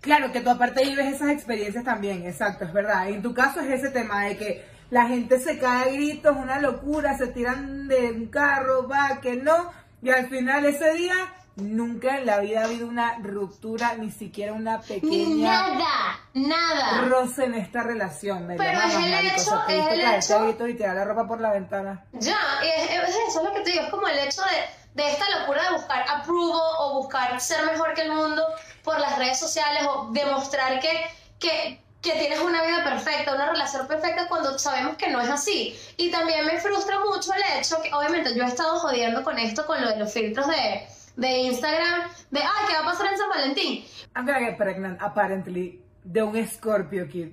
Claro, 0.00 0.32
que 0.32 0.40
tú 0.40 0.50
aparte 0.50 0.84
vives 0.84 1.14
esas 1.14 1.30
experiencias 1.30 1.84
también, 1.84 2.26
exacto, 2.26 2.64
es 2.64 2.72
verdad. 2.72 3.08
En 3.08 3.22
tu 3.22 3.34
caso 3.34 3.60
es 3.60 3.70
ese 3.70 3.90
tema 3.90 4.24
de 4.24 4.36
que 4.36 4.64
la 4.90 5.06
gente 5.06 5.40
se 5.40 5.58
cae 5.58 5.88
a 5.88 5.92
gritos, 5.92 6.36
una 6.36 6.60
locura, 6.60 7.16
se 7.16 7.28
tiran 7.28 7.88
de 7.88 8.10
un 8.12 8.26
carro, 8.26 8.88
va, 8.88 9.20
que 9.20 9.36
no, 9.36 9.72
y 10.02 10.10
al 10.10 10.28
final 10.28 10.64
ese 10.64 10.92
día 10.94 11.14
nunca 11.56 12.18
en 12.18 12.26
la 12.26 12.38
vida 12.38 12.62
ha 12.62 12.64
habido 12.64 12.86
una 12.86 13.18
ruptura, 13.18 13.94
ni 13.94 14.10
siquiera 14.10 14.52
una 14.52 14.80
pequeña 14.80 15.68
Nada, 15.68 16.20
nada. 16.34 17.00
roce 17.08 17.44
en 17.44 17.54
esta 17.54 17.82
relación. 17.82 18.46
Me 18.46 18.56
Pero 18.56 18.80
es 18.80 18.94
el 18.94 19.14
hecho, 19.14 19.62
es 19.68 19.86
el 19.92 20.04
a 20.04 20.16
hecho- 20.16 20.68
y 20.68 20.74
tirar 20.74 20.96
la 20.96 21.04
ropa 21.04 21.26
por 21.26 21.40
la 21.40 21.52
ventana. 21.52 22.04
Ya, 22.12 22.38
es, 22.62 22.90
es 22.90 23.16
eso 23.28 23.38
es 23.40 23.44
lo 23.44 23.52
que 23.52 23.60
te 23.60 23.70
digo, 23.72 23.84
es 23.84 23.90
como 23.90 24.06
el 24.08 24.18
hecho 24.18 24.42
de, 24.42 25.02
de 25.02 25.10
esta 25.10 25.24
locura 25.40 25.62
de 25.64 25.72
buscar 25.76 26.04
approval 26.08 26.60
o 26.78 26.94
buscar 27.02 27.40
ser 27.40 27.64
mejor 27.66 27.94
que 27.94 28.02
el 28.02 28.12
mundo 28.12 28.42
por 28.82 28.98
las 28.98 29.18
redes 29.18 29.38
sociales 29.38 29.82
o 29.88 30.08
demostrar 30.10 30.80
que, 30.80 31.06
que, 31.38 31.82
que 32.00 32.12
tienes 32.12 32.40
una 32.40 32.62
vida 32.64 32.82
perfecta, 32.82 33.34
una 33.34 33.50
relación 33.50 33.86
perfecta 33.86 34.26
cuando 34.28 34.58
sabemos 34.58 34.96
que 34.96 35.08
no 35.10 35.20
es 35.20 35.28
así. 35.28 35.78
Y 35.98 36.10
también 36.10 36.46
me 36.46 36.58
frustra 36.58 36.98
mucho 37.00 37.30
el 37.34 37.60
hecho 37.60 37.80
que, 37.82 37.92
obviamente, 37.92 38.34
yo 38.34 38.42
he 38.42 38.46
estado 38.48 38.78
jodiendo 38.78 39.22
con 39.22 39.38
esto, 39.38 39.66
con 39.66 39.80
lo 39.82 39.88
de 39.88 39.96
los 39.98 40.12
filtros 40.12 40.46
de, 40.48 40.86
de 41.16 41.38
Instagram, 41.40 42.08
de, 42.30 42.40
ay, 42.40 42.64
¿qué 42.68 42.74
va 42.74 42.80
a 42.80 42.84
pasar 42.84 43.12
en 43.12 43.18
San 43.18 43.28
Valentín? 43.28 43.84
I'm 44.16 44.26
gonna 44.26 44.40
get 44.40 44.56
pregnant, 44.56 45.00
apparently, 45.02 45.80
de 46.04 46.22
un 46.22 46.46
Scorpio 46.48 47.08
Kid. 47.08 47.28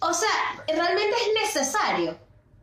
O 0.00 0.12
sea, 0.12 0.28
realmente 0.68 1.14
es 1.16 1.56
necesario. 1.56 2.18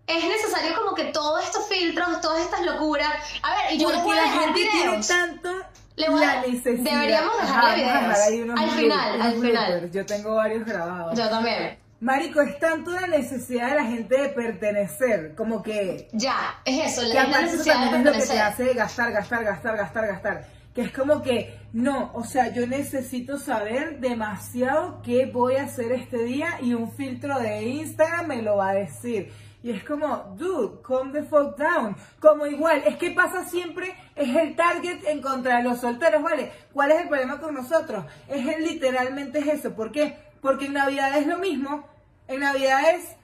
Es 0.07 0.23
necesario 0.23 0.73
como 0.75 0.95
que 0.95 1.05
todos 1.05 1.43
estos 1.43 1.67
filtros, 1.67 2.21
todas 2.21 2.41
estas 2.41 2.61
locuras. 2.65 3.09
A 3.43 3.55
ver, 3.55 3.73
y 3.73 3.77
yo 3.79 3.87
Porque 3.89 4.01
voy 4.03 4.17
a 4.17 4.21
la 4.21 4.27
dejar 4.27 4.43
gente 4.45 4.59
tiene 4.61 4.85
videos. 4.87 5.07
tanto 5.07 5.49
Le 5.97 6.09
voy 6.09 6.23
a- 6.23 6.35
la 6.35 6.41
necesidad. 6.47 6.91
deberíamos 6.93 7.33
Ajá, 7.41 7.75
dejarle 7.75 7.85
vamos 7.85 8.19
a 8.19 8.29
videos. 8.29 8.59
Al 8.59 8.69
final, 8.71 9.21
al 9.21 9.33
final. 9.33 9.91
Yo 9.91 10.05
tengo 10.05 10.35
varios 10.35 10.65
grabados. 10.65 11.17
Yo 11.17 11.29
también. 11.29 11.77
Marico, 11.99 12.41
es 12.41 12.57
tanto 12.59 12.91
la 12.91 13.07
necesidad 13.07 13.69
de 13.71 13.75
la 13.75 13.83
gente 13.83 14.21
de 14.21 14.29
pertenecer, 14.29 15.33
como 15.35 15.61
que 15.63 16.07
Ya, 16.13 16.61
es 16.63 16.93
eso, 16.93 17.01
que 17.01 17.07
la, 17.07 17.13
la 17.15 17.21
aparte 17.23 17.45
eso 17.45 17.51
necesidad 17.53 17.73
de 17.75 17.79
también 17.89 17.99
es 18.01 18.05
lo 18.05 18.11
que 18.13 18.17
te 18.19 18.27
pertenecer. 18.27 18.65
hace 18.65 18.73
gastar, 18.75 19.11
gastar, 19.11 19.43
gastar, 19.43 19.77
gastar, 19.77 20.07
gastar. 20.07 20.56
Que 20.77 20.83
es 20.83 20.91
como 20.91 21.23
que, 21.23 21.57
no, 21.73 22.11
o 22.13 22.23
sea, 22.23 22.53
yo 22.53 22.67
necesito 22.67 23.39
saber 23.39 23.99
demasiado 23.99 25.01
qué 25.01 25.25
voy 25.25 25.55
a 25.55 25.63
hacer 25.63 25.91
este 25.91 26.19
día 26.23 26.59
y 26.61 26.75
un 26.75 26.91
filtro 26.91 27.39
de 27.39 27.63
Instagram 27.63 28.27
me 28.27 28.43
lo 28.43 28.57
va 28.57 28.69
a 28.69 28.73
decir. 28.75 29.33
Y 29.63 29.71
es 29.71 29.83
como, 29.83 30.35
dude, 30.37 30.79
calm 30.87 31.11
the 31.11 31.23
fuck 31.23 31.57
down. 31.57 31.95
Como 32.19 32.45
igual, 32.45 32.83
es 32.85 32.95
que 32.97 33.09
pasa 33.09 33.43
siempre, 33.43 33.95
es 34.15 34.35
el 34.35 34.55
target 34.55 35.03
en 35.07 35.19
contra 35.19 35.57
de 35.57 35.63
los 35.63 35.79
solteros, 35.81 36.21
¿vale? 36.21 36.51
¿Cuál 36.71 36.91
es 36.91 37.01
el 37.01 37.07
problema 37.09 37.39
con 37.39 37.55
nosotros? 37.55 38.05
Es 38.27 38.45
el- 38.45 38.63
literalmente 38.63 39.39
es 39.39 39.47
eso. 39.47 39.73
¿Por 39.73 39.91
qué? 39.91 40.15
Porque 40.41 40.67
en 40.67 40.73
Navidad 40.73 41.17
es 41.17 41.25
lo 41.25 41.39
mismo. 41.39 41.87
En 42.27 42.41
Navidad 42.41 42.81
es 42.93 43.15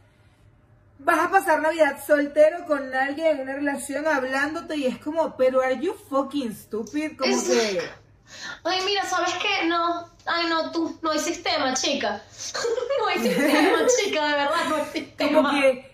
vas 1.03 1.19
a 1.19 1.29
pasar 1.31 1.61
Navidad 1.61 1.97
soltero 2.05 2.65
con 2.65 2.93
alguien 2.93 3.27
en 3.27 3.41
una 3.41 3.53
relación 3.55 4.07
hablándote 4.07 4.75
y 4.77 4.85
es 4.87 4.97
como, 4.99 5.35
pero 5.37 5.61
are 5.61 5.79
you 5.79 5.93
fucking 6.09 6.55
stupid? 6.55 7.17
Como 7.17 7.31
Es- 7.35 7.43
que, 7.43 7.81
Ay, 8.63 8.79
mira, 8.85 9.03
¿sabes 9.05 9.33
qué? 9.35 9.65
No, 9.67 10.09
ay, 10.25 10.47
no, 10.47 10.71
tú, 10.71 10.97
no 11.03 11.11
hay 11.11 11.19
sistema, 11.19 11.73
chica. 11.75 12.21
no 12.99 13.07
hay 13.07 13.19
sistema, 13.19 13.79
chica, 13.99 14.25
de 14.27 14.33
verdad, 14.33 14.65
no 14.69 14.75
hay 14.77 14.85
sistema. 14.93 15.41
como 15.43 15.51
que 15.51 15.92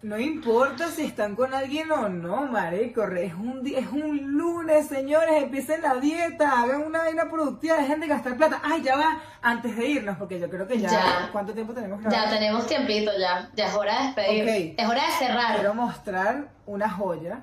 no 0.00 0.16
importa 0.18 0.86
si 0.92 1.04
están 1.04 1.34
con 1.34 1.52
alguien 1.54 1.90
o 1.90 2.08
no, 2.08 2.46
marico, 2.46 3.02
es 3.08 3.34
un, 3.34 3.64
di- 3.64 3.74
es 3.74 3.88
un 3.88 4.36
lunes, 4.38 4.86
señores, 4.86 5.42
empiecen 5.42 5.82
la 5.82 5.96
dieta, 5.96 6.60
hagan 6.62 6.82
una 6.82 7.00
vaina 7.00 7.28
productiva, 7.28 7.76
dejen 7.78 7.98
de 8.00 8.06
gastar 8.06 8.36
plata. 8.36 8.60
Ay, 8.62 8.82
ya 8.82 8.96
va, 8.96 9.20
antes 9.42 9.76
de 9.76 9.86
irnos, 9.88 10.16
porque 10.16 10.38
yo 10.38 10.48
creo 10.48 10.68
que 10.68 10.78
ya, 10.78 10.88
Ya. 10.88 11.28
¿cuánto 11.32 11.52
tiempo 11.52 11.72
tenemos 11.74 12.00
Ya 12.10 12.30
tenemos 12.30 12.66
tiempito, 12.66 13.10
ya. 13.18 13.50
Ya 13.56 13.66
es 13.66 13.74
hora 13.74 13.98
de 13.98 14.04
despedir. 14.06 14.74
Es 14.78 14.86
hora 14.88 15.04
de 15.04 15.12
cerrar. 15.12 15.54
Quiero 15.56 15.74
mostrar 15.74 16.48
una 16.66 16.88
joya 16.88 17.40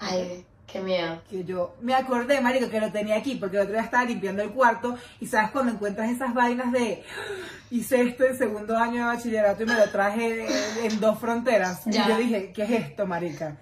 Ay, 0.00 0.44
qué 0.66 0.80
miedo. 0.80 1.22
que 1.28 1.44
yo 1.44 1.76
me 1.80 1.94
acordé, 1.94 2.40
marico, 2.40 2.68
que 2.70 2.80
lo 2.80 2.90
tenía 2.90 3.16
aquí, 3.16 3.36
porque 3.36 3.56
el 3.56 3.62
otro 3.62 3.74
día 3.74 3.82
estaba 3.82 4.04
limpiando 4.04 4.42
el 4.42 4.50
cuarto 4.50 4.96
y 5.20 5.26
sabes 5.26 5.50
cuando 5.50 5.72
encuentras 5.72 6.10
esas 6.10 6.34
vainas 6.34 6.72
de 6.72 7.02
hice 7.70 8.02
esto 8.02 8.24
en 8.24 8.36
segundo 8.36 8.76
año 8.76 8.96
de 8.96 9.14
bachillerato 9.14 9.62
y 9.62 9.66
me 9.66 9.74
lo 9.74 9.88
traje 9.90 10.46
en, 10.84 11.00
dos 11.00 11.18
fronteras. 11.18 11.84
Ya. 11.86 12.04
Y 12.04 12.08
yo 12.08 12.16
dije, 12.18 12.52
¿qué 12.52 12.64
es 12.64 12.70
esto, 12.70 13.06
marica? 13.06 13.56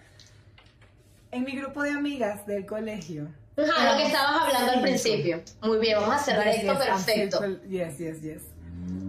En 1.31 1.45
mi 1.45 1.53
grupo 1.53 1.83
de 1.83 1.91
amigas 1.91 2.45
del 2.47 2.67
colegio. 2.67 3.29
Ajá, 3.57 3.93
lo 3.93 3.99
que 3.99 4.07
estabas 4.07 4.43
hablando 4.43 4.73
al 4.73 4.83
principio. 4.83 5.43
Muy 5.63 5.79
bien, 5.79 5.99
vamos 6.01 6.17
a 6.17 6.19
cerrar 6.19 6.47
Yes, 6.47 6.57
esto 6.57 6.73
yes, 6.73 6.85
perfecto. 6.85 7.63
Yes, 7.69 7.99
yes, 7.99 8.23
yes. 8.23 8.43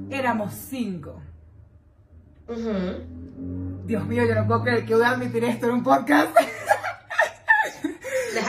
Éramos 0.10 0.54
cinco. 0.54 1.22
Ujú. 2.48 3.22
Dios 3.86 4.06
mío, 4.06 4.26
yo 4.26 4.36
no 4.36 4.46
puedo 4.46 4.64
creer 4.64 4.86
que 4.86 4.94
voy 4.94 5.04
a 5.04 5.12
admitir 5.12 5.44
esto 5.46 5.68
en 5.68 5.74
un 5.74 5.84
podcast. 5.84 6.36
Déjalo 8.34 8.34
para 8.34 8.40
el 8.40 8.40
universo. 8.40 8.41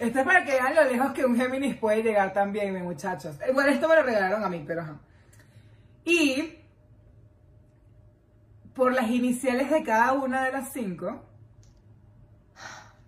Esto 0.00 0.18
es 0.18 0.24
para 0.24 0.44
que 0.44 0.52
vean 0.52 0.74
lo 0.74 0.84
lejos 0.84 1.12
que 1.12 1.24
un 1.24 1.36
Géminis 1.36 1.76
puede 1.76 2.02
llegar 2.02 2.32
también, 2.32 2.72
mi 2.72 2.80
muchachos. 2.80 3.36
Igual 3.48 3.68
esto 3.68 3.88
me 3.88 3.96
lo 3.96 4.02
regalaron 4.02 4.44
a 4.44 4.48
mí, 4.48 4.64
pero 4.66 4.82
ajá. 4.82 5.00
Y 6.04 6.56
por 8.74 8.92
las 8.92 9.08
iniciales 9.10 9.70
de 9.70 9.82
cada 9.82 10.12
una 10.12 10.44
de 10.44 10.52
las 10.52 10.72
cinco, 10.72 11.22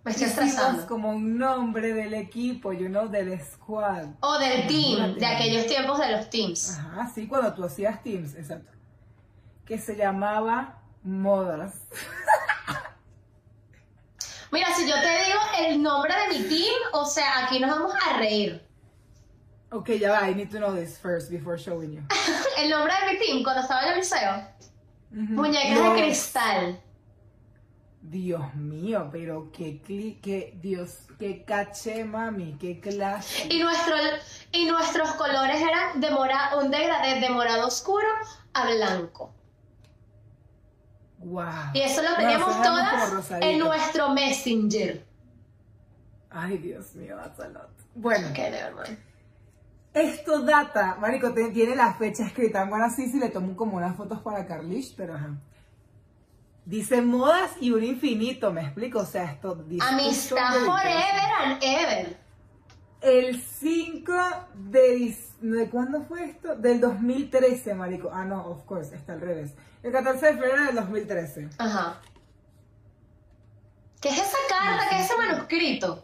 Me 0.03 0.11
estoy 0.11 0.27
estresando. 0.27 0.85
como 0.87 1.09
un 1.09 1.37
nombre 1.37 1.93
del 1.93 2.13
equipo, 2.13 2.71
you 2.71 2.87
know, 2.87 3.09
del 3.09 3.39
squad. 3.41 4.07
O 4.19 4.37
del 4.37 4.67
team, 4.67 5.15
de 5.15 5.25
aquellos 5.25 5.65
tiempos 5.65 5.99
de 5.99 6.11
los 6.11 6.29
teams. 6.29 6.77
Ajá, 6.77 7.11
sí, 7.13 7.27
cuando 7.27 7.53
tú 7.53 7.63
hacías 7.63 8.01
teams, 8.03 8.35
exacto. 8.35 8.71
Que 9.65 9.79
se 9.79 9.95
llamaba 9.95 10.81
Modas. 11.03 11.73
Mira, 14.55 14.73
si 14.73 14.87
yo 14.87 14.95
te 14.95 15.25
digo 15.25 15.39
el 15.67 15.83
nombre 15.83 16.13
de 16.29 16.39
mi 16.39 16.45
team, 16.47 16.73
o 16.93 17.05
sea, 17.05 17.43
aquí 17.45 17.59
nos 17.59 17.69
vamos 17.71 17.93
a 18.09 18.17
reír. 18.17 18.65
Ok, 19.71 19.89
ya 19.99 20.11
va, 20.11 20.29
I 20.29 20.33
need 20.33 20.49
to 20.51 20.57
know 20.59 20.73
this 20.73 20.97
first 20.97 21.29
before 21.29 21.57
showing 21.57 21.91
you. 21.93 22.01
El 22.57 22.69
nombre 22.69 22.93
de 23.05 23.11
mi 23.13 23.19
team, 23.19 23.43
cuando 23.43 23.61
estaba 23.63 23.83
en 23.83 23.89
el 23.89 23.97
liceo, 23.99 24.47
muñecas 25.11 25.83
de 25.93 26.01
cristal. 26.01 26.81
Dios 28.01 28.53
mío, 28.55 29.09
pero 29.11 29.51
qué 29.51 29.81
cli, 29.81 30.19
qué 30.23 30.57
Dios, 30.61 30.99
qué 31.19 31.43
caché, 31.43 32.05
mami, 32.05 32.55
qué 32.57 32.79
clase. 32.79 33.47
Y, 33.49 33.59
nuestro, 33.59 33.95
y 34.53 34.65
nuestros 34.65 35.11
colores 35.15 35.61
eran 35.61 35.99
de 35.99 36.11
mora- 36.11 36.55
un 36.57 36.71
degradé 36.71 37.19
de 37.19 37.29
morado 37.29 37.67
oscuro 37.67 38.07
a 38.53 38.71
blanco. 38.71 39.34
Wow. 41.25 41.73
Y 41.73 41.81
eso 41.81 42.03
lo 42.03 42.15
teníamos 42.15 42.61
todas 42.61 43.31
en 43.41 43.57
nuestro 43.57 44.09
Messenger. 44.09 45.03
Ay, 46.29 46.57
Dios 46.59 46.93
mío, 46.95 47.15
that's 47.17 47.39
a 47.39 47.47
lot. 47.49 47.69
Bueno, 47.95 48.27
Ok, 48.27 48.37
nevermind. 48.37 48.99
esto 49.93 50.41
data, 50.41 50.97
marico, 50.99 51.33
tiene 51.33 51.75
la 51.75 51.93
fecha 51.95 52.25
escrita. 52.25 52.65
Bueno, 52.65 52.85
así 52.85 53.09
si 53.09 53.17
le 53.17 53.29
tomo 53.29 53.55
como 53.55 53.77
unas 53.77 53.95
fotos 53.95 54.19
para 54.21 54.45
Carlish, 54.45 54.93
pero 54.95 55.15
ajá. 55.15 55.31
Dice 56.65 57.01
modas 57.01 57.51
y 57.59 57.71
un 57.71 57.83
infinito, 57.83 58.51
me 58.51 58.61
explico, 58.61 58.99
o 58.99 59.05
sea, 59.05 59.31
esto 59.31 59.55
dice... 59.55 59.85
Amistad 59.87 60.53
forever 60.65 61.31
and 61.43 61.63
ever. 61.63 62.17
El 63.01 63.39
5 63.39 64.13
de, 64.55 65.15
¿de 65.41 65.69
cuándo 65.69 66.01
fue 66.03 66.25
esto? 66.25 66.55
Del 66.55 66.81
2013, 66.81 67.73
marico. 67.75 68.09
Ah, 68.11 68.25
no, 68.25 68.47
of 68.47 68.63
course, 68.63 68.95
está 68.95 69.13
al 69.13 69.21
revés. 69.21 69.53
El 69.85 69.91
14 69.91 70.25
de 70.25 70.33
febrero 70.33 70.65
del 70.65 70.75
2013. 70.77 71.49
Ajá. 71.59 72.01
¿Qué 74.01 74.09
es 74.09 74.17
esa 74.17 74.37
carta? 74.49 74.89
¿Qué 74.89 74.95
es 74.95 75.05
ese 75.05 75.15
manuscrito? 75.15 76.03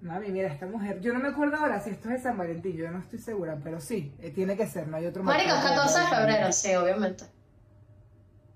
Mami, 0.00 0.30
mira, 0.30 0.48
esta 0.48 0.66
mujer, 0.66 1.00
yo 1.00 1.12
no 1.12 1.20
me 1.20 1.28
acuerdo 1.28 1.58
ahora 1.58 1.78
si 1.78 1.90
esto 1.90 2.08
es 2.08 2.16
de 2.16 2.22
San 2.22 2.36
Valentín, 2.36 2.76
yo 2.76 2.90
no 2.90 2.98
estoy 2.98 3.20
segura, 3.20 3.60
pero 3.62 3.80
sí, 3.80 4.12
eh, 4.18 4.32
tiene 4.32 4.56
que 4.56 4.66
ser, 4.66 4.88
no 4.88 4.96
hay 4.96 5.06
otro 5.06 5.22
Marico, 5.22 5.54
es 5.54 5.62
marco 5.62 5.68
14 5.68 6.00
de 6.00 6.06
febrero, 6.06 6.52
sí, 6.52 6.74
obviamente. 6.74 7.24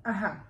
Ajá. 0.03 0.47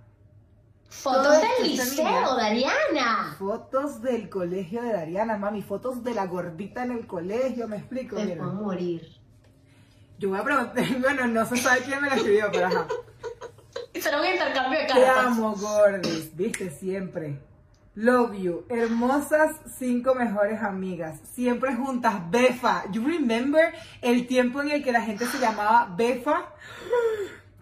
Fotos 0.88 1.42
del 1.42 1.72
liceo. 1.72 2.36
Dariana. 2.36 3.36
Fotos 3.38 4.00
del 4.00 4.30
colegio 4.30 4.80
de 4.80 4.94
Dariana, 4.94 5.36
mami, 5.36 5.60
fotos 5.60 6.02
de 6.04 6.14
la 6.14 6.26
gordita 6.26 6.84
en 6.84 6.92
el 6.92 7.06
colegio, 7.06 7.68
me 7.68 7.76
explico, 7.76 8.16
Me 8.16 8.34
puedo 8.34 8.54
morir. 8.54 9.23
Yo 10.18 10.30
voy 10.30 10.38
a 10.38 10.44
preguntar, 10.44 10.84
bueno, 11.00 11.26
no 11.26 11.44
se 11.46 11.56
sabe 11.56 11.80
quién 11.82 12.00
me 12.00 12.08
lo 12.08 12.16
escribió, 12.16 12.50
pero 12.52 12.66
ajá. 12.66 12.86
Será 14.00 14.20
un 14.20 14.26
intercambio 14.26 14.78
de 14.80 14.86
Te 14.86 14.92
cartas. 14.92 15.26
amo, 15.26 15.54
gordis, 15.54 16.36
viste, 16.36 16.70
siempre. 16.70 17.38
Love 17.96 18.34
you. 18.34 18.66
Hermosas 18.68 19.52
cinco 19.78 20.16
mejores 20.16 20.60
amigas. 20.62 21.20
Siempre 21.32 21.76
juntas. 21.76 22.28
Befa. 22.28 22.90
You 22.90 23.06
remember 23.06 23.72
el 24.02 24.26
tiempo 24.26 24.60
en 24.62 24.72
el 24.72 24.82
que 24.82 24.90
la 24.90 25.00
gente 25.00 25.26
se 25.26 25.38
llamaba 25.38 25.94
Befa? 25.96 26.48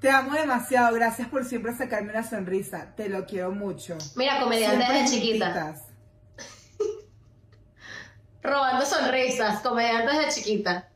Te 0.00 0.09
amo 0.09 0.32
demasiado. 0.32 0.94
Gracias 0.94 1.28
por 1.28 1.44
siempre 1.44 1.76
sacarme 1.76 2.12
una 2.12 2.22
sonrisa. 2.24 2.94
Te 2.96 3.11
lo 3.11 3.26
quiero 3.26 3.50
mucho. 3.53 3.98
Mira, 4.16 4.40
comediante 4.40 4.76
Siempre 4.78 5.03
desde 5.03 5.14
chiquita. 5.16 5.74
Robando 8.42 8.86
sonrisas, 8.86 9.61
comediante 9.61 10.16
desde 10.16 10.32
chiquita. 10.42 10.88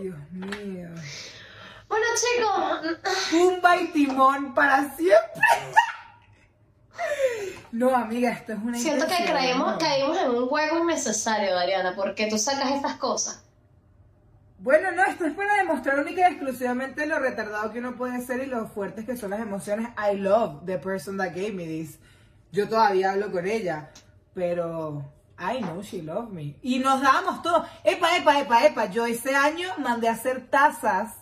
Dios 0.00 0.18
mío. 0.30 0.88
Bueno, 1.88 2.06
chicos, 2.16 2.98
Pumba 3.30 3.76
y 3.76 3.86
Timón 3.88 4.54
para 4.54 4.94
siempre. 4.96 5.42
No, 7.72 7.94
amiga, 7.94 8.30
esto 8.30 8.52
es 8.52 8.58
una 8.58 8.78
siento 8.78 9.06
que 9.06 9.24
caímos, 9.24 9.72
¿no? 9.72 9.78
caímos 9.78 10.16
en 10.18 10.30
un 10.30 10.48
juego 10.48 10.78
innecesario, 10.78 11.54
Dariana, 11.54 11.94
porque 11.94 12.26
tú 12.26 12.38
sacas 12.38 12.70
estas 12.70 12.96
cosas. 12.96 13.42
Bueno, 14.58 14.90
no, 14.92 15.04
esto 15.04 15.26
es 15.26 15.34
para 15.34 15.56
demostrar 15.56 15.98
única 16.00 16.22
y 16.22 16.32
exclusivamente 16.32 17.06
lo 17.06 17.18
retardado 17.18 17.70
que 17.72 17.78
uno 17.78 17.94
puede 17.96 18.22
ser 18.22 18.42
y 18.42 18.46
lo 18.46 18.66
fuertes 18.66 19.04
que 19.04 19.16
son 19.16 19.30
las 19.30 19.40
emociones. 19.40 19.88
I 19.98 20.16
love 20.16 20.64
the 20.64 20.78
person 20.78 21.18
that 21.18 21.34
gave 21.34 21.52
me 21.52 21.66
this. 21.66 21.98
Yo 22.52 22.66
todavía 22.66 23.12
hablo 23.12 23.30
con 23.30 23.46
ella, 23.46 23.90
pero 24.32 25.04
I 25.38 25.60
know 25.60 25.82
she 25.82 26.00
loved 26.02 26.32
me. 26.32 26.56
Y 26.62 26.78
nos 26.78 27.00
dábamos 27.02 27.42
todo. 27.42 27.64
Epa, 27.84 28.16
epa, 28.16 28.40
epa, 28.40 28.64
epa. 28.66 28.86
Yo 28.86 29.04
ese 29.06 29.34
año 29.34 29.68
mandé 29.78 30.08
a 30.08 30.12
hacer 30.12 30.48
tazas 30.50 31.14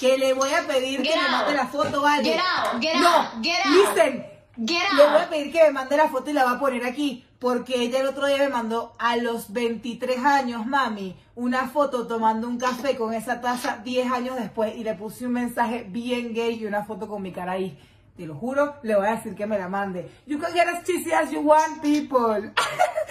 que 0.00 0.18
le 0.18 0.32
voy 0.34 0.50
a 0.52 0.66
pedir 0.66 1.02
Get 1.02 1.12
que 1.12 1.18
me 1.18 1.24
out. 1.24 1.30
mande 1.30 1.54
la 1.54 1.66
foto, 1.66 2.02
¿vale? 2.02 2.24
Get 2.24 2.38
out, 2.40 2.80
get 2.82 2.96
no, 3.00 3.08
out, 3.08 3.42
get 3.42 3.58
out. 3.64 3.74
listen. 3.94 4.26
Get 4.58 4.82
Le 4.96 5.04
voy 5.04 5.16
a 5.16 5.22
out. 5.22 5.28
pedir 5.30 5.52
que 5.52 5.62
me 5.64 5.70
mande 5.70 5.96
la 5.96 6.08
foto 6.08 6.30
y 6.30 6.32
la 6.34 6.44
va 6.44 6.52
a 6.52 6.58
poner 6.60 6.84
aquí. 6.84 7.22
Porque 7.38 7.82
ella 7.82 8.00
el 8.00 8.06
otro 8.06 8.26
día 8.26 8.38
me 8.38 8.48
mandó 8.48 8.94
a 8.98 9.16
los 9.18 9.52
23 9.52 10.24
años, 10.24 10.66
mami, 10.66 11.14
una 11.34 11.68
foto 11.68 12.06
tomando 12.06 12.48
un 12.48 12.56
café 12.58 12.96
con 12.96 13.12
esa 13.12 13.42
taza 13.42 13.78
10 13.84 14.10
años 14.10 14.36
después. 14.36 14.74
Y 14.76 14.84
le 14.84 14.94
puse 14.94 15.26
un 15.26 15.32
mensaje 15.32 15.84
bien 15.88 16.32
gay 16.34 16.54
y 16.58 16.64
una 16.66 16.84
foto 16.84 17.06
con 17.06 17.20
mi 17.22 17.32
cara 17.32 17.52
ahí. 17.52 17.78
Te 18.16 18.26
lo 18.26 18.34
juro, 18.34 18.76
le 18.82 18.96
voy 18.96 19.06
a 19.06 19.16
decir 19.16 19.34
que 19.34 19.46
me 19.46 19.58
la 19.58 19.68
mande. 19.68 20.10
You 20.26 20.38
can 20.38 20.52
get 20.54 20.66
as 20.66 20.84
cheesy 20.84 21.12
as 21.12 21.30
you 21.30 21.40
want, 21.40 21.82
people. 21.82 22.52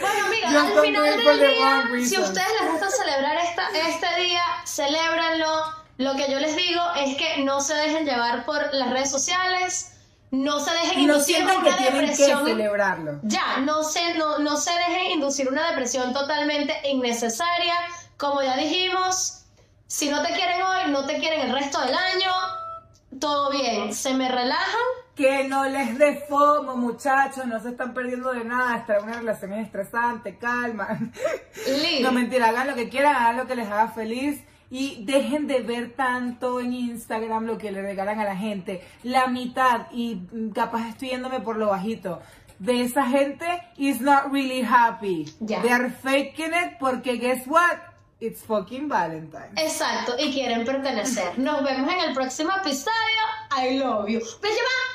Bueno, 0.02 0.26
amiga, 0.26 0.50
Just 0.52 0.76
al 0.76 0.82
final 0.84 1.04
del 1.04 1.40
día, 1.40 1.84
si 2.06 2.16
a 2.16 2.20
ustedes 2.20 2.48
les 2.62 2.72
gusta 2.72 2.90
celebrar 2.90 3.38
esta, 3.38 3.70
este 3.88 4.22
día, 4.24 4.44
celébranlo. 4.66 5.48
Lo 5.98 6.16
que 6.18 6.30
yo 6.30 6.38
les 6.42 6.54
digo 6.58 6.82
es 6.98 7.16
que 7.16 7.44
no 7.44 7.62
se 7.62 7.74
dejen 7.76 8.06
llevar 8.06 8.46
por 8.46 8.74
las 8.74 8.90
redes 8.90 9.10
sociales, 9.10 9.94
no 10.32 10.60
se 10.60 10.72
dejen 10.72 11.08
no 11.08 11.14
inducir 11.14 11.38
que 11.38 11.44
una 11.56 11.78
que 11.78 11.84
depresión. 11.84 12.46
celebrarlo. 12.46 13.20
Ya, 13.24 13.58
no 13.60 13.84
se, 13.84 14.16
no, 14.16 14.40
no 14.40 14.58
se 14.58 14.72
dejen 14.72 15.12
inducir 15.12 15.48
una 15.48 15.70
depresión 15.70 16.12
totalmente 16.12 16.74
innecesaria. 16.90 17.76
Como 18.18 18.42
ya 18.42 18.58
dijimos, 18.58 19.44
si 19.88 20.10
no 20.10 20.22
te 20.24 20.34
quieren 20.34 20.62
hoy, 20.62 20.92
no 20.92 21.06
te 21.06 21.20
quieren 21.20 21.40
el 21.40 21.54
resto 21.54 21.80
del 21.80 21.96
año, 21.96 22.32
todo 23.20 23.52
bien. 23.52 23.94
Se 23.94 24.14
me 24.14 24.30
relajan. 24.30 24.82
Que 25.16 25.48
no 25.48 25.64
les 25.66 25.98
dé 25.98 26.26
fomo, 26.28 26.76
muchachos, 26.76 27.46
no 27.46 27.60
se 27.62 27.70
están 27.70 27.94
perdiendo 27.94 28.34
de 28.34 28.44
nada, 28.44 28.78
estar 28.78 28.98
en 28.98 29.06
una 29.06 29.20
relación 29.20 29.54
es 29.54 29.66
estresante, 29.66 30.38
calma. 30.38 31.00
No, 32.02 32.12
mentira, 32.12 32.50
hagan 32.50 32.68
lo 32.68 32.76
que 32.76 32.90
quieran, 32.90 33.16
hagan 33.16 33.38
lo 33.38 33.48
que 33.48 33.56
les 33.56 33.68
haga 33.68 33.88
feliz 33.88 34.44
y 34.70 35.06
dejen 35.06 35.48
de 35.48 35.62
ver 35.62 35.94
tanto 35.96 36.60
en 36.60 36.74
Instagram 36.74 37.46
lo 37.46 37.58
que 37.58 37.72
le 37.72 37.82
regalan 37.82 38.20
a 38.20 38.26
la 38.26 38.36
gente. 38.36 38.84
La 39.04 39.28
mitad, 39.28 39.88
y 39.92 40.16
mm, 40.16 40.50
capaz 40.50 40.90
estoy 40.90 41.10
yéndome 41.10 41.40
por 41.40 41.56
lo 41.56 41.68
bajito, 41.68 42.22
de 42.60 42.82
esa 42.82 43.06
gente 43.06 43.46
is 43.78 44.02
not 44.02 44.32
really 44.32 44.62
happy. 44.62 45.26
Ya. 45.40 45.62
They 45.62 45.72
are 45.72 45.90
faking 45.90 46.54
it 46.54 46.78
porque 46.80 47.18
guess 47.18 47.48
what? 47.48 47.95
It's 48.20 48.42
fucking 48.44 48.88
Valentine. 48.88 49.52
Exacto, 49.58 50.16
y 50.18 50.32
quieren 50.32 50.64
pertenecer. 50.66 51.38
Nos 51.38 51.64
vemos 51.64 51.92
en 51.92 52.00
el 52.00 52.14
próximo 52.14 52.52
episodio. 52.56 52.92
I 53.58 53.78
love 53.78 54.08
you. 54.08 54.20
Va, 54.20 54.50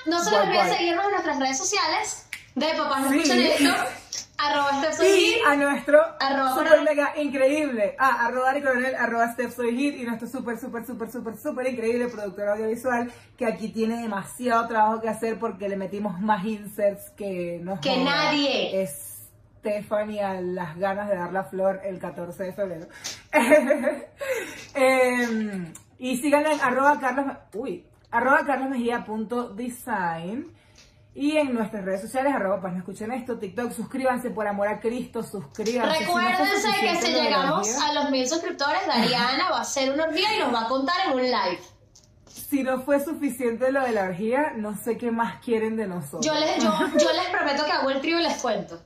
no 0.07 0.25
se 0.25 0.31
les 0.31 0.41
olvide 0.41 0.75
seguirnos 0.77 1.05
en 1.05 1.11
nuestras 1.11 1.39
redes 1.39 1.59
sociales 1.59 2.27
de 2.55 2.67
Papás 2.75 3.03
No 3.03 3.11
Sí. 3.11 3.19
Escuchan 3.21 3.41
Esto, 3.41 3.75
arroba 4.39 4.83
Steph 4.83 4.95
Soy 4.97 5.07
Y 5.09 5.41
a 5.47 5.57
nuestro 5.57 6.01
Arroba 6.19 6.55
super 6.55 6.83
mega 6.83 7.13
increíble, 7.17 7.95
a 7.99 8.27
arroba 8.27 8.51
Ari 8.51 8.63
coronel, 8.63 8.95
arroba 8.95 9.33
Steph 9.33 9.55
Soy 9.55 9.77
Hit 9.77 9.97
y 9.97 10.05
nuestro 10.05 10.27
super, 10.29 10.59
super, 10.59 10.85
super, 10.87 11.11
super, 11.13 11.37
super 11.37 11.67
increíble 11.67 12.09
productor 12.09 12.49
audiovisual 12.49 13.13
que 13.37 13.47
aquí 13.47 13.69
tiene 13.69 14.01
demasiado 14.03 14.67
trabajo 14.67 15.01
que 15.01 15.09
hacer 15.09 15.39
porque 15.39 15.69
le 15.69 15.77
metimos 15.77 16.19
más 16.21 16.45
inserts 16.45 17.11
que 17.17 17.61
no 17.63 17.81
Que 17.81 17.99
nadie. 17.99 18.83
Es 18.83 19.10
Stephanie 19.61 20.23
a 20.23 20.41
las 20.41 20.77
ganas 20.77 21.09
de 21.09 21.17
dar 21.17 21.33
la 21.33 21.45
flor 21.45 21.81
el 21.85 21.99
14 21.99 22.45
de 22.45 22.53
febrero. 22.53 22.87
Em, 24.75 25.73
y 25.99 26.17
síganle 26.17 26.55
en 26.55 26.61
arroba 26.61 26.99
Carlos, 26.99 27.27
uy, 27.55 27.85
arroba 28.11 28.45
carlosmejía.design 28.47 30.55
y 31.15 31.37
en 31.37 31.55
nuestras 31.55 31.85
redes 31.85 32.01
sociales, 32.01 32.35
arroba 32.35 32.61
pues 32.61 32.73
no 32.73 32.79
escuchen 32.79 33.13
esto, 33.13 33.39
TikTok, 33.39 33.73
suscríbanse 33.73 34.31
por 34.31 34.47
amor 34.47 34.69
a 34.69 34.81
Cristo, 34.81 35.23
suscríbanse. 35.23 35.99
Si 35.99 36.05
no 36.05 36.17
Recuérdense 36.17 36.69
que 36.81 36.97
si 36.97 37.13
llegamos 37.13 37.69
a 37.79 37.93
los 37.93 38.11
mil 38.11 38.27
suscriptores, 38.27 38.87
Dariana 38.87 39.51
va 39.51 39.59
a 39.59 39.63
hacer 39.63 39.93
una 39.93 40.05
orgía 40.05 40.35
y 40.35 40.39
nos 40.39 40.55
va 40.55 40.63
a 40.63 40.69
contar 40.69 40.95
en 41.07 41.13
un 41.13 41.23
live. 41.23 41.61
Si 42.27 42.63
no 42.63 42.81
fue 42.83 43.05
suficiente 43.05 43.71
lo 43.73 43.83
de 43.83 43.93
la 43.93 44.05
orgía, 44.05 44.53
no 44.57 44.75
sé 44.77 44.97
qué 44.97 45.11
más 45.11 45.45
quieren 45.45 45.77
de 45.77 45.87
nosotros. 45.87 46.25
Yo 46.25 46.33
les, 46.35 46.63
yo, 46.63 46.73
yo 46.99 47.13
les 47.13 47.27
prometo 47.33 47.67
que 47.67 47.73
hago 47.73 47.91
el 47.91 48.01
trío 48.01 48.21
y 48.21 48.23
les 48.23 48.41
cuento. 48.41 48.81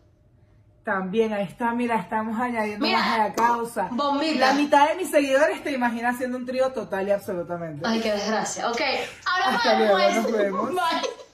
También, 0.84 1.32
ahí 1.32 1.44
está, 1.44 1.72
mira, 1.72 1.96
estamos 1.96 2.38
añadiendo 2.38 2.84
Mira, 2.84 2.98
más 2.98 3.08
a 3.08 3.18
la 3.18 3.32
causa. 3.32 3.88
bombita. 3.90 4.48
La 4.48 4.52
mitad 4.52 4.88
de 4.90 4.96
mis 4.96 5.10
seguidores 5.10 5.64
te 5.64 5.72
imaginas 5.72 6.14
haciendo 6.16 6.36
un 6.36 6.44
trío 6.44 6.72
total 6.72 7.08
y 7.08 7.10
absolutamente. 7.10 7.82
Ay, 7.88 8.00
qué 8.00 8.12
desgracia. 8.12 8.68
Ok, 8.68 8.80
ahora 9.24 9.56
Hasta 9.56 9.78
luego, 9.78 9.98
nos 9.98 10.32
vemos. 10.32 10.70
Bye. 10.74 11.24